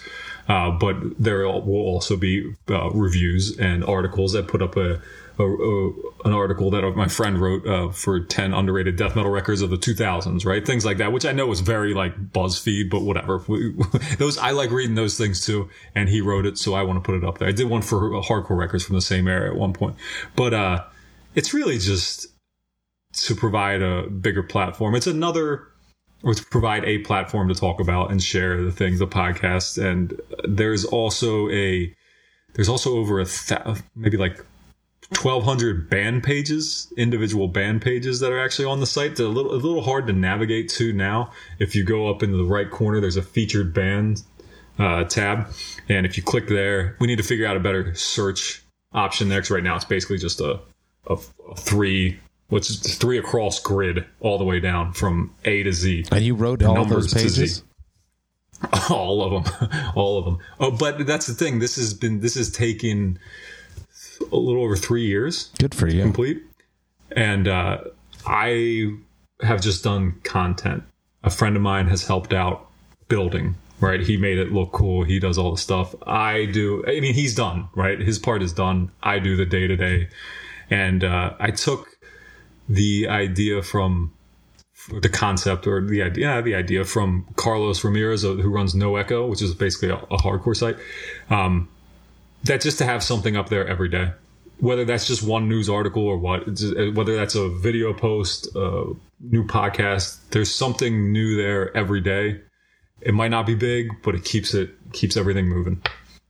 Uh, 0.51 0.73
but 0.73 0.97
there 1.17 1.47
will 1.47 1.87
also 1.87 2.17
be 2.17 2.53
uh, 2.69 2.91
reviews 2.91 3.57
and 3.57 3.85
articles 3.85 4.33
that 4.33 4.49
put 4.49 4.61
up 4.61 4.77
a 4.77 5.01
a, 5.39 5.45
a, 5.45 5.89
an 6.25 6.33
article 6.33 6.71
that 6.71 6.83
my 6.97 7.07
friend 7.07 7.41
wrote 7.41 7.67
uh, 7.67 7.91
for 7.91 8.21
10 8.21 8.53
underrated 8.53 8.97
death 8.97 9.17
metal 9.17 9.31
records 9.31 9.63
of 9.63 9.71
the 9.71 9.79
2000s, 9.79 10.45
right? 10.45 10.67
Things 10.67 10.85
like 10.85 10.99
that, 10.99 11.13
which 11.13 11.25
I 11.25 11.33
know 11.33 11.47
was 11.47 11.61
very 11.61 11.95
like 11.95 12.33
BuzzFeed, 12.33 12.91
but 12.91 13.03
whatever. 13.03 13.39
those 14.19 14.39
I 14.39 14.51
like 14.51 14.73
reading 14.73 14.97
those 14.97 15.17
things 15.17 15.47
too, 15.47 15.71
and 15.95 16.09
he 16.09 16.21
wrote 16.21 16.45
it, 16.45 16.59
so 16.59 16.75
I 16.75 16.83
want 16.83 17.03
to 17.03 17.07
put 17.07 17.15
it 17.15 17.25
up 17.25 17.39
there. 17.39 17.49
I 17.49 17.53
did 17.53 17.71
one 17.71 17.81
for 17.81 18.11
hardcore 18.23 18.59
records 18.59 18.85
from 18.85 18.97
the 18.97 19.01
same 19.01 19.29
era 19.29 19.51
at 19.51 19.57
one 19.57 19.73
point, 19.73 19.95
but 20.35 20.53
uh, 20.53 20.85
it's 21.37 21.55
really 21.55 21.79
just 21.79 22.27
to 23.13 23.37
provide 23.37 23.83
a 23.83 24.09
bigger 24.09 24.43
platform. 24.43 24.97
It's 24.97 25.07
another 25.07 25.70
or 26.23 26.35
to 26.35 26.45
provide 26.47 26.85
a 26.85 26.99
platform 26.99 27.49
to 27.49 27.55
talk 27.55 27.81
about 27.81 28.11
and 28.11 28.23
share 28.23 28.63
the 28.63 28.73
things, 28.73 28.99
the 28.99 29.07
podcast. 29.07 29.83
And 29.83 30.21
there's 30.45 30.85
also 30.85 31.49
a, 31.51 31.95
there's 32.55 32.69
also 32.69 32.97
over 32.97 33.21
a, 33.21 33.25
th- 33.25 33.61
maybe 33.97 34.17
like 34.17 34.45
1200 35.11 35.91
band 35.91 36.23
pages, 36.23 36.93
individual 36.97 37.49
band 37.49 37.83
pages 37.83 38.21
that 38.21 38.31
are 38.33 38.39
actually 38.39 38.67
on 38.67 38.81
the 38.81 38.87
site. 38.87 39.17
They're 39.17 39.27
a 39.27 39.31
little, 39.31 39.53
a 39.53 39.57
little 39.57 39.83
hard 39.83 40.07
to 40.07 40.13
navigate 40.13 40.69
to 40.71 40.93
now. 40.93 41.33
If 41.59 41.75
you 41.75 41.85
go 41.85 42.09
up 42.09 42.23
into 42.23 42.37
the 42.37 42.45
right 42.45 42.71
corner, 42.71 43.01
there's 43.01 43.17
a 43.17 43.23
featured 43.23 43.75
band 43.75 44.23
uh, 44.79 45.05
tab. 45.05 45.49
And 45.89 46.07
if 46.07 46.17
you 46.17 46.23
click 46.23 46.49
there, 46.49 46.97
we 47.01 47.07
need 47.07 47.17
to 47.17 47.25
figure 47.25 47.47
out 47.47 47.57
a 47.57 47.61
better 47.61 47.95
search 47.95 48.63
option 48.93 49.29
there. 49.29 49.41
Cause 49.41 49.51
right 49.51 49.65
now 49.65 49.75
it's 49.75 49.85
basically 49.85 50.19
just 50.19 50.41
a, 50.41 50.61
a, 51.09 51.15
a 51.51 51.57
three, 51.57 52.21
what's 52.51 52.95
three 52.97 53.19
across 53.19 53.61
grid 53.61 54.05
all 54.21 54.39
the 54.39 54.45
way 54.45 54.61
down 54.61 54.93
from 54.93 55.35
A 55.45 55.63
to 55.63 55.73
Z. 55.73 56.05
And 56.13 56.25
you 56.25 56.35
wrote 56.35 56.63
all 56.63 56.85
those 56.85 57.15
pages? 57.15 57.63
All 58.91 59.23
of 59.23 59.43
them, 59.43 59.71
all 59.95 60.19
of 60.19 60.27
them. 60.27 60.39
Oh, 60.59 60.71
but 60.71 61.07
that's 61.07 61.27
the 61.27 61.33
thing. 61.33 61.61
This 61.61 61.77
has 61.77 61.95
been, 61.95 62.21
this 62.21 62.35
has 62.35 62.51
taken, 62.51 63.19
a 64.31 64.37
little 64.37 64.63
over 64.63 64.77
three 64.77 65.07
years. 65.07 65.51
Good 65.59 65.75
for 65.75 65.89
you. 65.89 66.03
Complete. 66.03 66.43
And 67.13 67.49
uh, 67.49 67.79
I 68.27 68.97
have 69.43 69.61
just 69.61 69.83
done 69.83 70.21
content. 70.25 70.83
A 71.25 71.31
friend 71.31 71.57
of 71.57 71.63
mine 71.63 71.87
has 71.89 72.07
helped 72.07 72.35
out 72.35 72.67
building, 73.09 73.57
right? 73.81 74.01
He 74.01 74.17
made 74.17 74.39
it 74.39 74.53
look 74.53 74.73
cool. 74.73 75.05
He 75.05 75.19
does 75.19 75.39
all 75.39 75.53
the 75.53 75.61
stuff. 75.61 75.95
I 76.07 76.47
do. 76.47 76.85
I 76.87 77.01
mean, 77.01 77.15
he's 77.15 77.35
done, 77.35 77.69
right? 77.75 77.99
His 77.99 78.19
part 78.19 78.43
is 78.43 78.53
done. 78.53 78.91
I 79.03 79.19
do 79.19 79.37
the 79.37 79.47
day 79.47 79.67
to 79.67 79.77
day. 79.77 80.09
And 80.69 81.03
uh, 81.03 81.35
I 81.41 81.51
took 81.51 81.90
the 82.71 83.09
idea 83.09 83.63
from 83.63 84.13
the 85.01 85.09
concept 85.09 85.67
or 85.67 85.85
the 85.85 86.03
idea, 86.03 86.27
yeah, 86.27 86.41
the 86.41 86.55
idea 86.55 86.85
from 86.85 87.27
Carlos 87.37 87.85
Ramirez, 87.85 88.25
uh, 88.25 88.35
who 88.35 88.49
runs 88.49 88.75
No 88.75 88.97
Echo, 88.97 89.27
which 89.27 89.43
is 89.43 89.55
basically 89.55 89.91
a, 89.91 89.97
a 89.97 90.17
hardcore 90.17 90.57
site. 90.57 90.77
Um, 91.29 91.69
that 92.45 92.61
just 92.61 92.79
to 92.79 92.85
have 92.85 93.03
something 93.03 93.37
up 93.37 93.49
there 93.49 93.67
every 93.67 93.89
day, 93.89 94.13
whether 94.61 94.85
that's 94.85 95.07
just 95.07 95.23
one 95.23 95.49
news 95.49 95.69
article 95.69 96.07
or 96.07 96.17
what, 96.17 96.43
uh, 96.49 96.93
whether 96.95 97.17
that's 97.17 97.35
a 97.35 97.49
video 97.49 97.93
post, 97.93 98.49
a 98.55 98.93
new 99.21 99.45
podcast, 99.45 100.21
there's 100.31 100.55
something 100.55 101.13
new 101.13 101.37
there 101.37 101.77
every 101.77 102.01
day. 102.01 102.41
It 103.01 103.15
might 103.15 103.31
not 103.31 103.47
be 103.47 103.57
big, 103.57 103.91
but 104.03 104.15
it 104.15 104.25
keeps 104.25 104.55
it 104.55 104.71
keeps 104.93 105.17
everything 105.17 105.49
moving, 105.49 105.83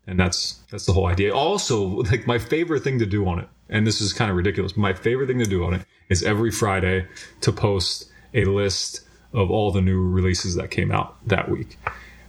and 0.06 0.18
that's 0.18 0.60
that's 0.70 0.86
the 0.86 0.92
whole 0.92 1.06
idea. 1.06 1.34
Also, 1.34 1.82
like 1.84 2.26
my 2.26 2.38
favorite 2.38 2.82
thing 2.82 3.00
to 3.00 3.06
do 3.06 3.26
on 3.26 3.40
it, 3.40 3.48
and 3.70 3.86
this 3.86 4.00
is 4.00 4.12
kind 4.12 4.30
of 4.30 4.36
ridiculous, 4.36 4.76
my 4.76 4.92
favorite 4.92 5.28
thing 5.28 5.38
to 5.38 5.46
do 5.46 5.64
on 5.64 5.74
it 5.74 5.82
is 6.08 6.22
every 6.22 6.50
Friday 6.50 7.06
to 7.40 7.52
post 7.52 8.10
a 8.34 8.44
list 8.44 9.02
of 9.32 9.50
all 9.50 9.70
the 9.70 9.80
new 9.80 10.00
releases 10.02 10.56
that 10.56 10.70
came 10.70 10.90
out 10.90 11.16
that 11.28 11.48
week, 11.48 11.78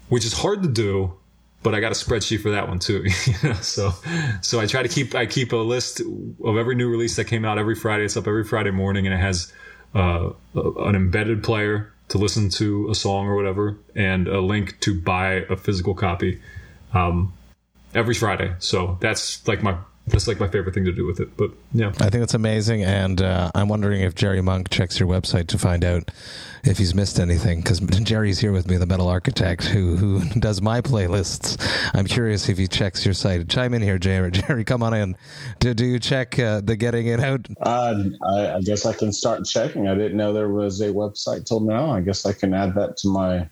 which 0.09 0.23
is 0.23 0.33
hard 0.33 0.61
to 0.61 0.69
do, 0.69 1.13
but 1.63 1.73
I 1.73 1.79
got 1.79 1.91
a 1.91 1.95
spreadsheet 1.95 2.41
for 2.41 2.51
that 2.51 2.67
one 2.67 2.79
too. 2.79 3.09
so, 3.61 3.91
so 4.41 4.59
I 4.59 4.67
try 4.67 4.83
to 4.83 4.89
keep, 4.89 5.15
I 5.15 5.25
keep 5.25 5.51
a 5.51 5.57
list 5.57 5.99
of 5.99 6.57
every 6.57 6.75
new 6.75 6.89
release 6.89 7.15
that 7.15 7.25
came 7.25 7.43
out 7.43 7.57
every 7.57 7.75
Friday. 7.75 8.05
It's 8.05 8.17
up 8.17 8.27
every 8.27 8.43
Friday 8.43 8.71
morning 8.71 9.07
and 9.07 9.13
it 9.13 9.19
has, 9.19 9.51
uh, 9.95 10.29
an 10.53 10.95
embedded 10.95 11.43
player 11.43 11.91
to 12.09 12.17
listen 12.17 12.49
to 12.49 12.89
a 12.89 12.95
song 12.95 13.25
or 13.25 13.35
whatever 13.35 13.77
and 13.95 14.27
a 14.27 14.41
link 14.41 14.79
to 14.81 14.99
buy 14.99 15.45
a 15.49 15.55
physical 15.55 15.95
copy, 15.95 16.39
um, 16.93 17.33
every 17.95 18.13
Friday. 18.13 18.53
So 18.59 18.97
that's 19.01 19.47
like 19.47 19.63
my 19.63 19.77
that's 20.07 20.27
like 20.27 20.39
my 20.39 20.47
favorite 20.47 20.73
thing 20.73 20.85
to 20.85 20.91
do 20.91 21.05
with 21.05 21.19
it. 21.19 21.35
But 21.37 21.51
yeah, 21.73 21.89
I 21.99 22.09
think 22.09 22.23
it's 22.23 22.33
amazing, 22.33 22.83
and 22.83 23.21
uh, 23.21 23.51
I'm 23.53 23.69
wondering 23.69 24.01
if 24.01 24.15
Jerry 24.15 24.41
Monk 24.41 24.69
checks 24.69 24.99
your 24.99 25.07
website 25.07 25.47
to 25.47 25.57
find 25.57 25.85
out 25.85 26.09
if 26.63 26.77
he's 26.77 26.95
missed 26.95 27.19
anything. 27.19 27.61
Because 27.61 27.79
Jerry's 27.79 28.39
here 28.39 28.51
with 28.51 28.67
me, 28.67 28.77
the 28.77 28.85
metal 28.85 29.07
architect 29.07 29.65
who 29.65 29.95
who 29.95 30.27
does 30.39 30.61
my 30.61 30.81
playlists. 30.81 31.57
I'm 31.93 32.05
curious 32.05 32.49
if 32.49 32.57
he 32.57 32.67
checks 32.67 33.05
your 33.05 33.13
site. 33.13 33.47
Chime 33.47 33.73
in 33.73 33.81
here, 33.81 33.99
Jerry. 33.99 34.31
Jerry, 34.31 34.63
come 34.63 34.83
on 34.83 34.93
in. 34.93 35.15
Do, 35.59 35.73
do 35.73 35.85
you 35.85 35.99
check 35.99 36.37
uh, 36.39 36.61
the 36.61 36.75
getting 36.75 37.07
it 37.07 37.19
out? 37.19 37.47
Uh, 37.61 38.03
I, 38.27 38.53
I 38.55 38.61
guess 38.61 38.85
I 38.85 38.93
can 38.93 39.13
start 39.13 39.45
checking. 39.45 39.87
I 39.87 39.95
didn't 39.95 40.17
know 40.17 40.33
there 40.33 40.49
was 40.49 40.81
a 40.81 40.87
website 40.87 41.45
till 41.45 41.59
now. 41.59 41.91
I 41.91 42.01
guess 42.01 42.25
I 42.25 42.33
can 42.33 42.53
add 42.53 42.75
that 42.75 42.97
to 42.97 43.07
my 43.07 43.47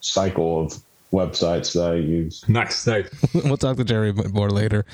cycle 0.00 0.64
of 0.64 0.82
websites 1.12 1.74
that 1.74 1.92
I 1.92 1.94
use. 1.96 2.44
Nice, 2.48 2.86
nice. 2.86 3.08
we'll 3.34 3.56
talk 3.56 3.76
to 3.76 3.84
Jerry 3.84 4.12
more 4.12 4.50
later. 4.50 4.84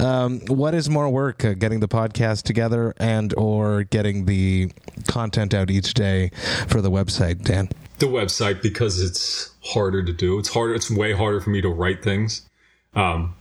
Um, 0.00 0.40
what 0.46 0.74
is 0.74 0.88
more 0.88 1.10
work, 1.10 1.44
uh, 1.44 1.54
getting 1.54 1.80
the 1.80 1.88
podcast 1.88 2.44
together 2.44 2.94
and 2.98 3.34
or 3.36 3.82
getting 3.82 4.26
the 4.26 4.70
content 5.08 5.52
out 5.52 5.70
each 5.70 5.94
day 5.94 6.30
for 6.68 6.80
the 6.80 6.90
website, 6.90 7.42
Dan? 7.42 7.68
The 7.98 8.06
website 8.06 8.62
because 8.62 9.00
it's 9.00 9.50
harder 9.64 10.02
to 10.04 10.12
do. 10.12 10.38
It's 10.38 10.48
harder. 10.48 10.74
It's 10.74 10.90
way 10.90 11.12
harder 11.12 11.40
for 11.40 11.50
me 11.50 11.60
to 11.60 11.68
write 11.68 12.02
things. 12.02 12.48
Um, 12.94 13.34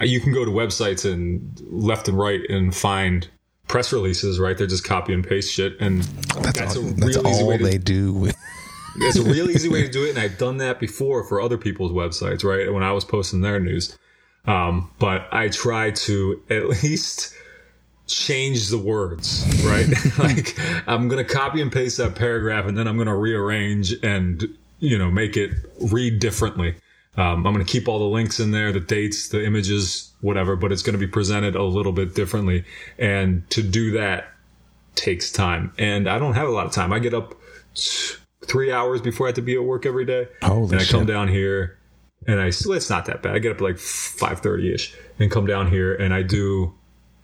you 0.00 0.20
can 0.20 0.32
go 0.32 0.44
to 0.44 0.50
websites 0.50 1.10
and 1.10 1.60
left 1.68 2.08
and 2.08 2.18
right 2.18 2.40
and 2.48 2.74
find 2.74 3.28
press 3.68 3.92
releases. 3.92 4.38
Right, 4.38 4.56
they're 4.56 4.66
just 4.66 4.84
copy 4.84 5.12
and 5.12 5.26
paste 5.26 5.52
shit, 5.52 5.80
and 5.80 6.02
that's, 6.02 6.58
that's 6.58 6.76
all, 6.76 6.86
a 6.86 6.92
that's 6.92 7.16
real 7.16 7.28
easy 7.28 7.44
way 7.44 7.58
to, 7.58 7.64
they 7.64 7.78
do. 7.78 8.30
It's 8.96 9.16
a 9.16 9.22
real 9.22 9.50
easy 9.50 9.68
way 9.68 9.82
to 9.82 9.88
do 9.88 10.04
it, 10.04 10.10
and 10.10 10.18
I've 10.18 10.38
done 10.38 10.58
that 10.58 10.80
before 10.80 11.24
for 11.24 11.40
other 11.40 11.58
people's 11.58 11.92
websites, 11.92 12.44
right? 12.44 12.72
When 12.72 12.82
I 12.82 12.92
was 12.92 13.04
posting 13.04 13.40
their 13.40 13.60
news, 13.60 13.96
um, 14.46 14.90
but 14.98 15.28
I 15.32 15.48
try 15.48 15.90
to 15.90 16.42
at 16.50 16.68
least 16.82 17.34
change 18.06 18.68
the 18.68 18.78
words, 18.78 19.46
right? 19.64 19.86
like 20.18 20.58
I'm 20.86 21.08
gonna 21.08 21.24
copy 21.24 21.60
and 21.62 21.70
paste 21.70 21.98
that 21.98 22.14
paragraph, 22.14 22.66
and 22.66 22.76
then 22.76 22.88
I'm 22.88 22.98
gonna 22.98 23.16
rearrange 23.16 23.92
and 24.02 24.44
you 24.80 24.98
know 24.98 25.10
make 25.10 25.36
it 25.36 25.52
read 25.80 26.18
differently. 26.18 26.76
Um, 27.16 27.46
I'm 27.46 27.52
going 27.52 27.64
to 27.64 27.70
keep 27.70 27.88
all 27.88 27.98
the 27.98 28.04
links 28.04 28.38
in 28.38 28.52
there, 28.52 28.72
the 28.72 28.80
dates, 28.80 29.28
the 29.28 29.44
images, 29.44 30.12
whatever, 30.20 30.54
but 30.54 30.70
it's 30.70 30.82
going 30.82 30.94
to 30.94 30.98
be 30.98 31.10
presented 31.10 31.56
a 31.56 31.62
little 31.62 31.92
bit 31.92 32.14
differently. 32.14 32.64
And 32.98 33.48
to 33.50 33.62
do 33.62 33.90
that 33.92 34.32
takes 34.94 35.32
time. 35.32 35.72
And 35.76 36.08
I 36.08 36.18
don't 36.18 36.34
have 36.34 36.48
a 36.48 36.52
lot 36.52 36.66
of 36.66 36.72
time. 36.72 36.92
I 36.92 37.00
get 37.00 37.12
up 37.12 37.34
three 38.46 38.72
hours 38.72 39.00
before 39.00 39.26
I 39.26 39.28
have 39.28 39.36
to 39.36 39.42
be 39.42 39.54
at 39.54 39.64
work 39.64 39.86
every 39.86 40.04
day. 40.04 40.28
Holy 40.42 40.70
and 40.72 40.80
I 40.80 40.84
shit. 40.84 40.90
come 40.90 41.06
down 41.06 41.28
here 41.28 41.78
and 42.26 42.40
I, 42.40 42.52
well, 42.66 42.76
it's 42.76 42.90
not 42.90 43.06
that 43.06 43.22
bad. 43.22 43.34
I 43.34 43.38
get 43.38 43.52
up 43.52 43.58
at 43.58 43.62
like 43.62 43.76
5.30 43.76 44.74
ish 44.74 44.94
and 45.18 45.30
come 45.30 45.46
down 45.46 45.70
here 45.70 45.94
and 45.94 46.12
I 46.14 46.22
do 46.22 46.74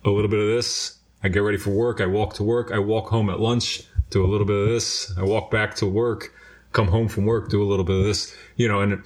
a 0.05 0.09
little 0.09 0.29
bit 0.29 0.39
of 0.39 0.47
this. 0.47 0.97
I 1.23 1.29
get 1.29 1.39
ready 1.39 1.57
for 1.57 1.71
work. 1.71 2.01
I 2.01 2.05
walk 2.05 2.35
to 2.35 2.43
work. 2.43 2.71
I 2.71 2.79
walk 2.79 3.09
home 3.09 3.29
at 3.29 3.39
lunch, 3.39 3.83
do 4.09 4.23
a 4.23 4.27
little 4.27 4.45
bit 4.45 4.55
of 4.55 4.69
this. 4.69 5.15
I 5.17 5.23
walk 5.23 5.51
back 5.51 5.75
to 5.75 5.87
work, 5.87 6.33
come 6.73 6.87
home 6.87 7.07
from 7.07 7.25
work, 7.25 7.49
do 7.49 7.61
a 7.61 7.65
little 7.65 7.85
bit 7.85 7.97
of 7.97 8.03
this, 8.03 8.35
you 8.55 8.67
know, 8.67 8.81
and, 8.81 9.03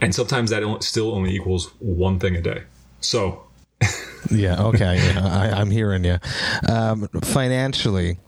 and 0.00 0.14
sometimes 0.14 0.50
that 0.50 0.82
still 0.82 1.12
only 1.12 1.34
equals 1.34 1.70
one 1.80 2.18
thing 2.18 2.36
a 2.36 2.40
day. 2.40 2.62
So 3.00 3.44
yeah, 4.30 4.62
okay, 4.64 5.16
I, 5.18 5.60
am 5.60 5.70
hearing 5.70 6.04
you. 6.04 6.18
Um, 6.68 7.08
financially, 7.22 8.18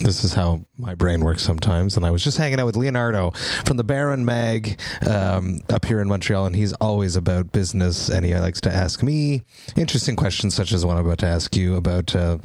this 0.00 0.24
is 0.24 0.34
how 0.34 0.64
my 0.78 0.94
brain 0.94 1.24
works 1.24 1.42
sometimes. 1.42 1.96
And 1.96 2.04
I 2.04 2.10
was 2.10 2.22
just 2.22 2.38
hanging 2.38 2.60
out 2.60 2.66
with 2.66 2.76
Leonardo 2.76 3.30
from 3.64 3.76
the 3.76 3.84
Baron 3.84 4.24
Mag 4.24 4.80
um, 5.08 5.60
up 5.70 5.84
here 5.84 6.00
in 6.00 6.08
Montreal, 6.08 6.46
and 6.46 6.56
he's 6.56 6.72
always 6.74 7.16
about 7.16 7.52
business, 7.52 8.08
and 8.08 8.24
he 8.24 8.34
likes 8.34 8.60
to 8.62 8.72
ask 8.72 9.02
me 9.02 9.42
interesting 9.76 10.16
questions, 10.16 10.54
such 10.54 10.72
as 10.72 10.84
one 10.84 10.96
I'm 10.96 11.06
about 11.06 11.18
to 11.18 11.26
ask 11.26 11.56
you 11.56 11.76
about 11.76 12.14
uh, 12.14 12.38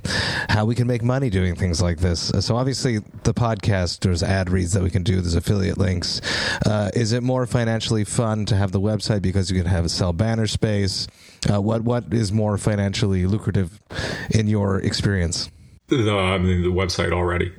how 0.49 0.65
we 0.65 0.75
can 0.75 0.87
make 0.87 1.03
money 1.03 1.29
doing 1.29 1.55
things 1.55 1.81
like 1.81 1.99
this. 1.99 2.31
So 2.39 2.55
obviously, 2.55 2.99
the 3.23 3.33
podcast 3.33 4.01
there's 4.01 4.23
ad 4.23 4.49
reads 4.49 4.73
that 4.73 4.83
we 4.83 4.89
can 4.89 5.03
do. 5.03 5.21
There's 5.21 5.35
affiliate 5.35 5.77
links. 5.77 6.21
Uh, 6.65 6.91
is 6.93 7.11
it 7.11 7.23
more 7.23 7.45
financially 7.45 8.03
fun 8.03 8.45
to 8.45 8.55
have 8.55 8.71
the 8.71 8.79
website 8.79 9.21
because 9.21 9.51
you 9.51 9.57
can 9.57 9.67
have 9.67 9.85
a 9.85 9.89
sell 9.89 10.13
banner 10.13 10.47
space? 10.47 11.07
Uh, 11.51 11.61
what 11.61 11.81
what 11.81 12.13
is 12.13 12.31
more 12.31 12.57
financially 12.57 13.25
lucrative 13.25 13.79
in 14.29 14.47
your 14.47 14.79
experience? 14.79 15.49
The 15.97 16.11
I 16.11 16.37
mean, 16.37 16.61
the 16.63 16.69
website 16.69 17.11
already. 17.11 17.51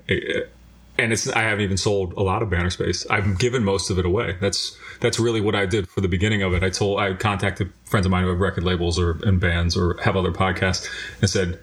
And 0.99 1.13
it's 1.13 1.29
I 1.29 1.43
haven't 1.43 1.65
even 1.65 1.77
sold 1.77 2.13
a 2.15 2.23
lot 2.23 2.43
of 2.43 2.51
banner 2.51 2.71
space. 2.71 3.07
I've 3.09 3.39
given 3.39 3.65
most 3.65 3.91
of 3.91 3.99
it 3.99 4.05
away. 4.05 4.37
That's 4.41 4.77
that's 5.01 5.19
really 5.19 5.41
what 5.41 5.55
I 5.55 5.67
did 5.67 5.89
for 5.89 6.01
the 6.01 6.09
beginning 6.09 6.43
of 6.43 6.53
it. 6.55 6.63
I 6.63 6.71
told 6.71 7.01
I 7.01 7.15
contacted 7.15 7.73
friends 7.85 8.07
of 8.07 8.13
mine 8.13 8.25
who 8.25 8.31
have 8.31 8.41
record 8.41 8.65
labels 8.65 8.99
or 8.99 9.19
and 9.25 9.41
bands 9.41 9.77
or 9.77 9.99
have 10.03 10.17
other 10.17 10.33
podcasts 10.33 10.89
and 11.21 11.31
said, 11.31 11.59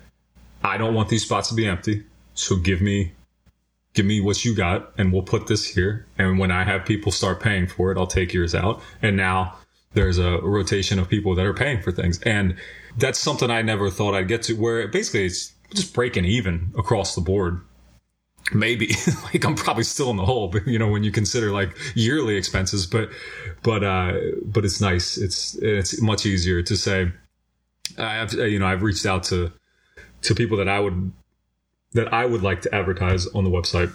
I 0.63 0.77
don't 0.77 0.93
want 0.93 1.10
these 1.10 1.23
spots 1.23 1.49
to 1.49 1.55
be 1.55 1.67
empty. 1.67 2.03
So 2.34 2.55
give 2.55 2.82
me 2.82 3.12
give 3.93 4.05
me 4.05 4.21
what 4.21 4.45
you 4.45 4.55
got 4.55 4.91
and 4.97 5.12
we'll 5.12 5.23
put 5.23 5.47
this 5.47 5.65
here. 5.65 6.05
And 6.17 6.39
when 6.39 6.51
I 6.51 6.63
have 6.63 6.86
people 6.86 7.12
start 7.12 7.39
paying 7.39 7.67
for 7.67 7.91
it, 7.91 7.97
I'll 7.97 8.08
take 8.08 8.34
yours 8.34 8.55
out. 8.55 8.82
And 9.01 9.17
now 9.17 9.55
there's 9.93 10.17
a 10.17 10.38
rotation 10.41 10.99
of 10.99 11.10
people 11.10 11.36
that 11.36 11.45
are 11.45 11.53
paying 11.53 11.82
for 11.82 11.91
things. 11.91 12.21
And 12.21 12.55
that's 12.97 13.19
something 13.19 13.49
I 13.49 13.62
never 13.62 13.89
thought 13.89 14.13
I'd 14.13 14.27
get 14.27 14.43
to 14.43 14.53
where 14.53 14.88
basically 14.88 15.25
it's 15.25 15.53
just 15.73 15.93
breaking 15.93 16.25
even 16.25 16.73
across 16.77 17.15
the 17.15 17.21
board. 17.21 17.62
Maybe 18.53 18.88
like 19.25 19.43
I'm 19.45 19.55
probably 19.55 19.84
still 19.84 20.10
in 20.10 20.17
the 20.17 20.25
hole, 20.25 20.47
but 20.51 20.67
you 20.67 20.79
know, 20.79 20.88
when 20.88 21.03
you 21.03 21.12
consider 21.12 21.51
like 21.51 21.75
yearly 21.95 22.36
expenses, 22.36 22.86
but, 22.86 23.10
but, 23.63 23.84
uh, 23.84 24.13
but 24.43 24.65
it's 24.65 24.82
nice. 24.82 25.17
It's, 25.17 25.55
it's 25.55 26.01
much 26.01 26.25
easier 26.25 26.62
to 26.63 26.77
say, 26.77 27.12
I've, 27.97 28.34
you 28.34 28.60
know, 28.60 28.67
I've 28.67 28.84
reached 28.84 29.05
out 29.05 29.23
to, 29.25 29.51
to 30.21 30.36
people 30.36 30.58
that 30.58 30.69
I 30.69 30.79
would, 30.79 31.12
that 31.93 32.13
I 32.13 32.25
would 32.25 32.43
like 32.43 32.62
to 32.62 32.75
advertise 32.75 33.27
on 33.27 33.43
the 33.43 33.49
website 33.49 33.91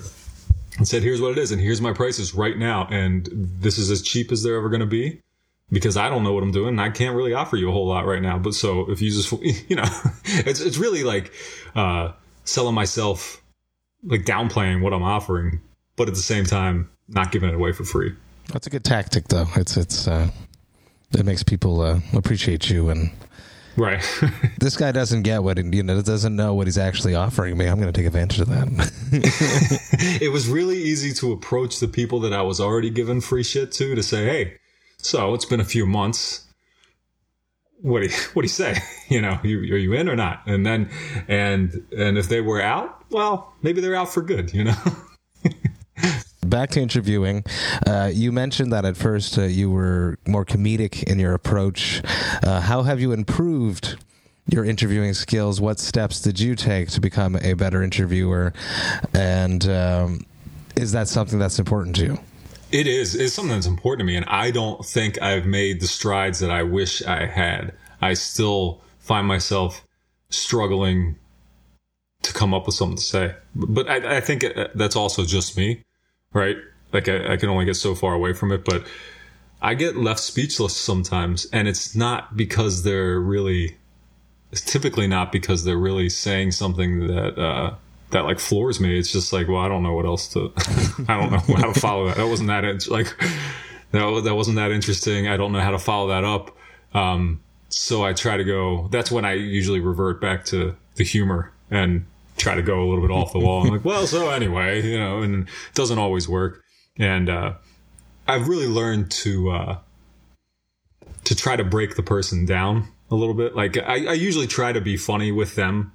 and 0.79 0.89
said, 0.89 1.03
here's 1.03 1.21
what 1.21 1.33
it 1.33 1.39
is. 1.39 1.53
And 1.53 1.61
here's 1.61 1.81
my 1.81 1.93
prices 1.93 2.35
right 2.35 2.59
now. 2.59 2.89
And 2.91 3.29
this 3.33 3.79
is 3.79 3.91
as 3.91 4.03
cheap 4.03 4.33
as 4.33 4.43
they're 4.43 4.57
ever 4.57 4.69
going 4.69 4.81
to 4.81 4.87
be 4.87 5.23
because 5.75 5.97
I 5.97 6.09
don't 6.09 6.23
know 6.23 6.33
what 6.33 6.43
I'm 6.43 6.53
doing 6.53 6.69
and 6.69 6.81
I 6.81 6.89
can't 6.89 7.17
really 7.17 7.35
offer 7.35 7.57
you 7.57 7.69
a 7.69 7.73
whole 7.73 7.87
lot 7.87 8.07
right 8.07 8.23
now. 8.23 8.39
But 8.39 8.55
so 8.55 8.91
if 8.91 9.03
you 9.03 9.11
just, 9.11 9.33
you 9.69 9.77
know, 9.77 9.85
it's, 10.25 10.61
it's 10.61 10.79
really 10.79 11.05
like, 11.05 11.33
uh, 11.75 12.13
selling 12.45 12.75
myself, 12.75 13.43
like 14.05 14.25
downplaying 14.25 14.83
what 14.83 14.93
I'm 14.93 15.03
offering, 15.03 15.61
but 15.97 16.09
at 16.09 16.15
the 16.15 16.21
same 16.21 16.45
time, 16.45 16.91
not 17.09 17.33
giving 17.33 17.49
it 17.49 17.55
away 17.55 17.73
for 17.73 17.85
free. 17.85 18.15
That's 18.53 18.67
a 18.67 18.71
good 18.71 18.85
tactic 18.85 19.29
though. 19.29 19.47
It's, 19.57 19.77
it's, 19.77 20.07
uh, 20.07 20.31
it 21.13 21.25
makes 21.27 21.43
people, 21.43 21.81
uh, 21.81 22.01
appreciate 22.15 22.71
you 22.71 22.89
and, 22.89 23.11
Right. 23.77 24.05
this 24.61 24.77
guy 24.77 24.93
doesn't 24.93 25.23
get 25.23 25.43
what 25.43 25.59
you 25.59 25.83
know 25.83 26.01
doesn't 26.01 26.37
know 26.37 26.55
what 26.55 26.69
he's 26.69 26.79
actually 26.79 27.17
offering 27.17 27.59
me. 27.59 27.67
I'm 27.67 27.81
going 27.81 27.93
to 27.93 27.99
take 27.99 28.07
advantage 28.07 28.39
of 28.39 28.49
that. 28.49 28.69
it 30.23 30.31
was 30.31 30.47
really 30.47 30.79
easy 30.79 31.13
to 31.15 31.33
approach 31.33 31.81
the 31.81 31.89
people 31.89 32.21
that 32.21 32.33
I 32.33 32.43
was 32.43 32.61
already 32.61 32.89
giving 32.89 33.21
free 33.21 33.43
shit 33.43 33.73
to 33.73 33.97
to 33.97 34.03
say, 34.05 34.27
"Hey, 34.27 34.57
so 35.05 35.35
it's 35.35 35.45
been 35.45 35.61
a 35.61 35.65
few 35.65 35.87
months. 35.87 36.45
What 37.83 38.01
do 38.01 38.07
you, 38.07 38.13
what 38.33 38.43
do 38.43 38.47
you 38.47 38.49
say? 38.49 38.79
You 39.11 39.21
know, 39.21 39.39
you, 39.45 39.59
are 39.59 39.77
you 39.77 39.93
in 39.93 40.09
or 40.09 40.17
not? 40.17 40.41
And 40.47 40.65
then, 40.65 40.89
and 41.29 41.87
and 41.97 42.17
if 42.17 42.31
they 42.31 42.41
were 42.41 42.61
out, 42.61 43.05
well, 43.11 43.53
maybe 43.61 43.83
they're 43.83 43.95
out 43.95 44.09
for 44.09 44.23
good. 44.23 44.55
You 44.55 44.65
know. 44.65 44.77
Back 46.47 46.71
to 46.71 46.81
interviewing, 46.81 47.45
uh, 47.87 48.11
you 48.13 48.33
mentioned 48.33 48.73
that 48.73 48.87
at 48.87 48.97
first 48.97 49.37
uh, 49.37 49.43
you 49.43 49.71
were 49.71 50.19
more 50.27 50.47
comedic 50.47 51.03
in 51.03 51.19
your 51.19 51.35
approach. 51.35 52.01
Uh, 52.43 52.63
how 52.63 52.83
have 52.83 52.99
you 52.99 53.13
improved? 53.13 53.99
your 54.47 54.65
interviewing 54.65 55.15
skills. 55.15 55.59
What 55.59 55.79
steps 55.79 56.21
did 56.21 56.39
you 56.39 56.55
take 56.55 56.91
to 56.91 57.01
become 57.01 57.37
a 57.37 57.55
better 57.55 57.83
interviewer? 57.83 58.53
And 59.15 59.67
um, 59.69 60.27
is 60.77 60.93
that 60.93 61.09
something 61.09 61.39
that's 61.39 61.59
important 61.59 61.97
to 61.97 62.05
you? 62.05 62.19
It 62.73 62.87
is. 62.87 63.15
It's 63.15 63.35
something 63.35 63.55
that's 63.55 63.67
important 63.67 64.01
to 64.01 64.05
me, 64.05 64.17
and 64.17 64.25
I 64.27 64.51
don't 64.51 64.85
think 64.85 65.21
I've 65.23 65.47
made 65.47 65.81
the 65.81 65.87
strides 65.87 66.41
that 66.41 66.51
I 66.51 66.63
wish 66.63 67.03
I 67.03 67.27
had. 67.27 67.73
I 68.01 68.15
still 68.15 68.81
find 68.99 69.27
myself 69.27 69.85
struggling 70.31 71.17
to 72.23 72.33
come 72.33 72.53
up 72.55 72.67
with 72.67 72.75
something 72.75 72.97
to 72.97 73.03
say. 73.03 73.35
But 73.55 73.89
I, 73.89 74.17
I 74.17 74.21
think 74.21 74.45
uh, 74.45 74.69
that's 74.75 74.97
also 74.97 75.25
just 75.25 75.57
me, 75.57 75.83
right? 76.33 76.57
Like 76.93 77.09
I, 77.09 77.35
I 77.35 77.37
can 77.37 77.49
only 77.49 77.65
get 77.65 77.77
so 77.77 77.95
far 77.95 78.15
away 78.15 78.33
from 78.33 78.51
it, 78.51 78.65
but 78.65 78.87
I 79.63 79.75
get 79.75 79.97
left 79.97 80.21
speechless 80.21 80.77
sometimes, 80.77 81.47
and 81.47 81.69
it's 81.69 81.95
not 81.95 82.37
because 82.37 82.83
they're 82.83 83.21
really. 83.21 83.77
It's 84.53 84.61
typically 84.61 85.07
not 85.07 85.33
because 85.33 85.65
they're 85.65 85.77
really 85.77 86.09
saying 86.09 86.53
something 86.53 87.09
that 87.09 87.39
uh, 87.39 87.75
that 88.15 88.25
like 88.25 88.39
floors 88.39 88.81
me. 88.81 88.97
It's 88.97 89.13
just 89.13 89.33
like, 89.33 89.49
well, 89.49 89.59
I 89.59 89.69
don't 89.69 89.83
know 89.83 89.93
what 89.93 90.07
else 90.07 90.29
to, 90.29 90.53
I 91.09 91.21
don't 91.21 91.33
know 91.33 91.57
how 91.57 91.73
to 91.73 91.79
follow 91.79 92.07
that. 92.07 92.17
That 92.17 92.29
wasn't 92.29 92.49
that 92.49 92.65
in- 92.65 92.79
like 92.89 93.09
that 93.91 94.23
that 94.25 94.35
wasn't 94.35 94.57
that 94.57 94.71
interesting. 94.71 95.29
I 95.29 95.37
don't 95.37 95.53
know 95.53 95.61
how 95.61 95.73
to 95.73 95.81
follow 95.81 96.09
that 96.09 96.25
up. 96.25 96.57
Um, 96.95 97.41
so 97.69 98.05
I 98.05 98.13
try 98.13 98.37
to 98.37 98.45
go. 98.45 98.89
That's 98.93 99.11
when 99.11 99.25
I 99.25 99.33
usually 99.35 99.81
revert 99.81 100.21
back 100.21 100.45
to 100.47 100.77
the 100.95 101.03
humor 101.03 101.53
and 101.73 102.07
try 102.37 102.55
to 102.55 102.63
go 102.63 102.83
a 102.83 102.87
little 102.89 103.03
bit 103.03 103.11
off 103.11 103.33
the 103.33 103.41
wall. 103.41 103.63
I'm 103.63 103.71
like, 103.71 103.85
well, 103.85 104.07
so 104.07 104.31
anyway, 104.31 104.81
you 104.81 104.99
know, 104.99 105.23
and 105.23 105.49
it 105.49 105.75
doesn't 105.75 105.99
always 105.99 106.29
work. 106.29 106.63
And 106.97 107.29
uh, 107.29 107.55
I've 108.29 108.47
really 108.47 108.69
learned 108.69 109.11
to 109.11 109.51
uh, 109.51 109.79
to 111.25 111.35
try 111.35 111.57
to 111.57 111.65
break 111.65 111.97
the 111.97 112.03
person 112.05 112.47
down 112.47 112.87
a 113.11 113.17
little 113.17 113.35
bit. 113.35 113.57
Like 113.57 113.77
I, 113.77 114.07
I 114.07 114.13
usually 114.13 114.47
try 114.47 114.73
to 114.73 114.81
be 114.81 114.97
funny 114.97 115.33
with 115.33 115.57
them 115.57 115.91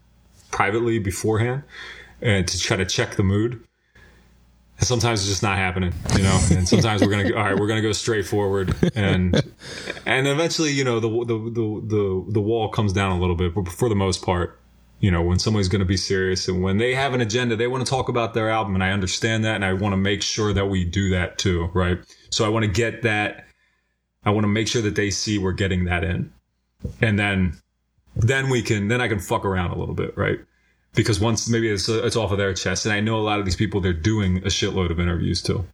privately 0.51 0.99
beforehand 0.99 1.63
and 2.21 2.47
to 2.47 2.59
try 2.59 2.77
to 2.77 2.85
check 2.85 3.15
the 3.15 3.23
mood. 3.23 3.63
And 4.77 4.87
sometimes 4.87 5.21
it's 5.21 5.29
just 5.29 5.43
not 5.43 5.57
happening, 5.57 5.93
you 6.15 6.23
know. 6.23 6.39
And 6.51 6.67
sometimes 6.67 7.01
we're 7.01 7.09
gonna 7.09 7.29
go, 7.29 7.37
all 7.37 7.43
right, 7.43 7.57
we're 7.57 7.67
gonna 7.67 7.81
go 7.81 7.91
straight 7.91 8.25
forward, 8.25 8.75
and 8.95 9.35
and 10.05 10.27
eventually, 10.27 10.71
you 10.71 10.83
know, 10.83 10.99
the 10.99 11.09
the 11.09 11.37
the 11.37 11.81
the, 11.87 12.25
the 12.33 12.41
wall 12.41 12.69
comes 12.69 12.93
down 12.93 13.17
a 13.17 13.19
little 13.19 13.35
bit, 13.35 13.53
but 13.53 13.67
for 13.67 13.89
the 13.89 13.95
most 13.95 14.23
part, 14.23 14.59
you 14.99 15.11
know, 15.11 15.21
when 15.21 15.39
somebody's 15.39 15.69
going 15.69 15.79
to 15.79 15.85
be 15.85 15.97
serious 15.97 16.47
and 16.47 16.61
when 16.61 16.77
they 16.77 16.93
have 16.93 17.13
an 17.13 17.21
agenda, 17.21 17.55
they 17.55 17.67
want 17.67 17.85
to 17.85 17.89
talk 17.89 18.09
about 18.09 18.33
their 18.33 18.49
album. 18.49 18.75
And 18.75 18.83
I 18.83 18.91
understand 18.91 19.45
that. 19.45 19.55
And 19.55 19.65
I 19.65 19.73
want 19.73 19.93
to 19.93 19.97
make 19.97 20.21
sure 20.21 20.51
that 20.53 20.65
we 20.65 20.83
do 20.83 21.09
that 21.11 21.37
too. 21.37 21.69
Right. 21.73 21.99
So 22.29 22.45
I 22.45 22.49
want 22.49 22.65
to 22.65 22.71
get 22.71 23.03
that. 23.03 23.45
I 24.25 24.31
want 24.31 24.43
to 24.43 24.49
make 24.49 24.67
sure 24.67 24.81
that 24.81 24.95
they 24.95 25.09
see 25.09 25.37
we're 25.37 25.53
getting 25.53 25.85
that 25.85 26.03
in. 26.03 26.33
And 27.01 27.17
then, 27.17 27.57
then 28.15 28.49
we 28.49 28.61
can, 28.61 28.89
then 28.89 28.99
I 28.99 29.07
can 29.07 29.19
fuck 29.19 29.45
around 29.45 29.71
a 29.71 29.77
little 29.77 29.95
bit. 29.95 30.17
Right. 30.17 30.39
Because 30.95 31.19
once 31.19 31.47
maybe 31.49 31.69
it's, 31.69 31.87
it's 31.87 32.15
off 32.15 32.31
of 32.31 32.37
their 32.37 32.53
chest. 32.53 32.85
And 32.85 32.93
I 32.93 32.99
know 32.99 33.17
a 33.17 33.21
lot 33.21 33.39
of 33.39 33.45
these 33.45 33.55
people, 33.55 33.79
they're 33.79 33.93
doing 33.93 34.37
a 34.37 34.49
shitload 34.49 34.89
of 34.91 34.99
interviews 34.99 35.41
too. 35.41 35.65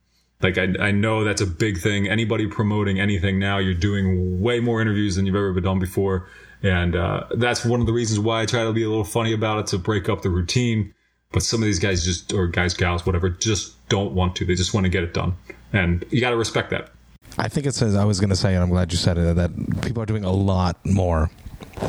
Like 0.42 0.58
I, 0.58 0.74
I 0.80 0.92
know 0.92 1.24
that's 1.24 1.42
a 1.42 1.48
big 1.48 1.80
thing. 1.80 2.10
Anybody 2.10 2.48
promoting 2.48 3.00
anything 3.00 3.40
now, 3.40 3.58
you're 3.58 3.74
doing 3.74 4.42
way 4.42 4.60
more 4.60 4.82
interviews 4.82 5.16
than 5.16 5.26
you've 5.26 5.36
ever 5.36 5.54
been 5.54 5.64
done 5.64 5.80
before. 5.80 6.28
And 6.62 6.96
uh, 6.96 7.26
that's 7.36 7.64
one 7.64 7.80
of 7.80 7.86
the 7.86 7.94
reasons 7.94 8.20
why 8.20 8.42
I 8.42 8.46
try 8.46 8.64
to 8.64 8.74
be 8.74 8.84
a 8.84 8.90
little 8.90 9.04
funny 9.04 9.34
about 9.34 9.60
it 9.60 9.68
to 9.68 9.78
break 9.78 10.10
up 10.10 10.22
the 10.22 10.30
routine. 10.30 10.94
But 11.32 11.44
some 11.44 11.62
of 11.62 11.66
these 11.66 11.80
guys 11.80 12.04
just, 12.04 12.34
or 12.34 12.48
guys, 12.48 12.74
gals, 12.74 13.06
whatever, 13.06 13.30
just 13.30 13.88
don't 13.90 14.14
want 14.14 14.36
to. 14.38 14.46
They 14.46 14.56
just 14.56 14.74
want 14.74 14.86
to 14.86 14.90
get 14.90 15.04
it 15.04 15.14
done. 15.14 15.36
And 15.74 16.06
you 16.10 16.22
got 16.22 16.30
to 16.30 16.38
respect 16.38 16.70
that. 16.72 16.92
I 17.38 17.50
think 17.50 17.66
it 17.66 17.74
says, 17.74 17.96
I 17.96 18.06
was 18.06 18.20
going 18.20 18.30
to 18.30 18.36
say, 18.36 18.54
and 18.54 18.64
I'm 18.64 18.70
glad 18.70 18.92
you 18.92 18.98
said 18.98 19.18
it, 19.18 19.36
that 19.36 19.52
people 19.82 20.02
are 20.02 20.06
doing 20.06 20.24
a 20.24 20.32
lot 20.32 20.78
more 20.86 21.30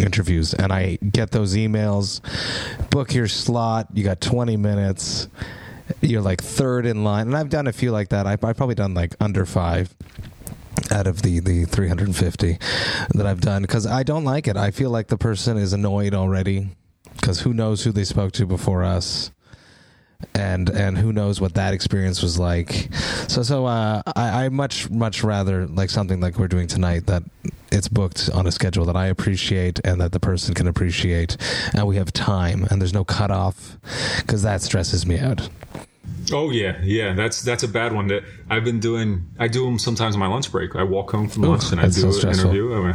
interviews. 0.00 0.54
And 0.54 0.72
I 0.72 0.96
get 0.96 1.30
those 1.30 1.54
emails 1.54 2.20
book 2.90 3.14
your 3.14 3.28
slot, 3.28 3.88
you 3.92 4.04
got 4.04 4.20
20 4.20 4.56
minutes, 4.56 5.28
you're 6.00 6.22
like 6.22 6.42
third 6.42 6.86
in 6.86 7.04
line. 7.04 7.26
And 7.26 7.36
I've 7.36 7.50
done 7.50 7.66
a 7.66 7.72
few 7.72 7.90
like 7.90 8.08
that. 8.10 8.26
I've, 8.26 8.42
I've 8.44 8.56
probably 8.56 8.74
done 8.74 8.94
like 8.94 9.14
under 9.20 9.46
five 9.46 9.94
out 10.90 11.06
of 11.06 11.22
the 11.22 11.40
the 11.40 11.64
350 11.64 12.58
that 13.14 13.26
I've 13.26 13.40
done 13.40 13.62
because 13.62 13.86
I 13.86 14.02
don't 14.02 14.24
like 14.24 14.46
it. 14.46 14.56
I 14.56 14.70
feel 14.70 14.90
like 14.90 15.08
the 15.08 15.18
person 15.18 15.56
is 15.56 15.72
annoyed 15.72 16.14
already 16.14 16.68
because 17.14 17.40
who 17.40 17.52
knows 17.52 17.84
who 17.84 17.92
they 17.92 18.04
spoke 18.04 18.32
to 18.32 18.46
before 18.46 18.84
us. 18.84 19.30
And 20.34 20.70
and 20.70 20.96
who 20.98 21.12
knows 21.12 21.40
what 21.40 21.54
that 21.54 21.74
experience 21.74 22.22
was 22.22 22.38
like? 22.38 22.88
So 23.28 23.42
so 23.42 23.66
uh, 23.66 24.02
I 24.14 24.44
I 24.44 24.48
much 24.48 24.90
much 24.90 25.22
rather 25.22 25.66
like 25.66 25.90
something 25.90 26.20
like 26.20 26.38
we're 26.38 26.48
doing 26.48 26.66
tonight 26.66 27.06
that 27.06 27.22
it's 27.70 27.88
booked 27.88 28.30
on 28.32 28.46
a 28.46 28.52
schedule 28.52 28.84
that 28.86 28.96
I 28.96 29.06
appreciate 29.06 29.80
and 29.84 30.00
that 30.00 30.12
the 30.12 30.20
person 30.20 30.54
can 30.54 30.66
appreciate, 30.66 31.36
and 31.74 31.86
we 31.86 31.96
have 31.96 32.12
time 32.12 32.66
and 32.70 32.80
there's 32.80 32.94
no 32.94 33.04
cutoff 33.04 33.76
because 34.18 34.42
that 34.42 34.62
stresses 34.62 35.06
me 35.06 35.18
out. 35.18 35.48
Oh 36.32 36.50
yeah, 36.50 36.80
yeah. 36.82 37.14
That's 37.14 37.42
that's 37.42 37.62
a 37.62 37.68
bad 37.68 37.92
one. 37.92 38.08
That 38.08 38.24
I've 38.50 38.64
been 38.64 38.80
doing. 38.80 39.28
I 39.38 39.48
do 39.48 39.64
them 39.64 39.78
sometimes 39.78 40.14
on 40.14 40.20
my 40.20 40.26
lunch 40.26 40.50
break. 40.50 40.74
I 40.74 40.82
walk 40.82 41.10
home 41.10 41.28
from 41.28 41.44
Ooh, 41.44 41.48
lunch 41.50 41.70
and 41.72 41.80
I 41.80 41.84
do 41.84 42.12
so 42.12 42.28
an 42.28 42.34
interview. 42.34 42.94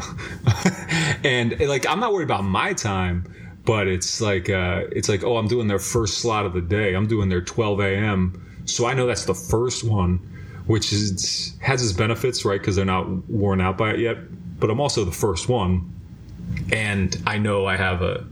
and 1.23 1.59
like, 1.61 1.87
I'm 1.87 1.99
not 1.99 2.13
worried 2.13 2.25
about 2.25 2.43
my 2.43 2.73
time, 2.73 3.33
but 3.65 3.87
it's 3.87 4.21
like, 4.21 4.49
uh, 4.49 4.83
it's 4.91 5.09
like, 5.09 5.23
oh, 5.23 5.37
I'm 5.37 5.47
doing 5.47 5.67
their 5.67 5.79
first 5.79 6.19
slot 6.19 6.45
of 6.45 6.53
the 6.53 6.61
day. 6.61 6.93
I'm 6.95 7.07
doing 7.07 7.29
their 7.29 7.41
12 7.41 7.79
a.m. 7.79 8.63
So 8.65 8.85
I 8.85 8.93
know 8.93 9.07
that's 9.07 9.25
the 9.25 9.35
first 9.35 9.83
one, 9.83 10.17
which 10.65 10.91
is 10.91 11.57
has 11.61 11.83
its 11.83 11.93
benefits, 11.93 12.45
right? 12.45 12.59
Because 12.59 12.75
they're 12.75 12.85
not 12.85 13.29
worn 13.29 13.61
out 13.61 13.77
by 13.77 13.91
it 13.91 13.99
yet. 13.99 14.17
But 14.59 14.69
I'm 14.69 14.79
also 14.79 15.05
the 15.05 15.11
first 15.11 15.49
one, 15.49 15.93
and 16.71 17.15
I 17.25 17.37
know 17.37 17.65
I 17.65 17.77
have 17.77 18.01
a, 18.01 18.25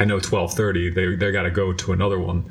I 0.00 0.04
know 0.04 0.18
12:30. 0.18 0.94
They 0.94 1.16
they 1.16 1.32
got 1.32 1.42
to 1.42 1.50
go 1.50 1.72
to 1.72 1.92
another 1.92 2.18
one. 2.18 2.44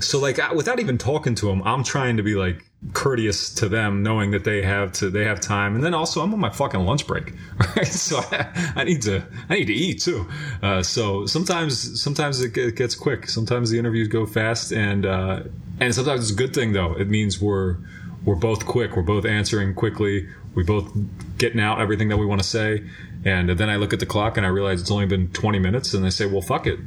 So 0.00 0.18
like 0.18 0.38
without 0.54 0.80
even 0.80 0.98
talking 0.98 1.34
to 1.36 1.46
them, 1.46 1.62
I'm 1.64 1.82
trying 1.82 2.16
to 2.16 2.22
be 2.22 2.34
like 2.34 2.64
courteous 2.92 3.52
to 3.54 3.68
them, 3.68 4.02
knowing 4.02 4.30
that 4.30 4.44
they 4.44 4.62
have 4.62 4.92
to 4.92 5.10
they 5.10 5.24
have 5.24 5.40
time, 5.40 5.74
and 5.74 5.82
then 5.84 5.94
also 5.94 6.22
I'm 6.22 6.32
on 6.32 6.40
my 6.40 6.50
fucking 6.50 6.80
lunch 6.80 7.06
break, 7.06 7.32
right? 7.76 7.86
So 7.86 8.18
I, 8.18 8.72
I 8.76 8.84
need 8.84 9.02
to 9.02 9.22
I 9.48 9.54
need 9.54 9.66
to 9.66 9.74
eat 9.74 10.00
too. 10.00 10.26
Uh, 10.62 10.82
so 10.82 11.26
sometimes 11.26 12.00
sometimes 12.00 12.40
it 12.40 12.52
ge- 12.54 12.74
gets 12.74 12.94
quick. 12.94 13.28
Sometimes 13.28 13.70
the 13.70 13.78
interviews 13.78 14.08
go 14.08 14.26
fast, 14.26 14.72
and 14.72 15.04
uh, 15.04 15.42
and 15.80 15.94
sometimes 15.94 16.22
it's 16.22 16.30
a 16.30 16.36
good 16.36 16.54
thing 16.54 16.72
though. 16.72 16.94
It 16.94 17.08
means 17.08 17.40
we're 17.40 17.76
we're 18.24 18.36
both 18.36 18.66
quick. 18.66 18.96
We're 18.96 19.02
both 19.02 19.24
answering 19.24 19.74
quickly. 19.74 20.28
We 20.54 20.64
both 20.64 20.92
getting 21.38 21.60
out 21.60 21.80
everything 21.80 22.08
that 22.08 22.16
we 22.16 22.26
want 22.26 22.42
to 22.42 22.46
say. 22.46 22.84
And 23.24 23.50
then 23.50 23.68
I 23.68 23.76
look 23.76 23.92
at 23.92 24.00
the 24.00 24.06
clock 24.06 24.36
and 24.36 24.46
I 24.46 24.48
realize 24.48 24.80
it's 24.80 24.90
only 24.90 25.06
been 25.06 25.28
20 25.32 25.58
minutes, 25.58 25.92
and 25.92 26.06
I 26.06 26.08
say, 26.08 26.26
well, 26.26 26.40
fuck 26.40 26.66
it, 26.66 26.78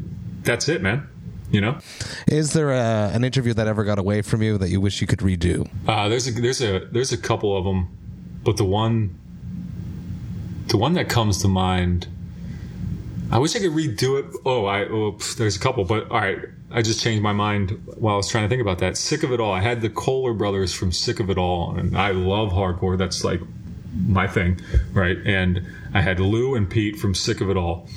that's 0.43 0.69
it, 0.69 0.81
man. 0.81 1.07
You 1.51 1.61
know. 1.61 1.79
Is 2.27 2.53
there 2.53 2.71
a, 2.71 3.11
an 3.13 3.23
interview 3.23 3.53
that 3.53 3.67
ever 3.67 3.83
got 3.83 3.99
away 3.99 4.21
from 4.21 4.41
you 4.41 4.57
that 4.57 4.69
you 4.69 4.79
wish 4.79 5.01
you 5.01 5.07
could 5.07 5.19
redo? 5.19 5.69
Uh, 5.87 6.07
there's 6.07 6.27
a 6.27 6.31
there's 6.31 6.61
a 6.61 6.87
there's 6.91 7.11
a 7.11 7.17
couple 7.17 7.57
of 7.57 7.65
them, 7.65 7.89
but 8.43 8.57
the 8.57 8.65
one 8.65 9.19
the 10.67 10.77
one 10.77 10.93
that 10.93 11.09
comes 11.09 11.41
to 11.41 11.47
mind. 11.47 12.07
I 13.31 13.37
wish 13.37 13.55
I 13.55 13.59
could 13.59 13.71
redo 13.71 14.19
it. 14.19 14.25
Oh, 14.45 14.65
I 14.65 14.85
oh, 14.85 15.17
there's 15.37 15.55
a 15.55 15.59
couple, 15.59 15.85
but 15.85 16.09
all 16.09 16.19
right. 16.19 16.39
I 16.73 16.81
just 16.81 17.01
changed 17.01 17.21
my 17.21 17.33
mind 17.33 17.71
while 17.97 18.13
I 18.13 18.17
was 18.17 18.29
trying 18.29 18.45
to 18.45 18.49
think 18.49 18.61
about 18.61 18.79
that. 18.79 18.95
Sick 18.95 19.23
of 19.23 19.33
it 19.33 19.41
all. 19.41 19.51
I 19.51 19.59
had 19.59 19.81
the 19.81 19.89
Koller 19.89 20.33
brothers 20.33 20.73
from 20.73 20.93
Sick 20.93 21.19
of 21.19 21.29
It 21.29 21.37
All, 21.37 21.75
and 21.75 21.97
I 21.97 22.11
love 22.11 22.51
hardcore. 22.51 22.97
That's 22.97 23.25
like 23.25 23.41
my 24.07 24.25
thing, 24.25 24.59
right? 24.93 25.17
And 25.25 25.67
I 25.93 25.99
had 25.99 26.21
Lou 26.21 26.55
and 26.55 26.69
Pete 26.69 26.95
from 26.95 27.13
Sick 27.13 27.41
of 27.41 27.49
It 27.49 27.57
All, 27.57 27.89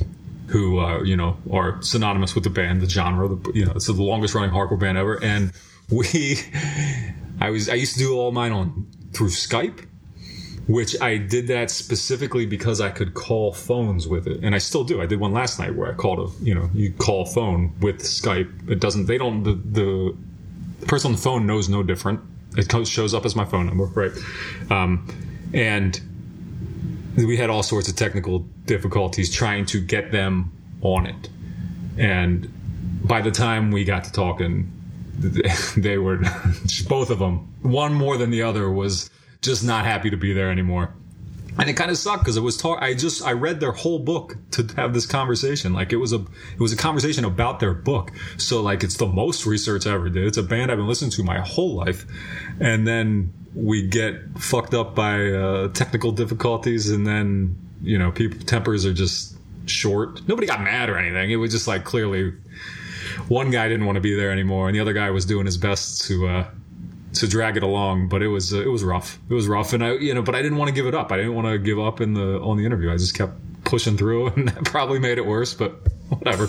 who 0.48 0.78
uh, 0.78 1.02
you 1.02 1.16
know 1.16 1.36
are 1.50 1.80
synonymous 1.82 2.34
with 2.34 2.44
the 2.44 2.50
band, 2.50 2.80
the 2.80 2.88
genre. 2.88 3.28
The, 3.28 3.52
you 3.52 3.66
know, 3.66 3.72
it's 3.72 3.86
the 3.86 3.92
longest 3.92 4.34
running 4.34 4.50
hardcore 4.50 4.78
band 4.78 4.98
ever. 4.98 5.22
And 5.22 5.52
we, 5.90 6.38
I 7.40 7.50
was 7.50 7.68
I 7.68 7.74
used 7.74 7.94
to 7.94 7.98
do 7.98 8.14
all 8.16 8.32
mine 8.32 8.52
on 8.52 8.86
through 9.12 9.28
Skype, 9.28 9.86
which 10.66 11.00
I 11.00 11.16
did 11.16 11.48
that 11.48 11.70
specifically 11.70 12.46
because 12.46 12.80
I 12.80 12.90
could 12.90 13.14
call 13.14 13.52
phones 13.52 14.06
with 14.06 14.26
it, 14.26 14.40
and 14.42 14.54
I 14.54 14.58
still 14.58 14.84
do. 14.84 15.00
I 15.00 15.06
did 15.06 15.20
one 15.20 15.32
last 15.32 15.58
night 15.58 15.74
where 15.74 15.90
I 15.90 15.94
called 15.94 16.28
a 16.28 16.44
you 16.44 16.54
know 16.54 16.70
you 16.74 16.92
call 16.92 17.24
phone 17.26 17.72
with 17.80 18.02
Skype. 18.02 18.70
It 18.70 18.80
doesn't. 18.80 19.06
They 19.06 19.18
don't. 19.18 19.42
The 19.42 19.54
the, 19.54 20.16
the 20.80 20.86
person 20.86 21.08
on 21.08 21.12
the 21.12 21.22
phone 21.22 21.46
knows 21.46 21.68
no 21.68 21.82
different. 21.82 22.20
It 22.56 22.86
shows 22.86 23.14
up 23.14 23.24
as 23.24 23.34
my 23.34 23.44
phone 23.44 23.66
number, 23.66 23.86
right? 23.86 24.12
Um, 24.70 25.08
and 25.52 26.00
we 27.16 27.36
had 27.36 27.50
all 27.50 27.62
sorts 27.62 27.88
of 27.88 27.96
technical 27.96 28.40
difficulties 28.66 29.32
trying 29.32 29.66
to 29.66 29.80
get 29.80 30.12
them 30.12 30.52
on 30.82 31.06
it. 31.06 31.28
And 31.98 32.48
by 33.06 33.20
the 33.20 33.30
time 33.30 33.70
we 33.70 33.84
got 33.84 34.04
to 34.04 34.12
talking, 34.12 34.70
they 35.76 35.98
were 35.98 36.18
both 36.88 37.10
of 37.10 37.18
them, 37.18 37.52
one 37.62 37.94
more 37.94 38.16
than 38.16 38.30
the 38.30 38.42
other, 38.42 38.70
was 38.70 39.10
just 39.42 39.64
not 39.64 39.84
happy 39.84 40.10
to 40.10 40.16
be 40.16 40.32
there 40.32 40.50
anymore. 40.50 40.92
And 41.56 41.70
it 41.70 41.74
kind 41.74 41.90
of 41.90 41.96
sucked 41.96 42.24
because 42.24 42.36
it 42.36 42.40
was 42.40 42.56
talk. 42.56 42.82
I 42.82 42.94
just 42.94 43.24
I 43.24 43.32
read 43.32 43.60
their 43.60 43.70
whole 43.70 44.00
book 44.00 44.36
to 44.52 44.66
have 44.74 44.92
this 44.92 45.06
conversation. 45.06 45.72
Like 45.72 45.92
it 45.92 45.98
was 45.98 46.12
a 46.12 46.16
it 46.16 46.58
was 46.58 46.72
a 46.72 46.76
conversation 46.76 47.24
about 47.24 47.60
their 47.60 47.72
book. 47.72 48.10
So 48.38 48.60
like 48.60 48.82
it's 48.82 48.96
the 48.96 49.06
most 49.06 49.46
research 49.46 49.86
I 49.86 49.92
ever 49.92 50.08
did. 50.08 50.26
It's 50.26 50.36
a 50.36 50.42
band 50.42 50.72
I've 50.72 50.78
been 50.78 50.88
listening 50.88 51.12
to 51.12 51.22
my 51.22 51.38
whole 51.38 51.74
life, 51.74 52.06
and 52.58 52.88
then 52.88 53.32
we 53.54 53.86
get 53.86 54.16
fucked 54.38 54.74
up 54.74 54.94
by 54.94 55.30
uh, 55.30 55.68
technical 55.68 56.12
difficulties, 56.12 56.90
and 56.90 57.06
then 57.06 57.56
you 57.82 57.98
know 57.98 58.10
people 58.10 58.40
tempers 58.40 58.84
are 58.84 58.92
just 58.92 59.36
short. 59.66 60.26
Nobody 60.28 60.46
got 60.46 60.60
mad 60.60 60.90
or 60.90 60.98
anything. 60.98 61.30
It 61.30 61.36
was 61.36 61.52
just 61.52 61.68
like 61.68 61.84
clearly 61.84 62.32
one 63.28 63.50
guy 63.50 63.68
didn't 63.68 63.86
want 63.86 63.96
to 63.96 64.00
be 64.00 64.14
there 64.14 64.30
anymore, 64.30 64.68
and 64.68 64.74
the 64.74 64.80
other 64.80 64.92
guy 64.92 65.10
was 65.10 65.24
doing 65.24 65.46
his 65.46 65.56
best 65.56 66.06
to 66.08 66.28
uh, 66.28 66.46
to 67.14 67.28
drag 67.28 67.56
it 67.56 67.62
along, 67.62 68.08
but 68.08 68.22
it 68.22 68.28
was 68.28 68.52
uh, 68.52 68.60
it 68.60 68.70
was 68.70 68.82
rough. 68.84 69.18
It 69.28 69.34
was 69.34 69.46
rough, 69.46 69.72
and 69.72 69.84
I 69.84 69.92
you 69.94 70.14
know, 70.14 70.22
but 70.22 70.34
I 70.34 70.42
didn't 70.42 70.58
want 70.58 70.68
to 70.68 70.74
give 70.74 70.86
it 70.86 70.94
up. 70.94 71.12
I 71.12 71.16
didn't 71.16 71.34
want 71.34 71.46
to 71.46 71.58
give 71.58 71.78
up 71.78 72.00
in 72.00 72.14
the 72.14 72.40
on 72.40 72.56
the 72.56 72.66
interview. 72.66 72.92
I 72.92 72.96
just 72.96 73.16
kept 73.16 73.34
pushing 73.64 73.96
through, 73.96 74.26
and 74.36 74.48
that 74.48 74.64
probably 74.64 74.98
made 74.98 75.18
it 75.18 75.26
worse. 75.26 75.54
But 75.54 75.72
whatever. 76.08 76.48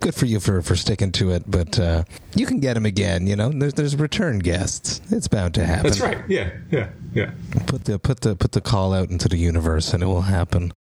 Good 0.00 0.14
for 0.14 0.26
you 0.26 0.40
for, 0.40 0.62
for 0.62 0.76
sticking 0.76 1.12
to 1.12 1.30
it, 1.30 1.44
but 1.46 1.78
uh, 1.78 2.04
you 2.34 2.46
can 2.46 2.60
get 2.60 2.74
them 2.74 2.86
again. 2.86 3.26
You 3.26 3.36
know, 3.36 3.50
there's 3.50 3.74
there's 3.74 3.96
return 3.96 4.38
guests. 4.38 5.00
It's 5.10 5.28
bound 5.28 5.54
to 5.54 5.64
happen. 5.64 5.84
That's 5.84 6.00
right. 6.00 6.18
Yeah, 6.28 6.50
yeah, 6.70 6.90
yeah. 7.12 7.32
Put 7.66 7.84
the 7.84 7.98
put 7.98 8.20
the 8.20 8.36
put 8.36 8.52
the 8.52 8.60
call 8.60 8.92
out 8.92 9.10
into 9.10 9.28
the 9.28 9.38
universe, 9.38 9.92
and 9.92 10.02
it 10.02 10.06
will 10.06 10.22
happen. 10.22 10.72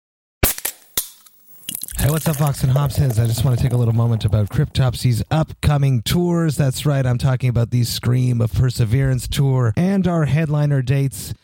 Hey, 1.98 2.10
what's 2.10 2.28
up, 2.28 2.36
Vox 2.36 2.62
and 2.62 2.72
Hopsheads? 2.72 3.22
I 3.22 3.26
just 3.26 3.44
want 3.44 3.56
to 3.56 3.62
take 3.62 3.72
a 3.72 3.76
little 3.76 3.94
moment 3.94 4.26
about 4.26 4.50
Cryptopsy's 4.50 5.22
upcoming 5.30 6.02
tours. 6.02 6.56
That's 6.56 6.84
right, 6.84 7.06
I'm 7.06 7.16
talking 7.16 7.48
about 7.48 7.70
the 7.70 7.84
Scream 7.84 8.42
of 8.42 8.52
Perseverance 8.52 9.26
tour 9.26 9.72
and 9.76 10.06
our 10.06 10.26
headliner 10.26 10.82
dates 10.82 11.32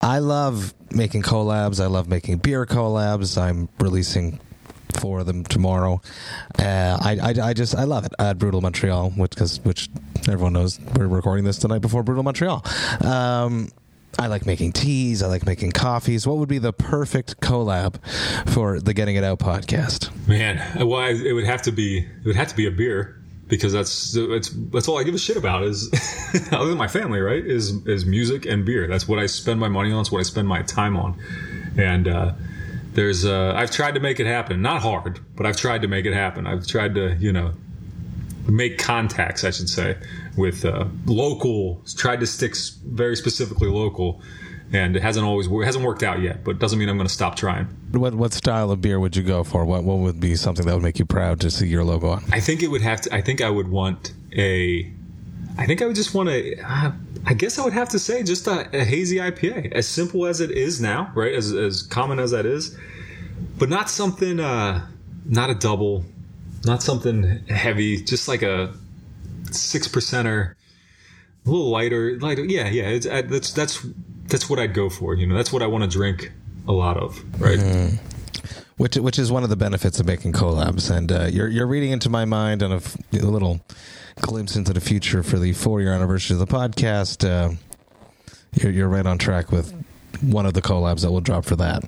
I 0.00 0.20
love 0.20 0.74
making 0.92 1.22
collabs. 1.22 1.82
I 1.82 1.86
love 1.86 2.08
making 2.08 2.38
beer 2.38 2.64
collabs. 2.66 3.40
I'm 3.40 3.68
releasing 3.80 4.40
four 5.00 5.20
of 5.20 5.26
them 5.26 5.44
tomorrow. 5.44 6.00
Uh, 6.58 6.98
I, 7.00 7.18
I, 7.22 7.48
I 7.48 7.52
just 7.52 7.74
I 7.74 7.84
love 7.84 8.04
it 8.06 8.12
at 8.18 8.38
Brutal 8.38 8.60
Montreal, 8.60 9.10
which 9.10 9.36
cause, 9.36 9.60
which 9.64 9.88
everyone 10.28 10.52
knows 10.52 10.78
we're 10.96 11.06
recording 11.08 11.44
this 11.44 11.58
tonight 11.58 11.80
before 11.80 12.02
Brutal 12.02 12.22
Montreal. 12.22 12.64
Um, 13.04 13.70
I 14.18 14.26
like 14.26 14.46
making 14.46 14.72
teas. 14.72 15.22
I 15.22 15.26
like 15.28 15.46
making 15.46 15.72
coffees. 15.72 16.26
What 16.26 16.38
would 16.38 16.48
be 16.48 16.58
the 16.58 16.72
perfect 16.72 17.40
collab 17.40 17.96
for 18.48 18.80
the 18.80 18.94
Getting 18.94 19.16
It 19.16 19.24
Out 19.24 19.38
podcast? 19.38 20.10
Man, 20.26 20.86
well, 20.88 21.00
I, 21.00 21.10
it 21.10 21.32
would 21.32 21.44
have 21.44 21.62
to 21.62 21.72
be 21.72 21.98
it 21.98 22.26
would 22.26 22.36
have 22.36 22.48
to 22.48 22.56
be 22.56 22.66
a 22.66 22.70
beer 22.70 23.17
because 23.48 23.72
that's 23.72 24.12
that's 24.12 24.50
that's 24.50 24.88
all 24.88 24.98
I 24.98 25.02
give 25.02 25.14
a 25.14 25.18
shit 25.18 25.36
about 25.36 25.64
is 25.64 25.90
other 26.52 26.68
than 26.68 26.78
my 26.78 26.88
family, 26.88 27.20
right? 27.20 27.44
Is 27.44 27.86
is 27.86 28.06
music 28.06 28.46
and 28.46 28.64
beer. 28.64 28.86
That's 28.86 29.08
what 29.08 29.18
I 29.18 29.26
spend 29.26 29.58
my 29.58 29.68
money 29.68 29.92
on. 29.92 30.00
It's 30.00 30.12
what 30.12 30.20
I 30.20 30.24
spend 30.24 30.48
my 30.48 30.62
time 30.62 30.96
on, 30.96 31.18
and. 31.76 32.08
uh 32.08 32.32
there's 32.94 33.24
uh, 33.24 33.52
I've 33.54 33.70
tried 33.70 33.94
to 33.94 34.00
make 34.00 34.18
it 34.18 34.26
happen. 34.26 34.60
Not 34.60 34.82
hard, 34.82 35.20
but 35.36 35.46
I've 35.46 35.56
tried 35.56 35.82
to 35.82 35.88
make 35.88 36.04
it 36.04 36.14
happen. 36.14 36.48
I've 36.48 36.66
tried 36.66 36.96
to, 36.96 37.14
you 37.20 37.32
know, 37.32 37.52
make 38.48 38.78
contacts, 38.78 39.44
I 39.44 39.50
should 39.50 39.68
say, 39.68 39.96
with 40.36 40.64
uh, 40.64 40.86
local. 41.06 41.80
Tried 41.96 42.18
to 42.20 42.26
stick 42.26 42.56
very 42.84 43.14
specifically 43.14 43.68
local, 43.68 44.20
and 44.72 44.96
it 44.96 45.02
hasn't 45.02 45.24
always 45.24 45.46
it 45.46 45.64
hasn't 45.64 45.84
worked 45.84 46.02
out 46.02 46.20
yet. 46.20 46.44
But 46.44 46.58
doesn't 46.58 46.78
mean 46.78 46.88
I'm 46.88 46.96
going 46.96 47.08
to 47.08 47.12
stop 47.12 47.36
trying. 47.36 47.66
What 47.92 48.14
what 48.14 48.32
style 48.32 48.70
of 48.70 48.80
beer 48.80 49.00
would 49.00 49.16
you 49.16 49.22
go 49.22 49.44
for? 49.44 49.64
What 49.64 49.84
what 49.84 49.98
would 49.98 50.20
be 50.20 50.36
something 50.36 50.66
that 50.66 50.74
would 50.74 50.82
make 50.82 50.98
you 50.98 51.04
proud 51.04 51.40
to 51.40 51.50
see 51.50 51.66
your 51.66 51.84
logo 51.84 52.08
on? 52.08 52.24
I 52.32 52.40
think 52.40 52.62
it 52.62 52.68
would 52.68 52.82
have 52.82 53.00
to. 53.02 53.14
I 53.14 53.20
think 53.20 53.40
I 53.40 53.50
would 53.50 53.68
want 53.68 54.12
a. 54.36 54.90
I 55.56 55.66
think 55.66 55.82
I 55.82 55.86
would 55.86 55.96
just 55.96 56.14
want 56.14 56.28
to. 56.28 56.60
Uh, 56.60 56.92
I 57.26 57.34
guess 57.34 57.58
I 57.58 57.64
would 57.64 57.72
have 57.72 57.88
to 57.90 57.98
say 57.98 58.22
just 58.22 58.46
a, 58.46 58.68
a, 58.72 58.84
hazy 58.84 59.16
IPA, 59.16 59.72
as 59.72 59.88
simple 59.88 60.26
as 60.26 60.40
it 60.40 60.50
is 60.50 60.80
now, 60.80 61.10
right? 61.14 61.34
As 61.34 61.52
as 61.52 61.82
common 61.82 62.18
as 62.18 62.30
that 62.30 62.46
is, 62.46 62.78
but 63.58 63.68
not 63.68 63.90
something, 63.90 64.38
uh, 64.38 64.86
not 65.24 65.50
a 65.50 65.54
double, 65.54 66.04
not 66.64 66.82
something 66.82 67.44
heavy, 67.48 68.02
just 68.02 68.28
like 68.28 68.42
a 68.42 68.72
six 69.50 69.88
percenter, 69.88 70.54
a 71.44 71.50
little 71.50 71.70
lighter, 71.70 72.18
lighter. 72.20 72.44
Yeah, 72.44 72.68
yeah. 72.68 72.88
It's, 72.88 73.06
uh, 73.06 73.22
that's 73.26 73.52
that's 73.52 73.84
that's 74.28 74.48
what 74.48 74.58
I'd 74.58 74.74
go 74.74 74.88
for. 74.88 75.14
You 75.14 75.26
know, 75.26 75.36
that's 75.36 75.52
what 75.52 75.62
I 75.62 75.66
want 75.66 75.84
to 75.84 75.90
drink 75.90 76.32
a 76.66 76.72
lot 76.72 76.96
of, 76.96 77.18
right? 77.40 77.58
Mm-hmm 77.58 78.08
which 78.78 78.96
which 78.96 79.18
is 79.18 79.30
one 79.30 79.42
of 79.42 79.50
the 79.50 79.56
benefits 79.56 80.00
of 80.00 80.06
making 80.06 80.32
collabs. 80.32 80.90
And 80.90 81.12
uh, 81.12 81.26
you're 81.30 81.48
you're 81.48 81.66
reading 81.66 81.90
into 81.90 82.08
my 82.08 82.24
mind 82.24 82.62
and 82.62 82.72
a, 82.72 82.82
a, 83.12 83.26
little 83.26 83.60
glimpse 84.20 84.56
into 84.56 84.72
the 84.72 84.80
future 84.80 85.22
for 85.22 85.38
the 85.38 85.52
four 85.52 85.80
year 85.80 85.92
anniversary 85.92 86.34
of 86.34 86.40
the 86.40 86.46
podcast. 86.46 87.28
Uh, 87.28 87.54
you're 88.54 88.72
you're 88.72 88.88
right 88.88 89.04
on 89.04 89.18
track 89.18 89.52
with 89.52 89.74
one 90.22 90.46
of 90.46 90.54
the 90.54 90.62
collabs 90.62 91.02
that 91.02 91.10
will 91.10 91.20
drop 91.20 91.44
for 91.44 91.56
that. 91.56 91.84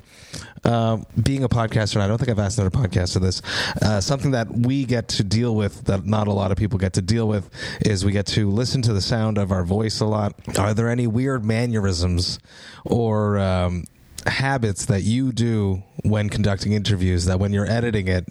Uh, 0.65 0.99
being 1.23 1.43
a 1.43 1.49
podcaster, 1.49 1.95
and 1.95 2.03
I 2.03 2.09
don't 2.09 2.19
think 2.19 2.29
I've 2.31 2.39
asked 2.39 2.59
another 2.59 2.77
podcaster 2.77 3.21
this, 3.21 3.41
uh, 3.81 4.01
something 4.01 4.33
that 4.33 4.51
we 4.51 4.85
get 4.85 5.09
to 5.09 5.25
deal 5.25 5.55
with 5.55 5.85
that 5.85 6.05
not 6.05 6.29
a 6.29 6.33
lot 6.33 6.53
of 6.53 6.59
people 6.59 6.79
get 6.79 6.93
to 6.95 7.03
deal 7.03 7.27
with 7.27 7.49
is 7.81 8.05
we 8.05 8.13
get 8.13 8.27
to 8.27 8.51
listen 8.51 8.83
to 8.83 8.93
the 8.93 9.01
sound 9.01 9.39
of 9.39 9.53
our 9.53 9.65
voice 9.65 10.01
a 10.01 10.07
lot. 10.07 10.35
Are 10.59 10.75
there 10.75 10.91
any 10.91 11.07
weird 11.07 11.45
mannerisms 11.45 12.39
or 12.85 13.39
um, 13.39 13.85
habits 14.27 14.85
that 14.87 15.03
you 15.03 15.33
do 15.33 15.83
when 16.05 16.29
conducting 16.29 16.73
interviews 16.73 17.25
that 17.25 17.39
when 17.41 17.53
you're 17.53 17.71
editing 17.71 18.09
it, 18.09 18.29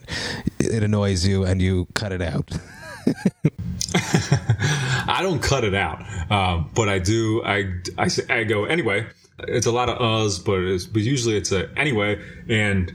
it 0.60 0.84
annoys 0.84 1.26
you 1.26 1.46
and 1.46 1.62
you 1.62 1.88
cut 1.96 2.12
it 2.12 2.22
out? 2.22 2.52
I 3.96 5.20
don't 5.22 5.42
cut 5.42 5.64
it 5.64 5.74
out, 5.74 6.04
um, 6.32 6.70
but 6.76 6.90
I 6.90 7.00
do. 7.00 7.44
I, 7.44 7.74
I, 7.98 8.10
I 8.30 8.44
go 8.44 8.66
anyway. 8.66 9.08
It's 9.48 9.66
a 9.66 9.72
lot 9.72 9.90
of 9.90 9.98
uhs, 9.98 10.44
but 10.44 10.60
it's, 10.60 10.86
but 10.86 11.02
usually 11.02 11.38
it's 11.38 11.52
a 11.52 11.70
anyway, 11.78 12.22
and 12.48 12.94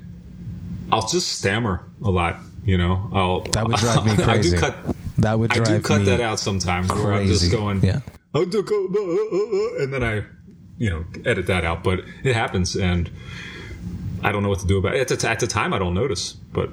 I'll 0.92 1.06
just 1.06 1.32
stammer 1.38 1.84
a 2.02 2.10
lot. 2.10 2.38
You 2.64 2.78
know, 2.78 3.10
I'll 3.12 3.40
that 3.52 3.66
would 3.66 3.76
drive 3.76 4.06
me 4.06 4.16
crazy. 4.22 4.56
I 4.56 4.60
do 4.60 4.66
cut, 4.66 4.96
that 5.18 5.38
would 5.38 5.50
drive 5.50 5.68
I 5.68 5.76
do 5.76 5.82
cut 5.82 6.04
that 6.06 6.20
out 6.20 6.38
sometimes 6.38 6.90
crazy. 6.90 7.04
where 7.04 7.14
I'm 7.14 7.26
just 7.26 7.50
going, 7.50 7.82
yeah, 7.82 8.00
and 8.34 9.92
then 9.92 10.02
I 10.02 10.24
you 10.78 10.90
know 10.90 11.04
edit 11.24 11.46
that 11.46 11.64
out, 11.64 11.84
but 11.84 12.00
it 12.22 12.34
happens, 12.34 12.76
and 12.76 13.10
I 14.22 14.32
don't 14.32 14.42
know 14.42 14.48
what 14.48 14.60
to 14.60 14.66
do 14.66 14.78
about 14.78 14.94
it. 14.94 15.10
At 15.10 15.20
the, 15.20 15.28
at 15.28 15.40
the 15.40 15.46
time, 15.46 15.74
I 15.74 15.78
don't 15.78 15.94
notice, 15.94 16.32
but 16.32 16.70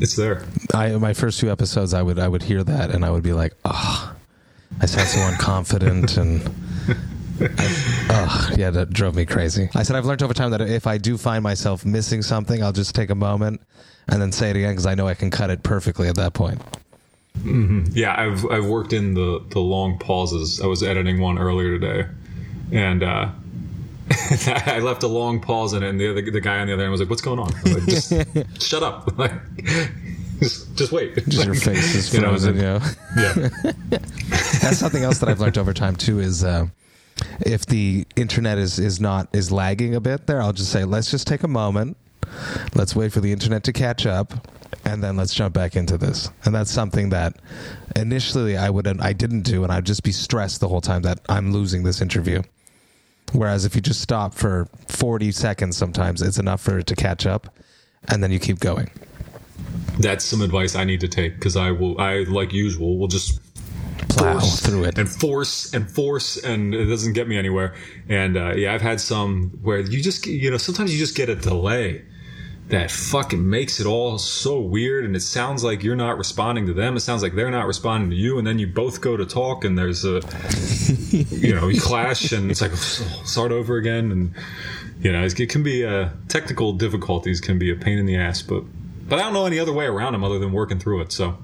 it's 0.00 0.16
there. 0.16 0.44
I 0.72 0.90
my 0.96 1.14
first 1.14 1.40
few 1.40 1.50
episodes, 1.50 1.94
I 1.94 2.02
would 2.02 2.18
I 2.18 2.28
would 2.28 2.42
hear 2.42 2.64
that, 2.64 2.90
and 2.90 3.04
I 3.04 3.10
would 3.10 3.22
be 3.22 3.32
like, 3.32 3.54
oh, 3.64 4.14
I 4.80 4.86
sound 4.86 5.08
so 5.08 5.18
unconfident 5.30 6.18
and. 6.18 6.50
Oh, 7.40 8.50
yeah, 8.56 8.70
that 8.70 8.90
drove 8.90 9.14
me 9.14 9.26
crazy. 9.26 9.68
I 9.74 9.82
said 9.82 9.96
I've 9.96 10.04
learned 10.04 10.22
over 10.22 10.34
time 10.34 10.50
that 10.50 10.60
if 10.60 10.86
I 10.86 10.98
do 10.98 11.16
find 11.16 11.42
myself 11.42 11.84
missing 11.84 12.22
something, 12.22 12.62
I'll 12.62 12.72
just 12.72 12.94
take 12.94 13.10
a 13.10 13.14
moment 13.14 13.60
and 14.08 14.20
then 14.20 14.32
say 14.32 14.50
it 14.50 14.56
again 14.56 14.72
because 14.72 14.86
I 14.86 14.94
know 14.94 15.08
I 15.08 15.14
can 15.14 15.30
cut 15.30 15.50
it 15.50 15.62
perfectly 15.62 16.08
at 16.08 16.16
that 16.16 16.34
point. 16.34 16.60
Mm-hmm. 17.38 17.86
Yeah, 17.92 18.14
I've 18.16 18.48
I've 18.50 18.66
worked 18.66 18.92
in 18.92 19.14
the 19.14 19.44
the 19.50 19.60
long 19.60 19.98
pauses. 19.98 20.60
I 20.60 20.66
was 20.66 20.82
editing 20.82 21.20
one 21.20 21.38
earlier 21.38 21.78
today, 21.78 22.08
and 22.70 23.02
uh, 23.02 23.28
I 24.66 24.78
left 24.78 25.02
a 25.02 25.08
long 25.08 25.40
pause 25.40 25.72
in 25.72 25.82
it, 25.82 25.88
and 25.88 26.00
the 26.00 26.10
other, 26.10 26.30
the 26.30 26.40
guy 26.40 26.58
on 26.58 26.68
the 26.68 26.74
other 26.74 26.84
end 26.84 26.92
was 26.92 27.00
like, 27.00 27.10
"What's 27.10 27.22
going 27.22 27.40
on?" 27.40 27.50
Like, 27.64 27.84
just 27.86 28.12
shut 28.62 28.82
up. 28.82 29.10
Like, 29.18 29.32
just, 30.40 30.76
just 30.76 30.92
wait. 30.92 31.14
Just 31.14 31.38
like, 31.38 31.46
your 31.46 31.54
face 31.54 31.94
is 31.94 32.18
frozen. 32.18 32.56
You 32.56 32.62
know, 32.62 32.80
yeah. 33.16 33.48
That's 34.60 34.78
something 34.78 35.02
else 35.02 35.18
that 35.18 35.28
I've 35.28 35.40
learned 35.40 35.58
over 35.58 35.72
time 35.72 35.96
too. 35.96 36.18
Is 36.20 36.44
uh, 36.44 36.66
if 37.40 37.66
the 37.66 38.06
internet 38.16 38.58
is 38.58 38.78
is 38.78 39.00
not 39.00 39.28
is 39.32 39.50
lagging 39.50 39.94
a 39.94 40.00
bit 40.00 40.26
there, 40.26 40.40
I'll 40.40 40.52
just 40.52 40.72
say, 40.72 40.84
"Let's 40.84 41.10
just 41.10 41.26
take 41.26 41.42
a 41.42 41.48
moment. 41.48 41.96
Let's 42.74 42.96
wait 42.96 43.12
for 43.12 43.20
the 43.20 43.32
internet 43.32 43.64
to 43.64 43.72
catch 43.72 44.06
up." 44.06 44.32
and 44.84 45.02
then 45.02 45.16
let's 45.16 45.34
jump 45.34 45.54
back 45.54 45.76
into 45.76 45.96
this. 45.96 46.30
And 46.44 46.54
that's 46.54 46.70
something 46.70 47.10
that 47.10 47.36
initially 47.96 48.56
I 48.56 48.70
would 48.70 48.86
I 49.00 49.12
didn't 49.12 49.42
do, 49.42 49.62
and 49.64 49.72
I'd 49.72 49.86
just 49.86 50.02
be 50.02 50.12
stressed 50.12 50.60
the 50.60 50.68
whole 50.68 50.80
time 50.80 51.02
that 51.02 51.20
I'm 51.28 51.52
losing 51.52 51.82
this 51.84 52.00
interview. 52.00 52.42
Whereas 53.32 53.64
if 53.64 53.74
you 53.74 53.80
just 53.80 54.00
stop 54.00 54.34
for 54.34 54.68
40 54.88 55.32
seconds, 55.32 55.76
sometimes 55.76 56.22
it's 56.22 56.38
enough 56.38 56.60
for 56.60 56.78
it 56.78 56.86
to 56.88 56.94
catch 56.94 57.26
up, 57.26 57.52
and 58.08 58.22
then 58.22 58.30
you 58.30 58.38
keep 58.38 58.60
going. 58.60 58.90
That's 59.98 60.24
some 60.24 60.42
advice 60.42 60.74
I 60.74 60.84
need 60.84 61.00
to 61.00 61.08
take 61.08 61.34
because 61.34 61.56
I 61.56 61.70
will, 61.70 62.00
I 62.00 62.24
like 62.24 62.52
usual, 62.52 62.98
will 62.98 63.08
just 63.08 63.40
plow 64.16 64.32
force 64.32 64.60
through 64.60 64.84
it. 64.84 64.98
and 64.98 65.08
force 65.08 65.72
and 65.74 65.90
force, 65.90 66.36
and 66.42 66.74
it 66.74 66.86
doesn't 66.86 67.12
get 67.12 67.28
me 67.28 67.36
anywhere. 67.36 67.74
And 68.08 68.36
uh, 68.36 68.54
yeah, 68.54 68.74
I've 68.74 68.82
had 68.82 69.00
some 69.00 69.50
where 69.62 69.80
you 69.80 70.02
just 70.02 70.26
you 70.26 70.50
know 70.50 70.56
sometimes 70.56 70.92
you 70.92 70.98
just 70.98 71.16
get 71.16 71.28
a 71.28 71.34
delay 71.34 72.02
that 72.68 72.90
fucking 72.90 73.48
makes 73.48 73.78
it 73.78 73.86
all 73.86 74.16
so 74.16 74.58
weird 74.58 75.04
and 75.04 75.14
it 75.14 75.20
sounds 75.20 75.62
like 75.62 75.82
you're 75.82 75.94
not 75.94 76.16
responding 76.16 76.66
to 76.66 76.72
them 76.72 76.96
it 76.96 77.00
sounds 77.00 77.22
like 77.22 77.34
they're 77.34 77.50
not 77.50 77.66
responding 77.66 78.08
to 78.08 78.16
you 78.16 78.38
and 78.38 78.46
then 78.46 78.58
you 78.58 78.66
both 78.66 79.02
go 79.02 79.16
to 79.16 79.26
talk 79.26 79.64
and 79.64 79.76
there's 79.76 80.04
a 80.04 80.22
you 81.10 81.54
know 81.54 81.68
you 81.68 81.78
clash 81.78 82.32
and 82.32 82.50
it's 82.50 82.62
like 82.62 82.72
start 82.72 83.52
over 83.52 83.76
again 83.76 84.10
and 84.10 84.34
you 85.00 85.12
know 85.12 85.22
it 85.22 85.48
can 85.50 85.62
be 85.62 85.84
uh, 85.84 86.08
technical 86.28 86.72
difficulties 86.72 87.40
can 87.40 87.58
be 87.58 87.70
a 87.70 87.76
pain 87.76 87.98
in 87.98 88.06
the 88.06 88.16
ass 88.16 88.40
but 88.40 88.64
but 89.06 89.18
i 89.18 89.22
don't 89.22 89.34
know 89.34 89.44
any 89.44 89.58
other 89.58 89.72
way 89.72 89.84
around 89.84 90.14
them 90.14 90.24
other 90.24 90.38
than 90.38 90.50
working 90.50 90.78
through 90.78 91.02
it 91.02 91.12
so 91.12 91.36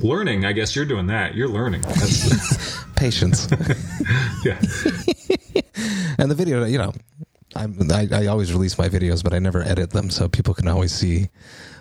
learning 0.00 0.44
i 0.44 0.52
guess 0.52 0.74
you're 0.76 0.84
doing 0.84 1.06
that 1.06 1.34
you're 1.34 1.48
learning 1.48 1.80
That's, 1.82 2.84
Patience. 2.96 3.48
yeah 4.44 4.58
and 6.18 6.30
the 6.30 6.34
video, 6.34 6.64
you 6.64 6.78
know, 6.78 6.92
I'm, 7.54 7.78
I, 7.90 8.08
I 8.12 8.26
always 8.26 8.52
release 8.52 8.76
my 8.76 8.88
videos, 8.88 9.22
but 9.22 9.32
I 9.32 9.38
never 9.38 9.62
edit 9.62 9.90
them 9.90 10.10
so 10.10 10.28
people 10.28 10.52
can 10.52 10.68
always 10.68 10.92
see 10.92 11.28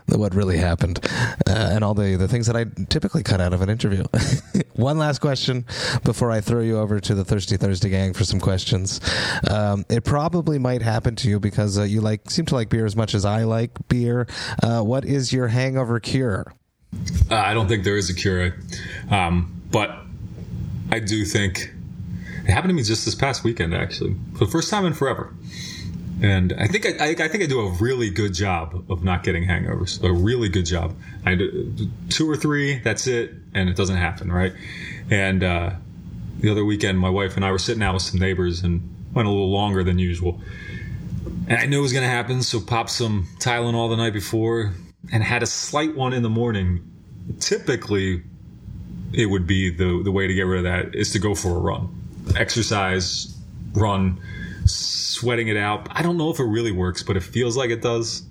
what 0.07 0.33
really 0.33 0.57
happened 0.57 0.99
uh, 1.49 1.71
and 1.73 1.83
all 1.83 1.93
the, 1.93 2.15
the 2.15 2.29
things 2.29 2.47
that 2.47 2.55
I 2.55 2.65
typically 2.87 3.23
cut 3.23 3.41
out 3.41 3.51
of 3.51 3.61
an 3.61 3.69
interview. 3.69 4.05
One 4.75 4.97
last 4.97 5.19
question 5.19 5.65
before 6.05 6.31
I 6.31 6.39
throw 6.39 6.61
you 6.61 6.77
over 6.77 7.01
to 7.01 7.13
the 7.13 7.25
Thirsty 7.25 7.57
Thursday 7.57 7.89
gang 7.89 8.13
for 8.13 8.23
some 8.23 8.39
questions. 8.39 9.01
Um, 9.49 9.85
it 9.89 10.05
probably 10.05 10.59
might 10.59 10.81
happen 10.81 11.17
to 11.17 11.29
you 11.29 11.41
because 11.41 11.77
uh, 11.77 11.83
you 11.83 11.99
like 11.99 12.29
seem 12.29 12.45
to 12.45 12.55
like 12.55 12.69
beer 12.69 12.85
as 12.85 12.95
much 12.95 13.13
as 13.13 13.25
I 13.25 13.43
like 13.43 13.71
beer. 13.89 14.27
Uh, 14.63 14.81
what 14.81 15.03
is 15.03 15.33
your 15.33 15.47
hangover 15.47 15.99
cure? 15.99 16.53
Uh, 17.29 17.35
I 17.35 17.53
don't 17.53 17.67
think 17.67 17.83
there 17.83 17.97
is 17.97 18.09
a 18.09 18.13
cure, 18.13 18.55
um, 19.11 19.61
but 19.69 19.97
I 20.91 20.99
do 20.99 21.25
think 21.25 21.73
it 22.43 22.51
happened 22.51 22.69
to 22.69 22.73
me 22.73 22.83
just 22.83 23.03
this 23.03 23.15
past 23.15 23.43
weekend, 23.43 23.73
actually, 23.73 24.15
for 24.33 24.45
the 24.45 24.51
first 24.51 24.69
time 24.69 24.85
in 24.85 24.93
forever. 24.93 25.33
And 26.21 26.53
I 26.53 26.67
think 26.67 26.85
I, 26.85 27.05
I, 27.05 27.09
I 27.09 27.27
think 27.27 27.43
I 27.43 27.45
do 27.45 27.59
a 27.59 27.71
really 27.73 28.09
good 28.09 28.33
job 28.33 28.85
of 28.89 29.03
not 29.03 29.23
getting 29.23 29.43
hangovers. 29.43 30.01
A 30.01 30.11
really 30.11 30.49
good 30.49 30.65
job. 30.65 30.95
I 31.25 31.35
do 31.35 31.89
two 32.09 32.29
or 32.29 32.37
three, 32.37 32.79
that's 32.79 33.05
it, 33.05 33.35
and 33.53 33.69
it 33.69 33.75
doesn't 33.75 33.97
happen, 33.97 34.31
right? 34.31 34.53
And 35.11 35.43
uh, 35.43 35.71
the 36.39 36.49
other 36.49 36.63
weekend, 36.63 36.97
my 36.97 37.09
wife 37.09 37.35
and 37.35 37.45
I 37.45 37.51
were 37.51 37.59
sitting 37.59 37.83
out 37.83 37.93
with 37.93 38.03
some 38.03 38.19
neighbors 38.19 38.63
and 38.63 38.95
went 39.13 39.27
a 39.27 39.31
little 39.31 39.51
longer 39.51 39.83
than 39.83 39.99
usual. 39.99 40.41
And 41.49 41.59
I 41.59 41.65
knew 41.65 41.79
it 41.79 41.81
was 41.81 41.93
going 41.93 42.05
to 42.05 42.09
happen, 42.09 42.41
so 42.41 42.61
popped 42.61 42.89
some 42.89 43.27
Tylenol 43.39 43.89
the 43.89 43.97
night 43.97 44.13
before 44.13 44.73
and 45.11 45.23
had 45.23 45.43
a 45.43 45.45
slight 45.47 45.95
one 45.95 46.13
in 46.13 46.23
the 46.23 46.29
morning. 46.29 46.83
Typically, 47.39 48.23
it 49.13 49.25
would 49.27 49.47
be 49.47 49.69
the 49.69 50.01
the 50.03 50.11
way 50.11 50.27
to 50.27 50.33
get 50.33 50.43
rid 50.43 50.59
of 50.59 50.63
that 50.65 50.95
is 50.95 51.11
to 51.11 51.19
go 51.19 51.35
for 51.35 51.49
a 51.55 51.59
run, 51.59 51.89
exercise, 52.35 53.35
run, 53.73 54.19
sweating 54.65 55.47
it 55.47 55.57
out. 55.57 55.87
I 55.91 56.01
don't 56.03 56.17
know 56.17 56.29
if 56.29 56.39
it 56.39 56.45
really 56.45 56.71
works, 56.71 57.03
but 57.03 57.17
it 57.17 57.23
feels 57.23 57.55
like 57.57 57.69
it 57.69 57.81
does. 57.81 58.23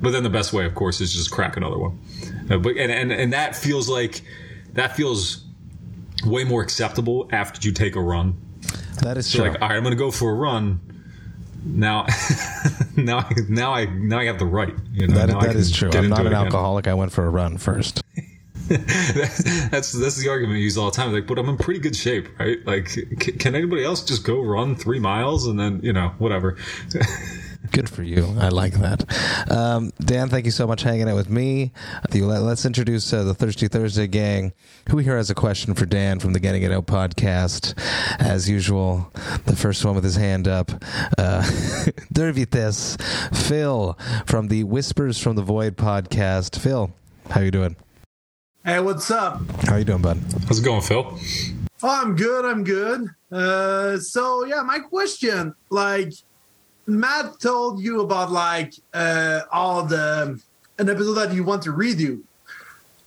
But 0.00 0.10
then 0.10 0.22
the 0.22 0.30
best 0.30 0.52
way, 0.52 0.64
of 0.66 0.74
course, 0.74 1.00
is 1.00 1.12
just 1.12 1.30
crack 1.30 1.56
another 1.56 1.78
one. 1.78 1.98
Uh, 2.50 2.58
but 2.58 2.76
and, 2.76 2.90
and 2.92 3.12
and 3.12 3.32
that 3.32 3.56
feels 3.56 3.88
like 3.88 4.22
that 4.74 4.96
feels 4.96 5.44
way 6.26 6.44
more 6.44 6.62
acceptable 6.62 7.28
after 7.32 7.66
you 7.66 7.72
take 7.72 7.96
a 7.96 8.00
run. 8.00 8.34
That 9.02 9.16
is 9.18 9.26
So 9.26 9.38
true. 9.40 9.50
like, 9.50 9.62
all 9.62 9.68
right, 9.68 9.76
I'm 9.76 9.82
going 9.82 9.92
to 9.92 9.98
go 9.98 10.10
for 10.10 10.30
a 10.30 10.34
run. 10.34 10.80
Now, 11.64 12.06
now, 12.96 13.18
I, 13.18 13.34
now 13.48 13.72
I 13.72 13.84
now 13.86 14.18
I 14.18 14.24
have 14.26 14.38
the 14.38 14.46
right. 14.46 14.74
You 14.92 15.06
know, 15.08 15.14
that, 15.14 15.40
that 15.40 15.56
is 15.56 15.70
true. 15.72 15.90
I'm 15.90 16.08
not 16.08 16.26
an 16.26 16.34
alcoholic. 16.34 16.86
I 16.86 16.94
went 16.94 17.12
for 17.12 17.24
a 17.24 17.30
run 17.30 17.56
first. 17.56 18.02
that's 18.68 19.92
that's 19.92 20.16
the 20.16 20.28
argument 20.30 20.56
I 20.56 20.60
use 20.60 20.78
all 20.78 20.90
the 20.90 20.96
time. 20.96 21.12
Like, 21.12 21.26
but 21.26 21.38
I'm 21.38 21.48
in 21.48 21.58
pretty 21.58 21.80
good 21.80 21.94
shape, 21.94 22.28
right? 22.38 22.64
Like, 22.66 22.88
c- 22.88 23.04
can 23.04 23.54
anybody 23.54 23.84
else 23.84 24.02
just 24.02 24.24
go 24.24 24.40
run 24.40 24.74
three 24.74 24.98
miles 24.98 25.46
and 25.46 25.60
then 25.60 25.80
you 25.82 25.92
know 25.92 26.12
whatever? 26.18 26.56
Good 27.72 27.88
for 27.88 28.02
you. 28.02 28.36
I 28.38 28.48
like 28.50 28.74
that. 28.74 29.50
Um, 29.50 29.90
Dan, 29.98 30.28
thank 30.28 30.44
you 30.44 30.50
so 30.52 30.66
much 30.66 30.82
for 30.82 30.88
hanging 30.90 31.08
out 31.08 31.16
with 31.16 31.30
me. 31.30 31.72
Let- 32.12 32.42
Let's 32.42 32.64
introduce 32.64 33.12
uh, 33.12 33.24
the 33.24 33.34
Thirsty 33.34 33.68
Thursday 33.68 34.06
gang. 34.06 34.52
Who 34.90 34.98
here 34.98 35.16
has 35.16 35.30
a 35.30 35.34
question 35.34 35.74
for 35.74 35.86
Dan 35.86 36.20
from 36.20 36.34
the 36.34 36.40
Getting 36.40 36.62
It 36.62 36.70
Out 36.72 36.86
podcast? 36.86 37.74
As 38.20 38.48
usual, 38.48 39.10
the 39.46 39.56
first 39.56 39.84
one 39.84 39.94
with 39.94 40.04
his 40.04 40.16
hand 40.16 40.46
up. 40.46 40.70
Uh, 41.18 41.42
Dervites, 42.12 42.96
Phil 43.32 43.98
from 44.26 44.48
the 44.48 44.64
Whispers 44.64 45.18
from 45.18 45.34
the 45.34 45.42
Void 45.42 45.76
podcast. 45.76 46.58
Phil, 46.60 46.92
how 47.30 47.40
you 47.40 47.50
doing? 47.50 47.76
Hey, 48.64 48.78
what's 48.80 49.10
up? 49.10 49.40
How 49.66 49.76
you 49.76 49.84
doing, 49.84 50.02
bud? 50.02 50.18
How's 50.46 50.60
it 50.60 50.64
going, 50.64 50.82
Phil? 50.82 51.18
Oh, 51.82 52.02
I'm 52.02 52.14
good. 52.14 52.44
I'm 52.44 52.62
good. 52.62 53.08
Uh, 53.32 53.98
so 53.98 54.44
yeah, 54.44 54.62
my 54.62 54.78
question, 54.78 55.54
like 55.70 56.12
Matt 56.86 57.40
told 57.40 57.80
you 57.80 58.00
about 58.02 58.30
like 58.30 58.74
uh, 58.92 59.40
all 59.52 59.84
the 59.84 60.40
an 60.78 60.90
episode 60.90 61.14
that 61.14 61.32
you 61.32 61.44
want 61.44 61.62
to 61.62 61.70
redo. 61.72 62.20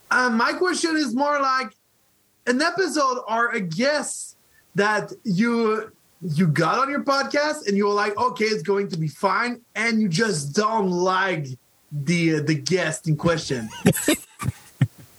Uh, 0.10 0.30
my 0.30 0.54
question 0.54 0.96
is 0.96 1.14
more 1.14 1.40
like 1.40 1.72
an 2.48 2.62
episode 2.62 3.20
or 3.28 3.52
a 3.52 3.60
guest 3.60 4.36
that 4.76 5.12
you 5.24 5.92
you 6.22 6.48
got 6.48 6.80
on 6.80 6.90
your 6.90 7.04
podcast 7.04 7.68
and 7.68 7.78
you 7.78 7.86
were 7.88 7.94
like, 7.94 8.18
okay, 8.18 8.46
it's 8.46 8.64
going 8.64 8.88
to 8.90 8.98
be 8.98 9.08
fine, 9.08 9.62
and 9.76 10.02
you 10.02 10.10
just 10.10 10.56
don't 10.56 10.90
like 10.90 11.48
the 11.92 12.36
uh, 12.36 12.42
the 12.42 12.56
guest 12.56 13.08
in 13.08 13.16
question. 13.16 13.70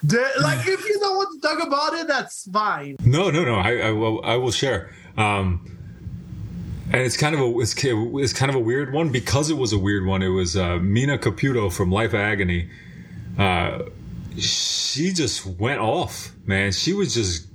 The- 0.02 0.30
like 0.40 0.61
if 0.66 0.84
you 0.88 0.98
don't 1.00 1.16
want 1.16 1.42
to 1.42 1.48
talk 1.48 1.66
about 1.66 1.92
it, 1.94 2.06
that's 2.06 2.48
fine. 2.50 2.96
No, 3.04 3.30
no, 3.30 3.44
no. 3.44 3.56
I, 3.56 3.88
I 3.88 3.90
will. 3.90 4.24
I 4.24 4.36
will 4.36 4.52
share. 4.52 4.94
Um, 5.16 5.77
and 6.91 7.03
it's 7.03 7.16
kind 7.16 7.34
of 7.34 7.41
a 7.41 7.61
it's, 7.61 7.74
it's 7.84 8.32
kind 8.32 8.51
of 8.51 8.57
a 8.57 8.61
weird 8.61 8.93
one 8.93 9.11
because 9.11 9.51
it 9.51 9.57
was 9.57 9.72
a 9.72 9.78
weird 9.78 10.07
one. 10.07 10.22
It 10.22 10.28
was 10.28 10.57
uh, 10.57 10.78
Mina 10.78 11.18
Caputo 11.18 11.72
from 11.72 11.91
Life 11.91 12.14
of 12.14 12.20
Agony. 12.20 12.70
Uh, 13.39 13.84
she 14.39 15.12
just 15.12 15.45
went 15.45 15.80
off, 15.80 16.32
man. 16.47 16.72
She 16.72 16.93
was 16.93 17.14
just 17.14 17.47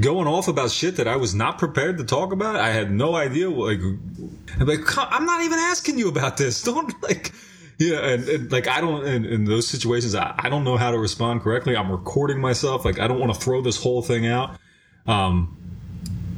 going 0.00 0.26
off 0.26 0.48
about 0.48 0.70
shit 0.70 0.96
that 0.96 1.08
I 1.08 1.16
was 1.16 1.34
not 1.34 1.58
prepared 1.58 1.98
to 1.98 2.04
talk 2.04 2.32
about. 2.32 2.56
I 2.56 2.70
had 2.70 2.90
no 2.90 3.16
idea. 3.16 3.50
Like, 3.50 3.80
I'm 3.80 4.66
like, 4.66 4.80
I'm 4.96 5.24
not 5.24 5.42
even 5.42 5.58
asking 5.58 5.98
you 5.98 6.08
about 6.08 6.36
this. 6.36 6.62
Don't 6.70 7.02
like. 7.02 7.32
Yeah, 7.78 7.96
and, 8.00 8.28
and 8.28 8.52
like 8.52 8.68
I 8.68 8.82
don't 8.82 9.06
in, 9.06 9.24
in 9.24 9.44
those 9.46 9.66
situations, 9.66 10.14
I, 10.14 10.34
I 10.36 10.50
don't 10.50 10.64
know 10.64 10.76
how 10.76 10.90
to 10.90 10.98
respond 10.98 11.40
correctly. 11.40 11.74
I'm 11.74 11.90
recording 11.90 12.38
myself. 12.38 12.84
Like 12.84 12.98
I 13.00 13.08
don't 13.08 13.18
want 13.18 13.32
to 13.32 13.40
throw 13.40 13.62
this 13.62 13.82
whole 13.82 14.02
thing 14.02 14.26
out. 14.26 14.58
Um, 15.06 15.56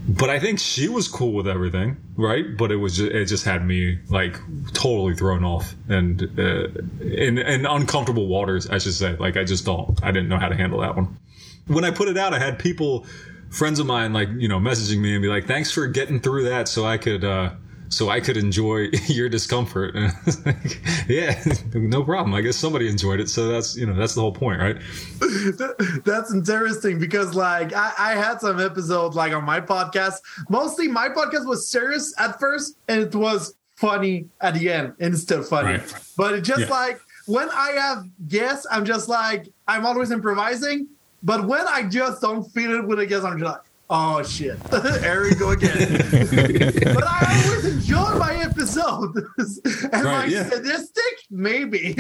but 0.09 0.31
I 0.31 0.41
think 0.41 0.59
she 0.59 0.89
was 0.89 1.07
cool 1.09 1.33
with 1.33 1.47
everything, 1.47 1.97
right? 2.17 2.45
But 2.57 2.73
it 2.73 2.77
was 2.77 2.97
just, 2.97 3.13
it 3.13 3.25
just 3.27 3.45
had 3.45 3.65
me 3.65 3.99
like 4.09 4.39
totally 4.73 5.15
thrown 5.15 5.45
off 5.45 5.75
and 5.89 6.23
uh, 6.39 6.69
in 7.01 7.39
in 7.39 7.67
uncomfortable 7.67 8.27
waters, 8.27 8.69
I 8.69 8.79
should 8.79 8.95
say. 8.95 9.17
Like 9.17 9.37
I 9.37 9.45
just 9.45 9.65
don't, 9.65 10.03
I 10.03 10.11
didn't 10.11 10.29
know 10.29 10.39
how 10.39 10.49
to 10.49 10.57
handle 10.57 10.81
that 10.81 10.97
one. 10.97 11.19
When 11.67 11.85
I 11.85 11.93
put 11.93 12.09
it 12.09 12.19
out, 12.19 12.35
I 12.35 12.41
had 12.41 12.59
people, 12.59 13.07
friends 13.51 13.79
of 13.79 13.87
mine, 13.87 14.13
like 14.13 14.29
you 14.37 14.49
know, 14.49 14.59
messaging 14.59 14.99
me 14.99 15.15
and 15.15 15.23
be 15.23 15.29
like, 15.29 15.47
"Thanks 15.47 15.71
for 15.71 15.87
getting 15.87 16.21
through 16.21 16.45
that, 16.45 16.69
so 16.69 16.85
I 16.85 16.99
could." 16.99 17.25
uh 17.25 17.51
so 17.93 18.09
I 18.09 18.21
could 18.21 18.37
enjoy 18.37 18.89
your 19.07 19.29
discomfort. 19.29 19.95
And 19.95 20.07
I 20.07 20.13
was 20.25 20.45
like, 20.47 20.81
yeah, 21.09 21.43
no 21.75 22.03
problem. 22.03 22.35
I 22.35 22.41
guess 22.41 22.57
somebody 22.57 22.89
enjoyed 22.89 23.21
it. 23.21 23.29
So 23.29 23.49
that's, 23.49 23.77
you 23.77 23.87
know, 23.87 23.95
that's 23.95 24.15
the 24.15 24.21
whole 24.23 24.33
point, 24.33 24.61
right? 24.61 24.77
That's 26.05 26.33
interesting 26.33 26.99
because 26.99 27.35
like 27.35 27.73
I, 27.73 27.93
I 27.99 28.13
had 28.15 28.41
some 28.41 28.61
episodes 28.61 29.17
like 29.17 29.33
on 29.33 29.45
my 29.45 29.61
podcast. 29.61 30.17
Mostly 30.49 30.89
my 30.89 31.09
podcast 31.09 31.47
was 31.47 31.69
serious 31.69 32.15
at 32.19 32.39
first 32.41 32.77
and 32.89 33.01
it 33.03 33.15
was 33.15 33.55
funny 33.77 34.27
at 34.41 34.55
the 34.55 34.71
end 34.71 34.95
and 35.01 35.15
it's 35.15 35.23
still 35.23 35.43
funny. 35.43 35.79
Right. 35.79 35.95
But 36.17 36.35
it 36.35 36.43
just 36.43 36.63
Yeah. 36.63 36.67
like 36.71 37.01
when 37.27 37.49
I 37.51 37.73
have 37.73 38.05
guests, 38.29 38.67
I'm 38.71 38.85
just 38.85 39.09
like 39.09 39.49
I'm 39.69 39.85
always 39.87 40.11
improvising. 40.11 40.89
But 41.23 41.47
when 41.47 41.67
I 41.69 41.85
just 41.85 42.21
don't 42.21 42.43
feel 42.53 42.73
it 42.75 42.87
with 42.87 42.99
a 42.99 43.07
guest, 43.07 43.25
I'm 43.25 43.39
just 43.39 43.53
like, 43.53 43.63
oh 43.93 44.23
shit. 44.25 44.59
Here 45.01 45.23
we 45.23 45.35
go 45.37 45.51
again. 45.51 45.89
but 46.95 47.05
I 47.07 47.45
always 47.47 47.65
enjoy 47.67 48.19
my 48.19 48.35
episode. 48.43 49.17
Am 49.93 50.05
Right, 50.05 50.25
I 50.25 50.25
yeah. 50.27 50.49
sadistic? 50.49 51.05
Maybe. 51.31 51.95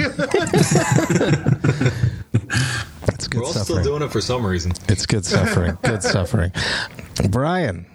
It's 3.09 3.29
good 3.29 3.41
We're 3.41 3.45
all 3.47 3.53
still 3.53 3.65
suffering. 3.65 3.85
doing 3.85 4.03
it 4.03 4.11
for 4.11 4.21
some 4.21 4.45
reason. 4.45 4.73
It's 4.89 5.07
good 5.07 5.25
suffering. 5.25 5.77
good 5.83 6.03
suffering. 6.03 6.53
Brian, 7.31 7.87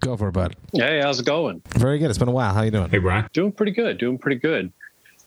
go 0.00 0.16
for 0.16 0.28
it, 0.28 0.32
bud. 0.32 0.56
Hey, 0.72 1.00
how's 1.02 1.20
it 1.20 1.26
going? 1.26 1.62
Very 1.70 1.98
good. 1.98 2.10
It's 2.10 2.18
been 2.18 2.28
a 2.28 2.32
while. 2.32 2.52
How 2.54 2.62
you 2.62 2.70
doing? 2.70 2.90
Hey, 2.90 2.98
Brian. 2.98 3.28
Doing 3.32 3.52
pretty 3.52 3.72
good. 3.72 3.98
Doing 3.98 4.18
pretty 4.18 4.38
good. 4.40 4.72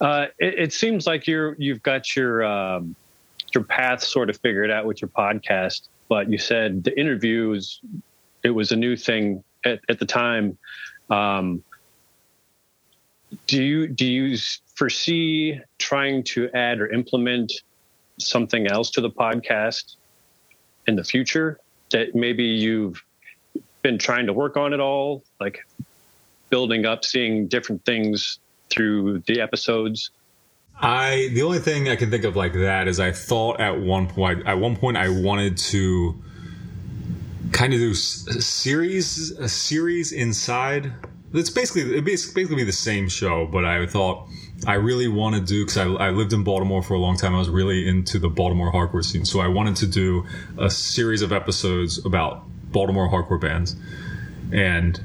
Uh, 0.01 0.27
it, 0.39 0.55
it 0.59 0.73
seems 0.73 1.07
like 1.07 1.27
you're 1.27 1.55
you've 1.57 1.81
got 1.83 2.15
your 2.15 2.43
um, 2.43 2.95
your 3.53 3.63
path 3.63 4.03
sort 4.03 4.29
of 4.29 4.37
figured 4.37 4.71
out 4.71 4.85
with 4.85 5.01
your 5.01 5.09
podcast. 5.09 5.87
But 6.09 6.29
you 6.29 6.37
said 6.37 6.83
the 6.83 6.97
interviews 6.99 7.79
it 8.43 8.49
was 8.49 8.71
a 8.71 8.75
new 8.75 8.95
thing 8.95 9.43
at, 9.65 9.79
at 9.89 9.99
the 9.99 10.05
time. 10.05 10.57
Um, 11.09 11.63
do 13.47 13.63
you 13.63 13.87
do 13.87 14.05
you 14.05 14.37
foresee 14.75 15.59
trying 15.79 16.23
to 16.23 16.49
add 16.53 16.79
or 16.79 16.91
implement 16.91 17.51
something 18.19 18.67
else 18.67 18.91
to 18.91 19.01
the 19.01 19.09
podcast 19.09 19.95
in 20.87 20.95
the 20.95 21.03
future 21.03 21.59
that 21.91 22.13
maybe 22.13 22.43
you've 22.43 23.03
been 23.81 23.97
trying 23.97 24.25
to 24.27 24.33
work 24.33 24.55
on 24.57 24.73
it 24.73 24.79
all, 24.79 25.23
like 25.39 25.65
building 26.49 26.85
up, 26.85 27.05
seeing 27.05 27.47
different 27.47 27.83
things 27.85 28.39
through 28.69 29.19
the 29.25 29.41
episodes? 29.41 30.11
I 30.79 31.29
the 31.33 31.43
only 31.43 31.59
thing 31.59 31.87
I 31.89 31.95
can 31.95 32.09
think 32.09 32.23
of 32.23 32.35
like 32.35 32.53
that 32.53 32.87
is 32.87 32.99
I 32.99 33.11
thought 33.11 33.59
at 33.59 33.79
one 33.79 34.07
point 34.07 34.45
at 34.45 34.59
one 34.59 34.75
point 34.75 34.97
I 34.97 35.09
wanted 35.09 35.57
to 35.57 36.21
kind 37.51 37.73
of 37.73 37.79
do 37.79 37.91
a 37.91 37.95
series 37.95 39.31
a 39.31 39.47
series 39.47 40.11
inside. 40.11 40.91
It's 41.33 41.49
basically 41.49 41.97
it 41.97 42.05
basically 42.05 42.55
be 42.55 42.63
the 42.63 42.71
same 42.71 43.07
show, 43.07 43.47
but 43.47 43.65
I 43.65 43.85
thought 43.85 44.27
I 44.67 44.75
really 44.75 45.07
want 45.07 45.35
to 45.35 45.41
do 45.41 45.65
because 45.65 45.77
I, 45.77 46.07
I 46.07 46.09
lived 46.11 46.33
in 46.33 46.43
Baltimore 46.43 46.83
for 46.83 46.93
a 46.95 46.99
long 46.99 47.17
time. 47.17 47.33
I 47.35 47.39
was 47.39 47.49
really 47.49 47.87
into 47.87 48.19
the 48.19 48.29
Baltimore 48.29 48.71
hardcore 48.71 49.03
scene, 49.03 49.25
so 49.25 49.39
I 49.39 49.47
wanted 49.47 49.75
to 49.77 49.87
do 49.87 50.25
a 50.57 50.69
series 50.69 51.21
of 51.21 51.31
episodes 51.31 52.03
about 52.05 52.43
Baltimore 52.71 53.09
hardcore 53.09 53.39
bands, 53.39 53.75
and 54.51 54.99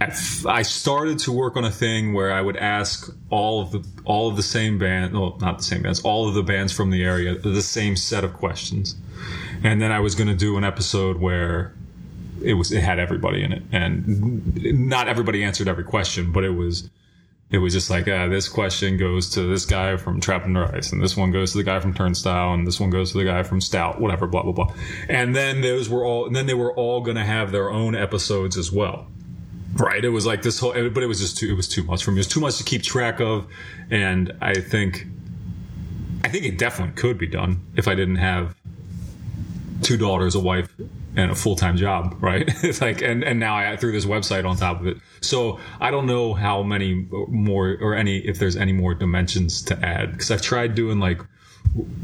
I 0.00 0.62
started 0.62 1.18
to 1.20 1.32
work 1.32 1.56
on 1.56 1.64
a 1.64 1.70
thing 1.70 2.12
where 2.12 2.32
I 2.32 2.40
would 2.40 2.56
ask 2.56 3.12
all 3.30 3.62
of 3.62 3.72
the 3.72 3.84
all 4.04 4.28
of 4.28 4.36
the 4.36 4.42
same 4.42 4.78
band, 4.78 5.12
well, 5.12 5.36
not 5.40 5.58
the 5.58 5.64
same 5.64 5.82
bands, 5.82 6.00
all 6.00 6.28
of 6.28 6.34
the 6.34 6.42
bands 6.42 6.72
from 6.72 6.90
the 6.90 7.02
area, 7.02 7.36
the 7.36 7.62
same 7.62 7.96
set 7.96 8.22
of 8.22 8.32
questions, 8.34 8.94
and 9.64 9.82
then 9.82 9.90
I 9.90 10.00
was 10.00 10.14
going 10.14 10.28
to 10.28 10.36
do 10.36 10.56
an 10.56 10.64
episode 10.64 11.18
where 11.18 11.74
it 12.42 12.54
was 12.54 12.70
it 12.70 12.82
had 12.82 12.98
everybody 12.98 13.42
in 13.42 13.52
it, 13.52 13.62
and 13.72 14.88
not 14.88 15.08
everybody 15.08 15.42
answered 15.42 15.68
every 15.68 15.84
question, 15.84 16.30
but 16.32 16.44
it 16.44 16.50
was 16.50 16.88
it 17.50 17.58
was 17.58 17.72
just 17.72 17.90
like 17.90 18.06
uh, 18.06 18.28
this 18.28 18.48
question 18.48 18.98
goes 18.98 19.30
to 19.30 19.42
this 19.42 19.64
guy 19.64 19.96
from 19.96 20.20
Trapped 20.20 20.44
Under 20.44 20.64
Ice, 20.76 20.92
and 20.92 21.02
this 21.02 21.16
one 21.16 21.32
goes 21.32 21.52
to 21.52 21.58
the 21.58 21.64
guy 21.64 21.80
from 21.80 21.92
Turnstile, 21.92 22.54
and 22.54 22.66
this 22.66 22.78
one 22.78 22.90
goes 22.90 23.12
to 23.12 23.18
the 23.18 23.24
guy 23.24 23.42
from 23.42 23.60
Stout, 23.60 24.00
whatever, 24.00 24.26
blah 24.26 24.42
blah 24.42 24.52
blah. 24.52 24.72
And 25.08 25.34
then 25.34 25.60
those 25.60 25.88
were 25.88 26.04
all, 26.04 26.26
and 26.26 26.36
then 26.36 26.46
they 26.46 26.54
were 26.54 26.72
all 26.72 27.00
going 27.00 27.16
to 27.16 27.24
have 27.24 27.50
their 27.50 27.70
own 27.70 27.96
episodes 27.96 28.56
as 28.56 28.70
well. 28.70 29.08
Right. 29.74 30.04
It 30.04 30.08
was 30.08 30.26
like 30.26 30.42
this 30.42 30.58
whole, 30.58 30.72
but 30.90 31.02
it 31.02 31.06
was 31.06 31.20
just 31.20 31.36
too, 31.36 31.50
it 31.50 31.54
was 31.56 31.68
too 31.68 31.82
much 31.82 32.02
for 32.02 32.10
me. 32.10 32.16
It 32.16 32.20
was 32.20 32.26
too 32.28 32.40
much 32.40 32.56
to 32.58 32.64
keep 32.64 32.82
track 32.82 33.20
of. 33.20 33.46
And 33.90 34.32
I 34.40 34.54
think, 34.54 35.06
I 36.24 36.28
think 36.28 36.44
it 36.44 36.58
definitely 36.58 36.94
could 36.94 37.18
be 37.18 37.26
done 37.26 37.64
if 37.76 37.86
I 37.86 37.94
didn't 37.94 38.16
have 38.16 38.54
two 39.82 39.96
daughters, 39.96 40.34
a 40.34 40.40
wife, 40.40 40.74
and 41.16 41.30
a 41.30 41.34
full 41.34 41.56
time 41.56 41.76
job. 41.76 42.16
Right. 42.20 42.48
it's 42.64 42.80
like, 42.80 43.02
and, 43.02 43.22
and 43.22 43.38
now 43.38 43.56
I 43.56 43.76
threw 43.76 43.92
this 43.92 44.06
website 44.06 44.48
on 44.48 44.56
top 44.56 44.80
of 44.80 44.86
it. 44.86 44.96
So 45.20 45.60
I 45.80 45.90
don't 45.90 46.06
know 46.06 46.34
how 46.34 46.62
many 46.62 47.06
more 47.28 47.76
or 47.80 47.94
any, 47.94 48.18
if 48.18 48.38
there's 48.38 48.56
any 48.56 48.72
more 48.72 48.94
dimensions 48.94 49.62
to 49.62 49.78
add. 49.84 50.18
Cause 50.18 50.30
I've 50.30 50.42
tried 50.42 50.74
doing 50.74 50.98
like 50.98 51.20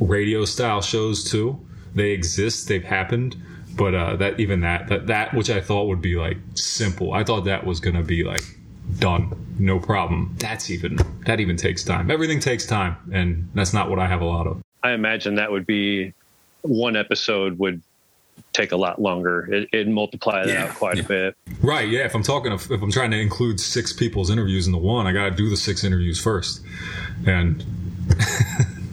radio 0.01 0.45
style 0.45 0.83
shows 0.83 1.25
too. 1.25 1.59
They 1.95 2.11
exist. 2.11 2.69
They've 2.69 2.85
happened 2.85 3.37
but 3.77 3.95
uh, 3.95 4.17
that 4.17 4.41
even 4.41 4.61
that 4.61 4.89
that 4.89 5.07
that 5.09 5.35
which 5.35 5.51
I 5.51 5.61
thought 5.61 5.89
would 5.89 6.03
be 6.03 6.17
like 6.17 6.39
simple, 6.55 7.13
I 7.13 7.25
thought 7.25 7.45
that 7.45 7.65
was 7.65 7.81
gonna 7.81 8.03
be 8.03 8.25
like 8.25 8.45
done, 8.99 9.33
no 9.59 9.79
problem. 9.79 10.35
That's 10.39 10.71
even 10.71 10.99
that 11.27 11.41
even 11.41 11.57
takes 11.57 11.85
time. 11.85 12.11
Everything 12.11 12.41
takes 12.41 12.67
time, 12.67 12.97
and 13.13 13.49
that's 13.55 13.73
not 13.73 13.91
what 13.91 13.99
I 13.99 14.07
have 14.07 14.21
a 14.21 14.27
lot 14.27 14.47
of. 14.47 14.63
I 14.83 14.93
imagine 14.93 15.37
that 15.37 15.51
would 15.51 15.67
be 15.67 16.13
one 16.63 16.97
episode 16.97 17.59
would 17.59 17.83
take 18.53 18.73
a 18.73 18.77
lot 18.77 19.01
longer. 19.01 19.53
It, 19.53 19.69
it'd 19.73 19.89
multiply 19.89 20.45
that 20.45 20.53
yeah, 20.53 20.65
out 20.65 20.75
quite 20.75 20.97
yeah. 20.97 21.03
a 21.03 21.07
bit. 21.07 21.37
Right. 21.63 21.89
Yeah. 21.89 22.05
If 22.05 22.15
I'm 22.15 22.23
talking, 22.23 22.53
if, 22.53 22.71
if 22.71 22.83
I'm 22.83 22.91
trying 22.91 23.11
to 23.11 23.19
include 23.19 23.61
six 23.61 23.93
people's 23.93 24.31
interviews 24.31 24.67
in 24.67 24.73
the 24.73 24.79
one, 24.79 25.07
I 25.07 25.13
got 25.13 25.25
to 25.25 25.31
do 25.31 25.49
the 25.49 25.57
six 25.57 25.85
interviews 25.85 26.21
first, 26.21 26.63
and 27.27 27.63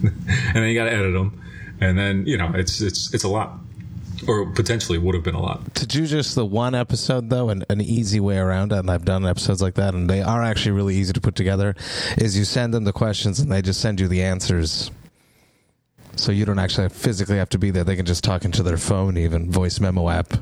and 0.03 0.55
then 0.55 0.67
you 0.67 0.75
got 0.75 0.85
to 0.85 0.93
edit 0.93 1.13
them, 1.13 1.41
and 1.79 1.97
then 1.97 2.25
you 2.25 2.37
know 2.37 2.51
it's 2.55 2.81
it's 2.81 3.13
it's 3.13 3.23
a 3.23 3.29
lot 3.29 3.59
or 4.27 4.45
potentially 4.47 4.97
would 4.97 5.15
have 5.15 5.23
been 5.23 5.35
a 5.35 5.41
lot. 5.41 5.75
To 5.75 5.87
do 5.87 6.05
just 6.05 6.35
the 6.35 6.45
one 6.45 6.75
episode 6.75 7.29
though, 7.29 7.49
and 7.49 7.65
an 7.69 7.81
easy 7.81 8.19
way 8.19 8.37
around 8.37 8.71
it, 8.71 8.79
and 8.79 8.89
I've 8.89 9.05
done 9.05 9.25
episodes 9.25 9.61
like 9.61 9.75
that, 9.75 9.93
and 9.93 10.09
they 10.09 10.21
are 10.21 10.43
actually 10.43 10.73
really 10.73 10.95
easy 10.95 11.13
to 11.13 11.21
put 11.21 11.35
together. 11.35 11.75
Is 12.17 12.37
you 12.37 12.45
send 12.45 12.73
them 12.73 12.83
the 12.83 12.93
questions, 12.93 13.39
and 13.39 13.51
they 13.51 13.61
just 13.61 13.81
send 13.81 13.99
you 13.99 14.07
the 14.07 14.23
answers. 14.23 14.91
So 16.15 16.31
you 16.31 16.45
don't 16.45 16.59
actually 16.59 16.89
physically 16.89 17.37
have 17.37 17.49
to 17.49 17.57
be 17.57 17.71
there. 17.71 17.83
They 17.83 17.95
can 17.95 18.05
just 18.05 18.23
talk 18.23 18.45
into 18.45 18.63
their 18.63 18.77
phone, 18.77 19.17
even 19.17 19.49
voice 19.49 19.79
memo 19.79 20.09
app, 20.09 20.33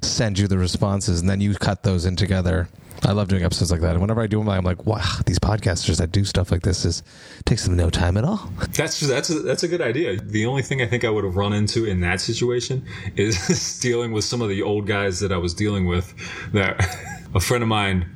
send 0.00 0.38
you 0.38 0.48
the 0.48 0.58
responses, 0.58 1.20
and 1.20 1.28
then 1.28 1.40
you 1.40 1.54
cut 1.54 1.82
those 1.82 2.06
in 2.06 2.16
together 2.16 2.68
I 3.04 3.12
love 3.12 3.28
doing 3.28 3.42
episodes 3.42 3.72
like 3.72 3.80
that. 3.80 3.92
And 3.92 4.00
whenever 4.00 4.20
I 4.20 4.26
do 4.26 4.38
them, 4.38 4.48
I'm 4.48 4.64
like, 4.64 4.86
wow, 4.86 5.02
these 5.26 5.38
podcasters 5.38 5.98
that 5.98 6.12
do 6.12 6.24
stuff 6.24 6.52
like 6.52 6.62
this 6.62 6.84
is 6.84 7.02
takes 7.44 7.64
them 7.64 7.76
no 7.76 7.90
time 7.90 8.16
at 8.16 8.24
all. 8.24 8.50
That's 8.72 9.00
that's 9.00 9.30
a, 9.30 9.40
that's 9.40 9.62
a 9.62 9.68
good 9.68 9.80
idea. 9.80 10.16
The 10.20 10.46
only 10.46 10.62
thing 10.62 10.80
I 10.80 10.86
think 10.86 11.04
I 11.04 11.10
would 11.10 11.24
have 11.24 11.36
run 11.36 11.52
into 11.52 11.84
in 11.84 12.00
that 12.00 12.20
situation 12.20 12.86
is 13.16 13.78
dealing 13.82 14.12
with 14.12 14.24
some 14.24 14.40
of 14.40 14.48
the 14.48 14.62
old 14.62 14.86
guys 14.86 15.20
that 15.20 15.32
I 15.32 15.36
was 15.36 15.52
dealing 15.52 15.86
with. 15.86 16.14
That 16.52 16.80
a 17.34 17.40
friend 17.40 17.62
of 17.62 17.68
mine 17.68 18.06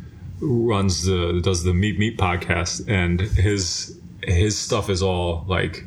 runs 0.40 1.04
the 1.04 1.40
does 1.42 1.64
the 1.64 1.74
Meet 1.74 1.98
Meet 1.98 2.18
podcast, 2.18 2.88
and 2.88 3.20
his 3.20 3.98
his 4.22 4.56
stuff 4.56 4.88
is 4.88 5.02
all 5.02 5.44
like 5.48 5.84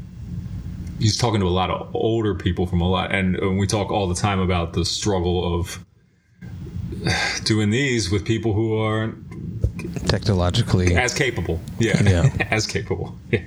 he's 0.99 1.17
talking 1.17 1.39
to 1.39 1.47
a 1.47 1.49
lot 1.49 1.69
of 1.69 1.95
older 1.95 2.35
people 2.35 2.67
from 2.67 2.81
a 2.81 2.89
lot, 2.89 3.13
and 3.13 3.57
we 3.57 3.65
talk 3.65 3.91
all 3.91 4.07
the 4.07 4.15
time 4.15 4.39
about 4.39 4.73
the 4.73 4.85
struggle 4.85 5.59
of 5.59 5.83
doing 7.43 7.69
these 7.69 8.11
with 8.11 8.25
people 8.25 8.53
who 8.53 8.77
aren't 8.77 10.07
technologically 10.07 10.95
as 10.95 11.13
capable. 11.13 11.59
Yeah, 11.79 12.01
yeah. 12.03 12.47
as 12.51 12.67
capable. 12.67 13.15
Yeah, 13.31 13.43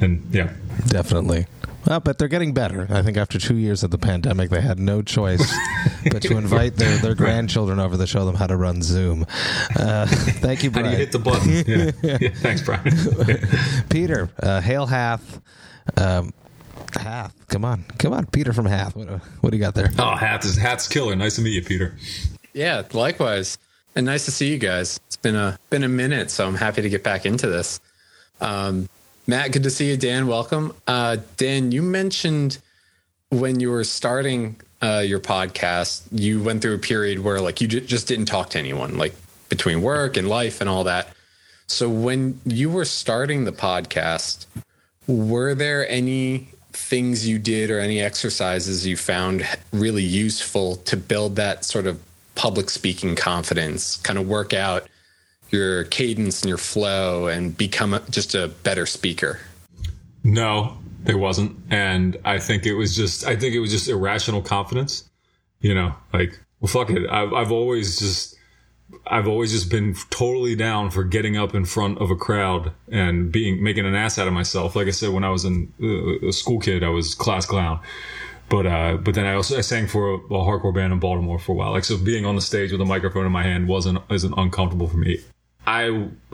and 0.00 0.26
yeah, 0.30 0.52
definitely. 0.86 1.46
Well, 1.86 1.98
but 1.98 2.18
they're 2.18 2.28
getting 2.28 2.54
better. 2.54 2.86
I 2.90 3.02
think 3.02 3.16
after 3.16 3.40
two 3.40 3.56
years 3.56 3.82
of 3.82 3.90
the 3.90 3.98
pandemic, 3.98 4.50
they 4.50 4.60
had 4.60 4.78
no 4.78 5.02
choice 5.02 5.52
but 6.12 6.22
to 6.22 6.36
invite 6.36 6.76
their, 6.76 6.96
their 6.98 7.14
grandchildren 7.16 7.80
over 7.80 7.96
to 7.96 8.06
show 8.06 8.24
them 8.24 8.36
how 8.36 8.46
to 8.46 8.56
run 8.56 8.82
Zoom. 8.82 9.26
Uh, 9.76 10.06
thank 10.06 10.62
you, 10.62 10.70
Brian. 10.70 10.86
How 10.86 10.92
do 10.92 10.96
you 10.96 11.04
hit 11.04 11.12
the 11.12 11.18
button? 11.18 11.50
Yeah. 12.02 12.18
yeah 12.20 12.30
thanks, 12.34 12.62
Brian. 12.62 12.84
Peter, 13.90 14.30
uh, 14.40 14.60
Hail 14.60 14.86
Hath. 14.86 15.40
Um, 15.96 16.32
Hath, 16.94 17.48
come 17.48 17.64
on, 17.64 17.84
come 17.98 18.12
on, 18.12 18.26
Peter 18.26 18.52
from 18.52 18.66
Hath. 18.66 18.94
What, 18.94 19.08
what 19.40 19.50
do 19.50 19.56
you 19.56 19.62
got 19.62 19.74
there? 19.74 19.90
Oh, 19.98 20.14
Hath 20.14 20.44
is 20.44 20.56
Hath's 20.56 20.86
killer. 20.86 21.16
Nice 21.16 21.36
to 21.36 21.42
meet 21.42 21.54
you, 21.54 21.62
Peter. 21.62 21.96
Yeah, 22.52 22.82
likewise. 22.92 23.58
And 23.94 24.06
nice 24.06 24.24
to 24.24 24.30
see 24.30 24.50
you 24.50 24.58
guys. 24.58 24.98
It's 25.06 25.16
been 25.16 25.36
a 25.36 25.58
been 25.70 25.84
a 25.84 25.88
minute, 25.88 26.30
so 26.30 26.46
I'm 26.46 26.54
happy 26.54 26.82
to 26.82 26.88
get 26.88 27.02
back 27.02 27.26
into 27.26 27.46
this. 27.46 27.80
Um, 28.40 28.88
Matt, 29.26 29.52
good 29.52 29.62
to 29.64 29.70
see 29.70 29.90
you. 29.90 29.96
Dan, 29.96 30.26
welcome. 30.26 30.74
Uh, 30.86 31.18
Dan, 31.36 31.72
you 31.72 31.82
mentioned 31.82 32.58
when 33.30 33.60
you 33.60 33.70
were 33.70 33.84
starting 33.84 34.56
uh, 34.82 35.02
your 35.04 35.20
podcast, 35.20 36.02
you 36.10 36.42
went 36.42 36.62
through 36.62 36.74
a 36.74 36.78
period 36.78 37.20
where 37.20 37.40
like 37.40 37.60
you 37.60 37.68
j- 37.68 37.80
just 37.80 38.08
didn't 38.08 38.26
talk 38.26 38.50
to 38.50 38.58
anyone, 38.58 38.98
like 38.98 39.14
between 39.48 39.82
work 39.82 40.16
and 40.16 40.28
life 40.28 40.60
and 40.60 40.68
all 40.68 40.84
that. 40.84 41.08
So 41.66 41.88
when 41.88 42.40
you 42.44 42.70
were 42.70 42.84
starting 42.84 43.44
the 43.44 43.52
podcast, 43.52 44.46
were 45.06 45.54
there 45.54 45.88
any 45.88 46.48
things 46.72 47.28
you 47.28 47.38
did 47.38 47.70
or 47.70 47.78
any 47.78 48.00
exercises 48.00 48.86
you 48.86 48.96
found 48.96 49.46
really 49.72 50.02
useful 50.02 50.76
to 50.76 50.96
build 50.96 51.36
that 51.36 51.64
sort 51.64 51.86
of 51.86 52.00
public 52.34 52.70
speaking 52.70 53.14
confidence, 53.14 53.96
kind 53.96 54.18
of 54.18 54.26
work 54.26 54.52
out 54.52 54.86
your 55.50 55.84
cadence 55.84 56.42
and 56.42 56.48
your 56.48 56.58
flow 56.58 57.26
and 57.26 57.56
become 57.56 57.98
just 58.10 58.34
a 58.34 58.48
better 58.48 58.86
speaker? 58.86 59.38
No, 60.24 60.78
there 61.00 61.18
wasn't. 61.18 61.56
And 61.70 62.16
I 62.24 62.38
think 62.38 62.64
it 62.64 62.74
was 62.74 62.96
just, 62.96 63.26
I 63.26 63.36
think 63.36 63.54
it 63.54 63.60
was 63.60 63.70
just 63.70 63.88
irrational 63.88 64.42
confidence. 64.42 65.08
You 65.60 65.74
know, 65.74 65.94
like, 66.12 66.38
well, 66.60 66.68
fuck 66.68 66.90
it. 66.90 67.08
I've, 67.08 67.32
I've 67.32 67.52
always 67.52 67.98
just, 67.98 68.36
I've 69.06 69.28
always 69.28 69.52
just 69.52 69.70
been 69.70 69.94
totally 70.10 70.56
down 70.56 70.90
for 70.90 71.04
getting 71.04 71.36
up 71.36 71.54
in 71.54 71.64
front 71.64 71.98
of 71.98 72.10
a 72.10 72.16
crowd 72.16 72.72
and 72.90 73.30
being, 73.30 73.62
making 73.62 73.86
an 73.86 73.94
ass 73.94 74.18
out 74.18 74.26
of 74.26 74.32
myself. 74.32 74.74
Like 74.74 74.88
I 74.88 74.90
said, 74.90 75.10
when 75.10 75.24
I 75.24 75.30
was 75.30 75.44
in, 75.44 75.72
uh, 75.82 76.28
a 76.28 76.32
school 76.32 76.58
kid, 76.60 76.82
I 76.82 76.88
was 76.88 77.14
class 77.14 77.46
clown. 77.46 77.80
But 78.52 78.66
uh, 78.66 78.98
but 78.98 79.14
then 79.14 79.24
I 79.24 79.32
also 79.32 79.56
I 79.56 79.62
sang 79.62 79.86
for 79.86 80.10
a, 80.10 80.16
a, 80.16 80.44
hardcore 80.44 80.74
band 80.74 80.92
in 80.92 80.98
Baltimore 80.98 81.38
for 81.38 81.52
a 81.52 81.54
while. 81.54 81.72
Like 81.72 81.84
so, 81.84 81.96
being 81.96 82.26
on 82.26 82.34
the 82.34 82.42
stage 82.42 82.70
with 82.70 82.82
a 82.82 82.84
microphone 82.84 83.24
in 83.24 83.32
my 83.32 83.42
hand 83.42 83.66
wasn't 83.66 84.00
isn't 84.10 84.34
uncomfortable 84.36 84.88
for 84.88 84.98
me. 84.98 85.20
I 85.66 86.10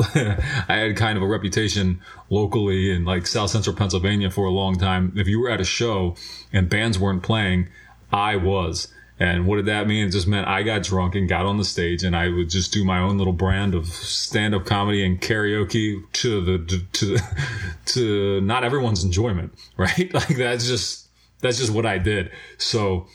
I 0.69 0.75
had 0.75 0.97
kind 0.97 1.17
of 1.17 1.23
a 1.23 1.29
reputation 1.29 2.01
locally 2.29 2.91
in 2.91 3.05
like 3.05 3.29
South 3.29 3.51
Central 3.51 3.77
Pennsylvania 3.77 4.33
for 4.33 4.47
a 4.47 4.51
long 4.51 4.75
time. 4.75 5.13
If 5.15 5.29
you 5.29 5.39
were 5.39 5.49
at 5.49 5.61
a 5.61 5.65
show 5.65 6.17
and 6.53 6.69
bands 6.69 6.99
weren't 6.99 7.23
playing, 7.23 7.69
I 8.13 8.35
was. 8.35 8.89
And 9.21 9.47
what 9.47 9.57
did 9.57 9.67
that 9.67 9.87
mean? 9.87 10.09
It 10.09 10.11
just 10.11 10.27
meant 10.27 10.49
I 10.49 10.65
got 10.65 10.83
drunk 10.83 11.15
and 11.15 11.29
got 11.29 11.47
on 11.47 11.57
the 11.57 11.65
stage 11.65 12.03
and 12.03 12.17
I 12.17 12.31
would 12.31 12.51
just 12.51 12.73
do 12.73 12.85
my 12.85 12.99
own 12.99 13.17
little 13.17 13.33
brand 13.33 13.77
of 13.77 13.87
stand 13.87 14.57
up 14.57 14.67
comedy 14.67 15.05
and 15.05 15.21
karaoke 15.21 16.03
to 16.15 16.41
the, 16.41 16.67
to, 16.93 17.07
the, 17.07 17.23
to 17.87 18.41
not 18.41 18.65
everyone's 18.65 19.05
enjoyment, 19.05 19.53
right? 19.77 20.13
Like 20.13 20.37
that's 20.37 20.67
just, 20.67 21.08
that's 21.41 21.59
just 21.59 21.73
what 21.73 21.87
I 21.87 21.99
did. 21.99 22.31
So, 22.59 23.07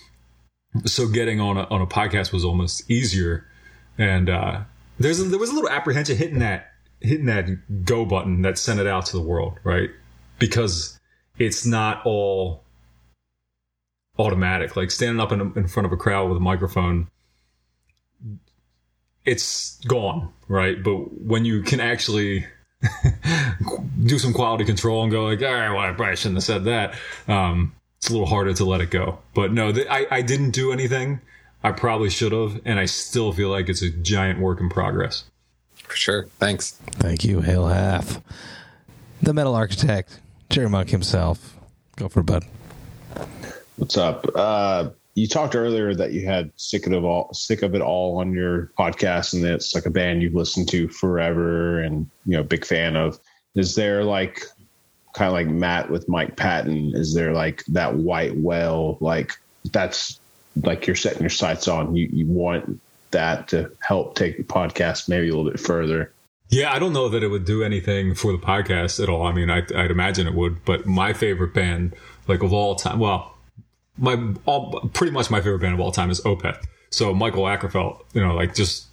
so 0.86 1.08
getting 1.08 1.40
on 1.40 1.58
a, 1.58 1.64
on 1.66 1.82
a 1.82 1.88
podcast 1.88 2.32
was 2.32 2.44
almost 2.46 2.90
easier. 2.90 3.48
And, 3.98 4.30
uh, 4.30 4.62
there's, 5.00 5.20
a, 5.20 5.24
there 5.24 5.40
was 5.40 5.50
a 5.50 5.54
little 5.54 5.70
apprehension 5.70 6.18
hitting 6.18 6.40
that, 6.40 6.72
hitting 7.02 7.26
that 7.26 7.84
go 7.86 8.06
button 8.06 8.42
that 8.44 8.58
sent 8.58 8.80
it 8.80 8.88
out 8.88 9.06
to 9.08 9.14
the 9.14 9.22
world, 9.22 9.60
right? 9.64 9.90
Because 10.40 11.00
it's 11.38 11.66
not 11.66 12.06
all, 12.06 12.64
automatic. 14.18 14.76
Like 14.76 14.92
standing 14.92 15.20
up 15.20 15.32
in, 15.32 15.42
in 15.56 15.68
front 15.68 15.86
of 15.86 15.92
a 15.92 15.98
crowd 15.98 16.30
with 16.30 16.38
a 16.38 16.42
microphone, 16.42 17.08
it's 19.26 19.80
gone, 19.86 20.32
right? 20.48 20.82
But 20.82 21.22
when 21.22 21.46
you 21.46 21.62
can 21.62 21.80
actually 21.80 22.46
do 24.04 24.20
some 24.20 24.34
quality 24.34 24.66
control 24.66 25.04
and 25.04 25.12
go 25.12 25.26
like, 25.26 25.42
all 25.42 25.54
right, 25.54 25.70
well, 25.70 25.80
I 25.80 25.92
probably 25.94 26.16
shouldn't 26.16 26.38
have 26.38 26.44
said 26.44 26.66
that. 26.66 26.96
Um, 27.28 27.74
it's 28.04 28.10
a 28.10 28.12
little 28.12 28.28
harder 28.28 28.54
to 28.54 28.66
let 28.66 28.82
it 28.82 28.92
go. 28.92 29.18
But 29.34 29.54
no, 29.54 29.72
th- 29.72 29.88
I, 29.90 30.06
I 30.12 30.22
didn't 30.22 30.52
do 30.52 30.74
anything. 30.74 31.22
I 31.64 31.72
probably 31.72 32.10
should 32.10 32.34
have, 32.34 32.60
and 32.66 32.78
I 32.78 32.84
still 32.84 33.32
feel 33.32 33.48
like 33.48 33.70
it's 33.70 33.82
a 33.82 33.90
giant 33.90 34.42
work 34.42 34.60
in 34.60 34.68
progress. 34.68 35.24
For 35.76 35.96
sure. 35.96 36.26
Thanks. 36.38 36.72
Thank 36.72 37.24
you, 37.24 37.40
Hail 37.40 37.68
Hath. 37.68 38.22
The 39.22 39.34
metal 39.34 39.56
architect, 39.56 40.20
Jerry 40.50 40.70
Monk 40.70 40.90
himself. 40.90 41.58
Go 41.96 42.10
for 42.10 42.20
it, 42.20 42.26
bud. 42.26 42.44
What's 43.78 43.96
up? 43.96 44.28
Uh, 44.36 44.90
you 45.16 45.26
talked 45.26 45.56
earlier 45.56 45.96
that 45.96 46.12
you 46.12 46.26
had 46.26 46.52
sick 46.58 46.86
of 46.86 46.92
it 46.92 47.04
all, 47.04 47.34
sick 47.34 47.62
of 47.62 47.74
it 47.74 47.82
all 47.82 48.18
on 48.18 48.34
your 48.34 48.70
podcast, 48.78 49.34
and 49.34 49.46
it's 49.46 49.74
like 49.74 49.86
a 49.86 49.90
band 49.90 50.22
you've 50.22 50.36
listened 50.36 50.68
to 50.72 50.90
forever, 50.90 51.80
and 51.80 52.10
you 52.26 52.36
know, 52.36 52.44
big 52.44 52.66
fan 52.66 52.98
of. 52.98 53.18
Is 53.56 53.76
there 53.76 54.04
like 54.04 54.44
kind 55.14 55.28
of 55.28 55.34
like 55.34 55.48
Matt 55.48 55.90
with 55.90 56.10
Mike 56.10 56.36
Patton? 56.36 56.92
Is 56.96 57.14
there 57.14 57.34
like 57.34 57.64
that 57.66 57.96
white 57.96 58.36
whale? 58.36 58.98
Like 59.00 59.34
that's 59.72 60.20
like 60.62 60.86
you're 60.88 60.96
setting 60.96 61.22
your 61.22 61.30
sights 61.30 61.68
on. 61.68 61.96
You 61.96 62.10
you 62.12 62.26
want 62.26 62.80
that 63.12 63.48
to 63.50 63.72
help 63.80 64.16
take 64.16 64.38
the 64.38 64.44
podcast 64.44 65.08
maybe 65.08 65.30
a 65.30 65.36
little 65.36 65.50
bit 65.50 65.60
further. 65.60 66.12
Yeah, 66.50 66.72
I 66.72 66.78
don't 66.80 66.94
know 66.94 67.10
that 67.10 67.24
it 67.24 67.30
would 67.30 67.46
do 67.46 67.64
anything 67.64 68.14
for 68.14 68.32
the 68.32 68.38
podcast 68.38 69.02
at 69.02 69.10
all. 69.10 69.26
I 69.26 69.32
mean, 69.32 69.50
I, 69.50 69.64
I'd 69.76 69.90
imagine 69.90 70.28
it 70.28 70.36
would, 70.36 70.64
but 70.66 70.86
my 70.86 71.14
favorite 71.14 71.54
band, 71.54 71.96
like 72.28 72.44
of 72.44 72.54
all 72.54 72.76
time, 72.76 73.00
well, 73.00 73.36
my 73.98 74.34
all 74.46 74.90
pretty 74.94 75.12
much 75.12 75.32
my 75.32 75.40
favorite 75.42 75.60
band 75.60 75.74
of 75.74 75.80
all 75.80 75.92
time 75.92 76.10
is 76.10 76.22
Opeth. 76.22 76.64
So 76.90 77.14
Mikael 77.14 77.44
Åkerfeldt, 77.44 78.04
you 78.14 78.22
know, 78.22 78.36
like 78.36 78.54
just 78.54 78.86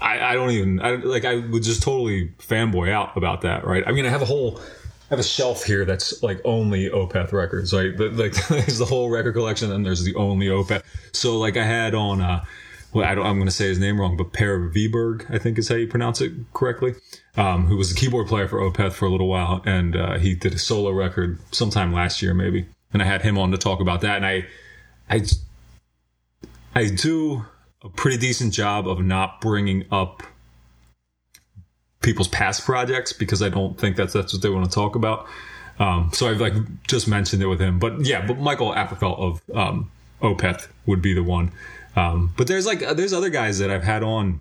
I, 0.00 0.20
I 0.20 0.34
don't 0.34 0.50
even 0.50 0.80
I, 0.80 0.94
like 0.96 1.24
I 1.24 1.36
would 1.36 1.62
just 1.62 1.82
totally 1.82 2.28
fanboy 2.38 2.90
out 2.90 3.16
about 3.16 3.42
that, 3.42 3.66
right? 3.66 3.84
I 3.86 3.92
mean, 3.92 4.06
I 4.06 4.08
have 4.08 4.22
a 4.22 4.26
whole 4.26 4.60
I 5.10 5.14
have 5.14 5.18
a 5.18 5.22
shelf 5.22 5.64
here 5.64 5.84
that's 5.84 6.22
like 6.22 6.40
only 6.44 6.88
Opeth 6.88 7.32
records, 7.32 7.74
right? 7.74 7.96
The, 7.96 8.08
like 8.10 8.34
there's 8.48 8.78
the 8.78 8.86
whole 8.86 9.10
record 9.10 9.34
collection, 9.34 9.70
and 9.70 9.84
there's 9.84 10.02
the 10.02 10.14
only 10.14 10.46
Opeth. 10.46 10.82
So 11.12 11.38
like 11.38 11.56
I 11.56 11.64
had 11.64 11.94
on, 11.94 12.22
uh, 12.22 12.44
well, 12.92 13.04
I 13.04 13.10
I'm 13.10 13.36
going 13.36 13.44
to 13.44 13.50
say 13.50 13.68
his 13.68 13.78
name 13.78 14.00
wrong, 14.00 14.16
but 14.16 14.32
Per 14.32 14.70
Wiberg, 14.70 15.30
I 15.30 15.38
think 15.38 15.58
is 15.58 15.68
how 15.68 15.74
you 15.74 15.86
pronounce 15.86 16.20
it 16.22 16.32
correctly, 16.54 16.94
um, 17.36 17.66
who 17.66 17.76
was 17.76 17.92
the 17.92 18.00
keyboard 18.00 18.28
player 18.28 18.48
for 18.48 18.58
Opeth 18.58 18.92
for 18.92 19.04
a 19.04 19.10
little 19.10 19.28
while, 19.28 19.62
and 19.66 19.94
uh, 19.94 20.18
he 20.18 20.34
did 20.34 20.54
a 20.54 20.58
solo 20.58 20.90
record 20.90 21.38
sometime 21.52 21.92
last 21.92 22.22
year, 22.22 22.32
maybe, 22.32 22.66
and 22.92 23.02
I 23.02 23.04
had 23.04 23.22
him 23.22 23.36
on 23.36 23.50
to 23.50 23.58
talk 23.58 23.80
about 23.80 24.00
that, 24.00 24.16
and 24.16 24.26
I, 24.26 24.46
I, 25.10 25.22
I 26.74 26.88
do 26.88 27.44
a 27.82 27.90
pretty 27.90 28.16
decent 28.16 28.54
job 28.54 28.88
of 28.88 29.00
not 29.00 29.42
bringing 29.42 29.84
up 29.90 30.22
people's 32.04 32.28
past 32.28 32.64
projects 32.64 33.12
because 33.12 33.42
I 33.42 33.48
don't 33.48 33.78
think 33.78 33.96
that's 33.96 34.12
that's 34.12 34.32
what 34.32 34.42
they 34.42 34.50
want 34.50 34.66
to 34.66 34.70
talk 34.70 34.94
about. 34.94 35.26
Um, 35.80 36.10
so 36.12 36.28
I've 36.28 36.40
like 36.40 36.52
just 36.86 37.08
mentioned 37.08 37.42
it 37.42 37.46
with 37.46 37.60
him, 37.60 37.80
but 37.80 38.06
yeah, 38.06 38.24
but 38.24 38.38
Mikael 38.38 38.72
Åkerfeldt 38.72 39.18
of 39.18 39.56
um, 39.56 39.90
Opeth 40.22 40.68
would 40.86 41.02
be 41.02 41.14
the 41.14 41.22
one. 41.22 41.50
Um, 41.96 42.32
but 42.36 42.46
there's 42.46 42.66
like 42.66 42.80
there's 42.80 43.12
other 43.12 43.30
guys 43.30 43.58
that 43.58 43.70
I've 43.70 43.84
had 43.84 44.02
on. 44.02 44.40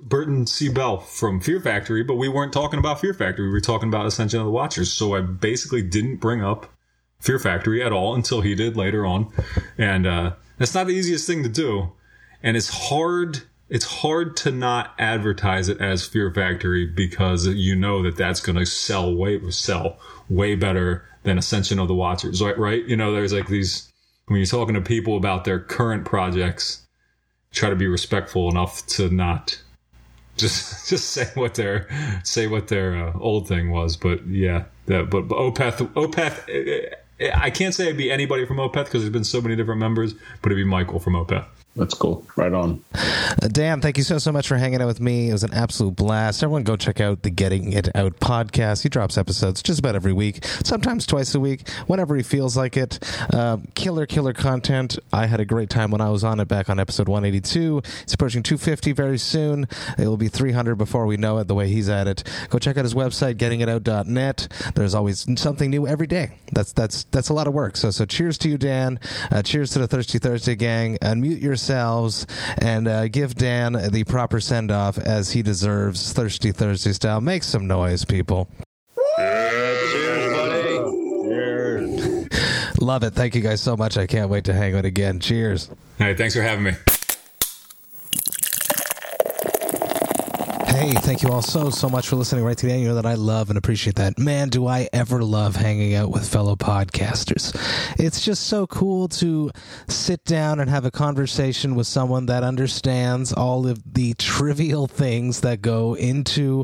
Burton 0.00 0.46
C. 0.46 0.68
Bell 0.68 0.98
from 0.98 1.40
Fear 1.40 1.60
Factory, 1.60 2.04
but 2.04 2.14
we 2.14 2.28
weren't 2.28 2.52
talking 2.52 2.78
about 2.78 3.00
Fear 3.00 3.14
Factory. 3.14 3.46
We 3.46 3.52
were 3.52 3.60
talking 3.60 3.88
about 3.88 4.06
Ascension 4.06 4.38
of 4.38 4.46
the 4.46 4.52
Watchers. 4.52 4.92
So 4.92 5.16
I 5.16 5.22
basically 5.22 5.82
didn't 5.82 6.18
bring 6.18 6.40
up 6.40 6.72
Fear 7.18 7.40
Factory 7.40 7.82
at 7.82 7.92
all 7.92 8.14
until 8.14 8.40
he 8.40 8.54
did 8.54 8.76
later 8.76 9.04
on. 9.04 9.32
And 9.76 10.06
uh, 10.06 10.34
that's 10.56 10.72
not 10.72 10.86
the 10.86 10.92
easiest 10.92 11.26
thing 11.26 11.42
to 11.42 11.48
do. 11.48 11.94
And 12.44 12.56
it's 12.56 12.68
hard 12.68 13.42
it's 13.70 13.84
hard 13.84 14.36
to 14.38 14.50
not 14.50 14.94
advertise 14.98 15.68
it 15.68 15.80
as 15.80 16.06
Fear 16.06 16.32
Factory 16.32 16.86
because 16.86 17.46
you 17.46 17.76
know 17.76 18.02
that 18.02 18.16
that's 18.16 18.40
going 18.40 18.56
to 18.56 18.66
sell 18.66 19.14
way 19.14 19.38
sell 19.50 19.98
way 20.28 20.54
better 20.54 21.04
than 21.24 21.38
Ascension 21.38 21.78
of 21.78 21.88
the 21.88 21.94
Watchers, 21.94 22.42
right? 22.42 22.58
Right? 22.58 22.84
You 22.84 22.96
know, 22.96 23.12
there's 23.12 23.32
like 23.32 23.48
these 23.48 23.90
when 24.26 24.38
you're 24.38 24.46
talking 24.46 24.74
to 24.74 24.80
people 24.80 25.16
about 25.16 25.44
their 25.44 25.58
current 25.58 26.04
projects, 26.04 26.86
try 27.52 27.70
to 27.70 27.76
be 27.76 27.86
respectful 27.86 28.50
enough 28.50 28.86
to 28.86 29.10
not 29.10 29.60
just 30.36 30.88
just 30.88 31.10
say 31.10 31.26
what 31.34 31.54
their 31.54 31.88
say 32.24 32.46
what 32.46 32.68
their 32.68 32.96
uh, 32.96 33.18
old 33.18 33.48
thing 33.48 33.70
was. 33.70 33.96
But 33.96 34.26
yeah, 34.26 34.64
that 34.86 35.10
but, 35.10 35.28
but 35.28 35.36
Opeth 35.36 35.86
Opeth. 35.92 36.94
I 37.34 37.50
can't 37.50 37.74
say 37.74 37.86
it'd 37.86 37.96
be 37.96 38.12
anybody 38.12 38.46
from 38.46 38.58
Opeth 38.58 38.84
because 38.84 39.02
there's 39.02 39.12
been 39.12 39.24
so 39.24 39.40
many 39.40 39.56
different 39.56 39.80
members, 39.80 40.14
but 40.40 40.52
it'd 40.52 40.56
be 40.56 40.64
Mikael 40.64 41.00
from 41.00 41.14
Opeth. 41.14 41.46
That's 41.78 41.94
cool. 41.94 42.26
Right 42.34 42.52
on. 42.52 42.82
Uh, 42.92 43.46
Dan, 43.46 43.80
thank 43.80 43.98
you 43.98 44.02
so, 44.02 44.18
so 44.18 44.32
much 44.32 44.48
for 44.48 44.56
hanging 44.56 44.82
out 44.82 44.88
with 44.88 45.00
me. 45.00 45.30
It 45.30 45.32
was 45.32 45.44
an 45.44 45.54
absolute 45.54 45.94
blast. 45.94 46.42
Everyone 46.42 46.64
go 46.64 46.76
check 46.76 47.00
out 47.00 47.22
the 47.22 47.30
Getting 47.30 47.72
It 47.72 47.94
Out 47.94 48.18
podcast. 48.18 48.82
He 48.82 48.88
drops 48.88 49.16
episodes 49.16 49.62
just 49.62 49.78
about 49.78 49.94
every 49.94 50.12
week, 50.12 50.44
sometimes 50.64 51.06
twice 51.06 51.36
a 51.36 51.40
week, 51.40 51.68
whenever 51.86 52.16
he 52.16 52.24
feels 52.24 52.56
like 52.56 52.76
it. 52.76 52.98
Uh, 53.32 53.58
killer, 53.76 54.06
killer 54.06 54.32
content. 54.32 54.98
I 55.12 55.26
had 55.26 55.38
a 55.38 55.44
great 55.44 55.70
time 55.70 55.92
when 55.92 56.00
I 56.00 56.10
was 56.10 56.24
on 56.24 56.40
it 56.40 56.48
back 56.48 56.68
on 56.68 56.80
episode 56.80 57.08
182. 57.08 57.80
It's 58.02 58.14
approaching 58.14 58.42
250 58.42 58.90
very 58.90 59.18
soon. 59.18 59.68
It 59.96 60.08
will 60.08 60.16
be 60.16 60.28
300 60.28 60.74
before 60.74 61.06
we 61.06 61.16
know 61.16 61.38
it, 61.38 61.46
the 61.46 61.54
way 61.54 61.68
he's 61.68 61.88
at 61.88 62.08
it. 62.08 62.24
Go 62.50 62.58
check 62.58 62.76
out 62.76 62.84
his 62.84 62.94
website, 62.94 63.36
gettingitout.net. 63.36 64.48
There's 64.74 64.96
always 64.96 65.26
something 65.40 65.70
new 65.70 65.86
every 65.86 66.08
day. 66.08 66.38
That's, 66.50 66.72
that's, 66.72 67.04
that's 67.04 67.28
a 67.28 67.34
lot 67.34 67.46
of 67.46 67.54
work. 67.54 67.76
So, 67.76 67.92
so 67.92 68.04
cheers 68.04 68.36
to 68.38 68.48
you, 68.48 68.58
Dan. 68.58 68.98
Uh, 69.30 69.42
cheers 69.42 69.70
to 69.70 69.78
the 69.78 69.86
Thirsty 69.86 70.18
Thursday 70.18 70.56
gang. 70.56 70.98
Unmute 71.02 71.40
yourself 71.40 71.67
yourselves 71.68 72.26
and 72.58 72.88
uh, 72.88 73.08
give 73.08 73.34
Dan 73.34 73.72
the 73.90 74.04
proper 74.04 74.40
send 74.40 74.70
off 74.70 74.98
as 74.98 75.32
he 75.32 75.42
deserves, 75.42 76.12
Thirsty 76.12 76.52
Thursday 76.52 76.92
style. 76.92 77.20
Make 77.20 77.42
some 77.42 77.66
noise, 77.66 78.04
people. 78.04 78.48
Cheers, 79.16 80.32
buddy. 80.32 80.76
Cheers. 81.28 82.80
Love 82.80 83.02
it. 83.02 83.14
Thank 83.14 83.34
you 83.34 83.42
guys 83.42 83.60
so 83.60 83.76
much. 83.76 83.98
I 83.98 84.06
can't 84.06 84.30
wait 84.30 84.44
to 84.44 84.52
hang 84.52 84.74
out 84.76 84.84
again. 84.84 85.20
Cheers. 85.20 85.70
Hey, 85.98 86.14
thanks 86.14 86.34
for 86.34 86.42
having 86.42 86.64
me. 86.64 86.72
Hey, 90.78 90.92
thank 90.92 91.24
you 91.24 91.30
all 91.30 91.42
so, 91.42 91.70
so 91.70 91.88
much 91.88 92.06
for 92.06 92.14
listening 92.14 92.44
right 92.44 92.56
today. 92.56 92.78
You 92.78 92.86
know 92.86 92.94
that 92.94 93.04
I 93.04 93.14
love 93.14 93.48
and 93.48 93.58
appreciate 93.58 93.96
that. 93.96 94.16
Man, 94.16 94.48
do 94.48 94.68
I 94.68 94.88
ever 94.92 95.24
love 95.24 95.56
hanging 95.56 95.96
out 95.96 96.12
with 96.12 96.28
fellow 96.28 96.54
podcasters. 96.54 97.52
It's 97.98 98.24
just 98.24 98.46
so 98.46 98.68
cool 98.68 99.08
to 99.08 99.50
sit 99.88 100.24
down 100.24 100.60
and 100.60 100.70
have 100.70 100.84
a 100.84 100.92
conversation 100.92 101.74
with 101.74 101.88
someone 101.88 102.26
that 102.26 102.44
understands 102.44 103.32
all 103.32 103.66
of 103.66 103.82
the 103.92 104.14
trivial 104.14 104.86
things 104.86 105.40
that 105.40 105.62
go 105.62 105.94
into 105.94 106.62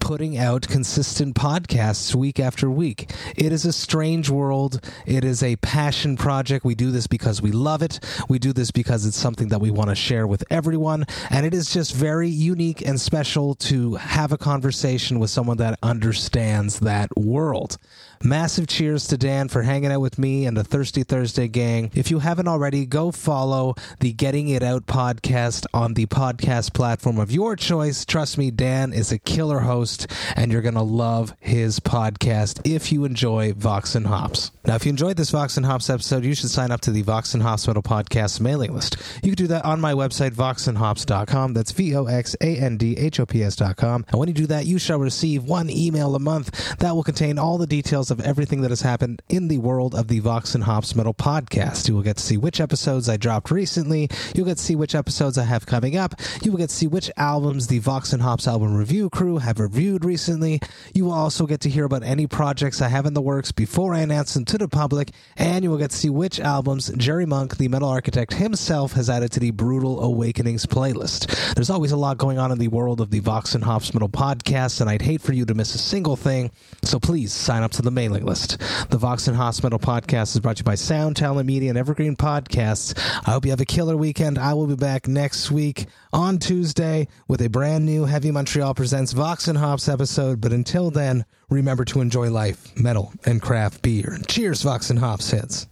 putting 0.00 0.38
out 0.38 0.66
consistent 0.68 1.34
podcasts 1.34 2.14
week 2.14 2.40
after 2.40 2.70
week. 2.70 3.10
It 3.36 3.52
is 3.52 3.64
a 3.64 3.72
strange 3.72 4.30
world. 4.30 4.80
It 5.06 5.24
is 5.24 5.42
a 5.42 5.56
passion 5.56 6.16
project. 6.16 6.64
We 6.64 6.74
do 6.74 6.90
this 6.90 7.06
because 7.06 7.42
we 7.42 7.52
love 7.52 7.82
it. 7.82 8.00
We 8.28 8.38
do 8.38 8.52
this 8.52 8.70
because 8.70 9.06
it's 9.06 9.16
something 9.16 9.48
that 9.48 9.60
we 9.60 9.70
want 9.70 9.90
to 9.90 9.96
share 9.96 10.26
with 10.26 10.44
everyone. 10.50 11.04
And 11.30 11.44
it 11.44 11.54
is 11.54 11.70
just 11.72 11.94
very 11.94 12.28
unique 12.28 12.86
and 12.86 13.00
special 13.00 13.54
to 13.56 13.96
have 13.96 14.32
a 14.32 14.38
conversation 14.38 15.18
with 15.18 15.30
someone 15.30 15.56
that 15.58 15.78
understands 15.82 16.80
that 16.80 17.16
world. 17.16 17.78
Massive 18.22 18.66
cheers 18.66 19.06
to 19.08 19.16
Dan 19.16 19.48
for 19.48 19.62
hanging 19.62 19.92
out 19.92 20.00
with 20.00 20.18
me 20.18 20.46
and 20.46 20.56
the 20.56 20.64
Thirsty 20.64 21.02
Thursday 21.02 21.48
gang. 21.48 21.90
If 21.94 22.10
you 22.10 22.18
haven't 22.18 22.48
already, 22.48 22.84
go 22.86 23.12
follow 23.12 23.74
the 24.00 24.12
Getting 24.12 24.48
It 24.48 24.62
Out 24.62 24.86
podcast 24.86 25.66
on 25.72 25.94
the 25.94 26.06
podcast 26.06 26.74
platform 26.74 27.18
of 27.18 27.30
your 27.30 27.54
choice. 27.56 28.04
Trust 28.04 28.38
me, 28.38 28.50
Dan 28.50 28.92
is 28.92 29.12
a 29.12 29.18
killer 29.18 29.60
host, 29.60 30.08
and 30.36 30.50
you're 30.50 30.62
going 30.62 30.74
to 30.74 30.82
love 30.82 31.34
his 31.38 31.80
podcast 31.80 32.60
if 32.64 32.90
you 32.90 33.04
enjoy 33.04 33.52
Vox 33.52 33.94
and 33.94 34.06
Hops. 34.06 34.50
Now, 34.64 34.74
if 34.74 34.84
you 34.84 34.90
enjoyed 34.90 35.16
this 35.16 35.30
Vox 35.30 35.56
and 35.56 35.64
Hops 35.64 35.88
episode, 35.88 36.24
you 36.24 36.34
should 36.34 36.50
sign 36.50 36.70
up 36.70 36.80
to 36.82 36.90
the 36.90 37.02
Vox 37.02 37.34
and 37.34 37.42
Hops 37.42 37.66
Metal 37.66 37.82
Podcast 37.82 38.40
mailing 38.40 38.74
list. 38.74 38.96
You 39.22 39.30
can 39.30 39.36
do 39.36 39.46
that 39.46 39.64
on 39.64 39.80
my 39.80 39.92
website, 39.94 40.32
voxandhops.com. 40.32 41.54
That's 41.54 41.72
V 41.72 41.96
O 41.96 42.06
X 42.06 42.36
A 42.40 42.56
N 42.56 42.76
D 42.76 42.96
H 42.96 43.20
O 43.20 43.26
P 43.26 43.42
S.com. 43.42 44.04
And 44.08 44.18
when 44.18 44.28
you 44.28 44.34
do 44.34 44.46
that, 44.46 44.66
you 44.66 44.78
shall 44.78 44.98
receive 44.98 45.44
one 45.44 45.70
email 45.70 46.14
a 46.14 46.18
month 46.18 46.76
that 46.78 46.94
will 46.94 47.02
contain 47.04 47.38
all 47.38 47.58
the 47.58 47.66
details 47.66 48.07
of 48.10 48.20
everything 48.20 48.60
that 48.62 48.70
has 48.70 48.82
happened 48.82 49.22
in 49.28 49.48
the 49.48 49.58
world 49.58 49.94
of 49.94 50.08
the 50.08 50.20
Vox 50.20 50.54
and 50.54 50.64
Hops 50.64 50.94
Metal 50.94 51.14
podcast. 51.14 51.88
You 51.88 51.94
will 51.94 52.02
get 52.02 52.16
to 52.16 52.22
see 52.22 52.36
which 52.36 52.60
episodes 52.60 53.08
I 53.08 53.16
dropped 53.16 53.50
recently. 53.50 54.08
You'll 54.34 54.46
get 54.46 54.58
to 54.58 54.62
see 54.62 54.76
which 54.76 54.94
episodes 54.94 55.38
I 55.38 55.44
have 55.44 55.66
coming 55.66 55.96
up. 55.96 56.14
You 56.42 56.50
will 56.50 56.58
get 56.58 56.70
to 56.70 56.74
see 56.74 56.86
which 56.86 57.10
albums 57.16 57.66
the 57.66 57.78
Vox 57.78 58.12
and 58.12 58.22
Hops 58.22 58.48
album 58.48 58.76
review 58.76 59.10
crew 59.10 59.38
have 59.38 59.60
reviewed 59.60 60.04
recently. 60.04 60.60
You 60.94 61.04
will 61.06 61.12
also 61.12 61.46
get 61.46 61.60
to 61.62 61.68
hear 61.68 61.84
about 61.84 62.02
any 62.02 62.26
projects 62.26 62.80
I 62.80 62.88
have 62.88 63.06
in 63.06 63.14
the 63.14 63.22
works 63.22 63.52
before 63.52 63.94
I 63.94 64.00
announce 64.00 64.34
them 64.34 64.44
to 64.46 64.58
the 64.58 64.68
public. 64.68 65.10
And 65.36 65.64
you 65.64 65.70
will 65.70 65.78
get 65.78 65.90
to 65.90 65.96
see 65.96 66.10
which 66.10 66.40
albums 66.40 66.90
Jerry 66.96 67.26
Monk, 67.26 67.56
the 67.56 67.68
metal 67.68 67.88
architect 67.88 68.34
himself, 68.34 68.92
has 68.92 69.10
added 69.10 69.32
to 69.32 69.40
the 69.40 69.50
Brutal 69.50 70.02
Awakenings 70.02 70.66
playlist. 70.66 71.54
There's 71.54 71.70
always 71.70 71.92
a 71.92 71.96
lot 71.96 72.18
going 72.18 72.38
on 72.38 72.52
in 72.52 72.58
the 72.58 72.68
world 72.68 73.00
of 73.00 73.10
the 73.10 73.20
Vox 73.20 73.54
and 73.54 73.64
Hops 73.64 73.92
Metal 73.94 74.08
podcast, 74.08 74.80
and 74.80 74.88
I'd 74.88 75.02
hate 75.02 75.20
for 75.20 75.32
you 75.32 75.44
to 75.44 75.54
miss 75.54 75.74
a 75.74 75.78
single 75.78 76.16
thing. 76.16 76.50
So 76.82 76.98
please 76.98 77.32
sign 77.32 77.62
up 77.62 77.72
to 77.72 77.82
the 77.82 77.90
mailing 77.98 78.24
list. 78.24 78.58
The 78.90 78.96
Vox 78.96 79.26
and 79.26 79.36
Hops 79.36 79.60
Metal 79.60 79.80
Podcast 79.80 80.36
is 80.36 80.38
brought 80.38 80.58
to 80.58 80.60
you 80.60 80.64
by 80.64 80.76
Sound 80.76 81.16
Talent 81.16 81.48
Media 81.48 81.68
and 81.68 81.76
Evergreen 81.76 82.14
Podcasts. 82.14 82.96
I 83.26 83.32
hope 83.32 83.44
you 83.44 83.50
have 83.50 83.60
a 83.60 83.64
killer 83.64 83.96
weekend. 83.96 84.38
I 84.38 84.54
will 84.54 84.68
be 84.68 84.76
back 84.76 85.08
next 85.08 85.50
week 85.50 85.86
on 86.12 86.38
Tuesday 86.38 87.08
with 87.26 87.42
a 87.42 87.48
brand 87.48 87.84
new 87.84 88.04
Heavy 88.04 88.30
Montreal 88.30 88.74
Presents 88.74 89.10
Vox 89.10 89.48
and 89.48 89.58
Hops 89.58 89.88
episode. 89.88 90.40
But 90.40 90.52
until 90.52 90.92
then, 90.92 91.24
remember 91.50 91.84
to 91.86 92.00
enjoy 92.00 92.30
life, 92.30 92.70
metal, 92.80 93.12
and 93.24 93.42
craft 93.42 93.82
beer. 93.82 94.16
Cheers, 94.28 94.62
Vox 94.62 94.90
and 94.90 95.00
Hops 95.00 95.32
hits. 95.32 95.66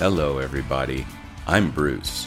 Hello, 0.00 0.38
everybody. 0.38 1.06
I'm 1.46 1.70
Bruce. 1.70 2.26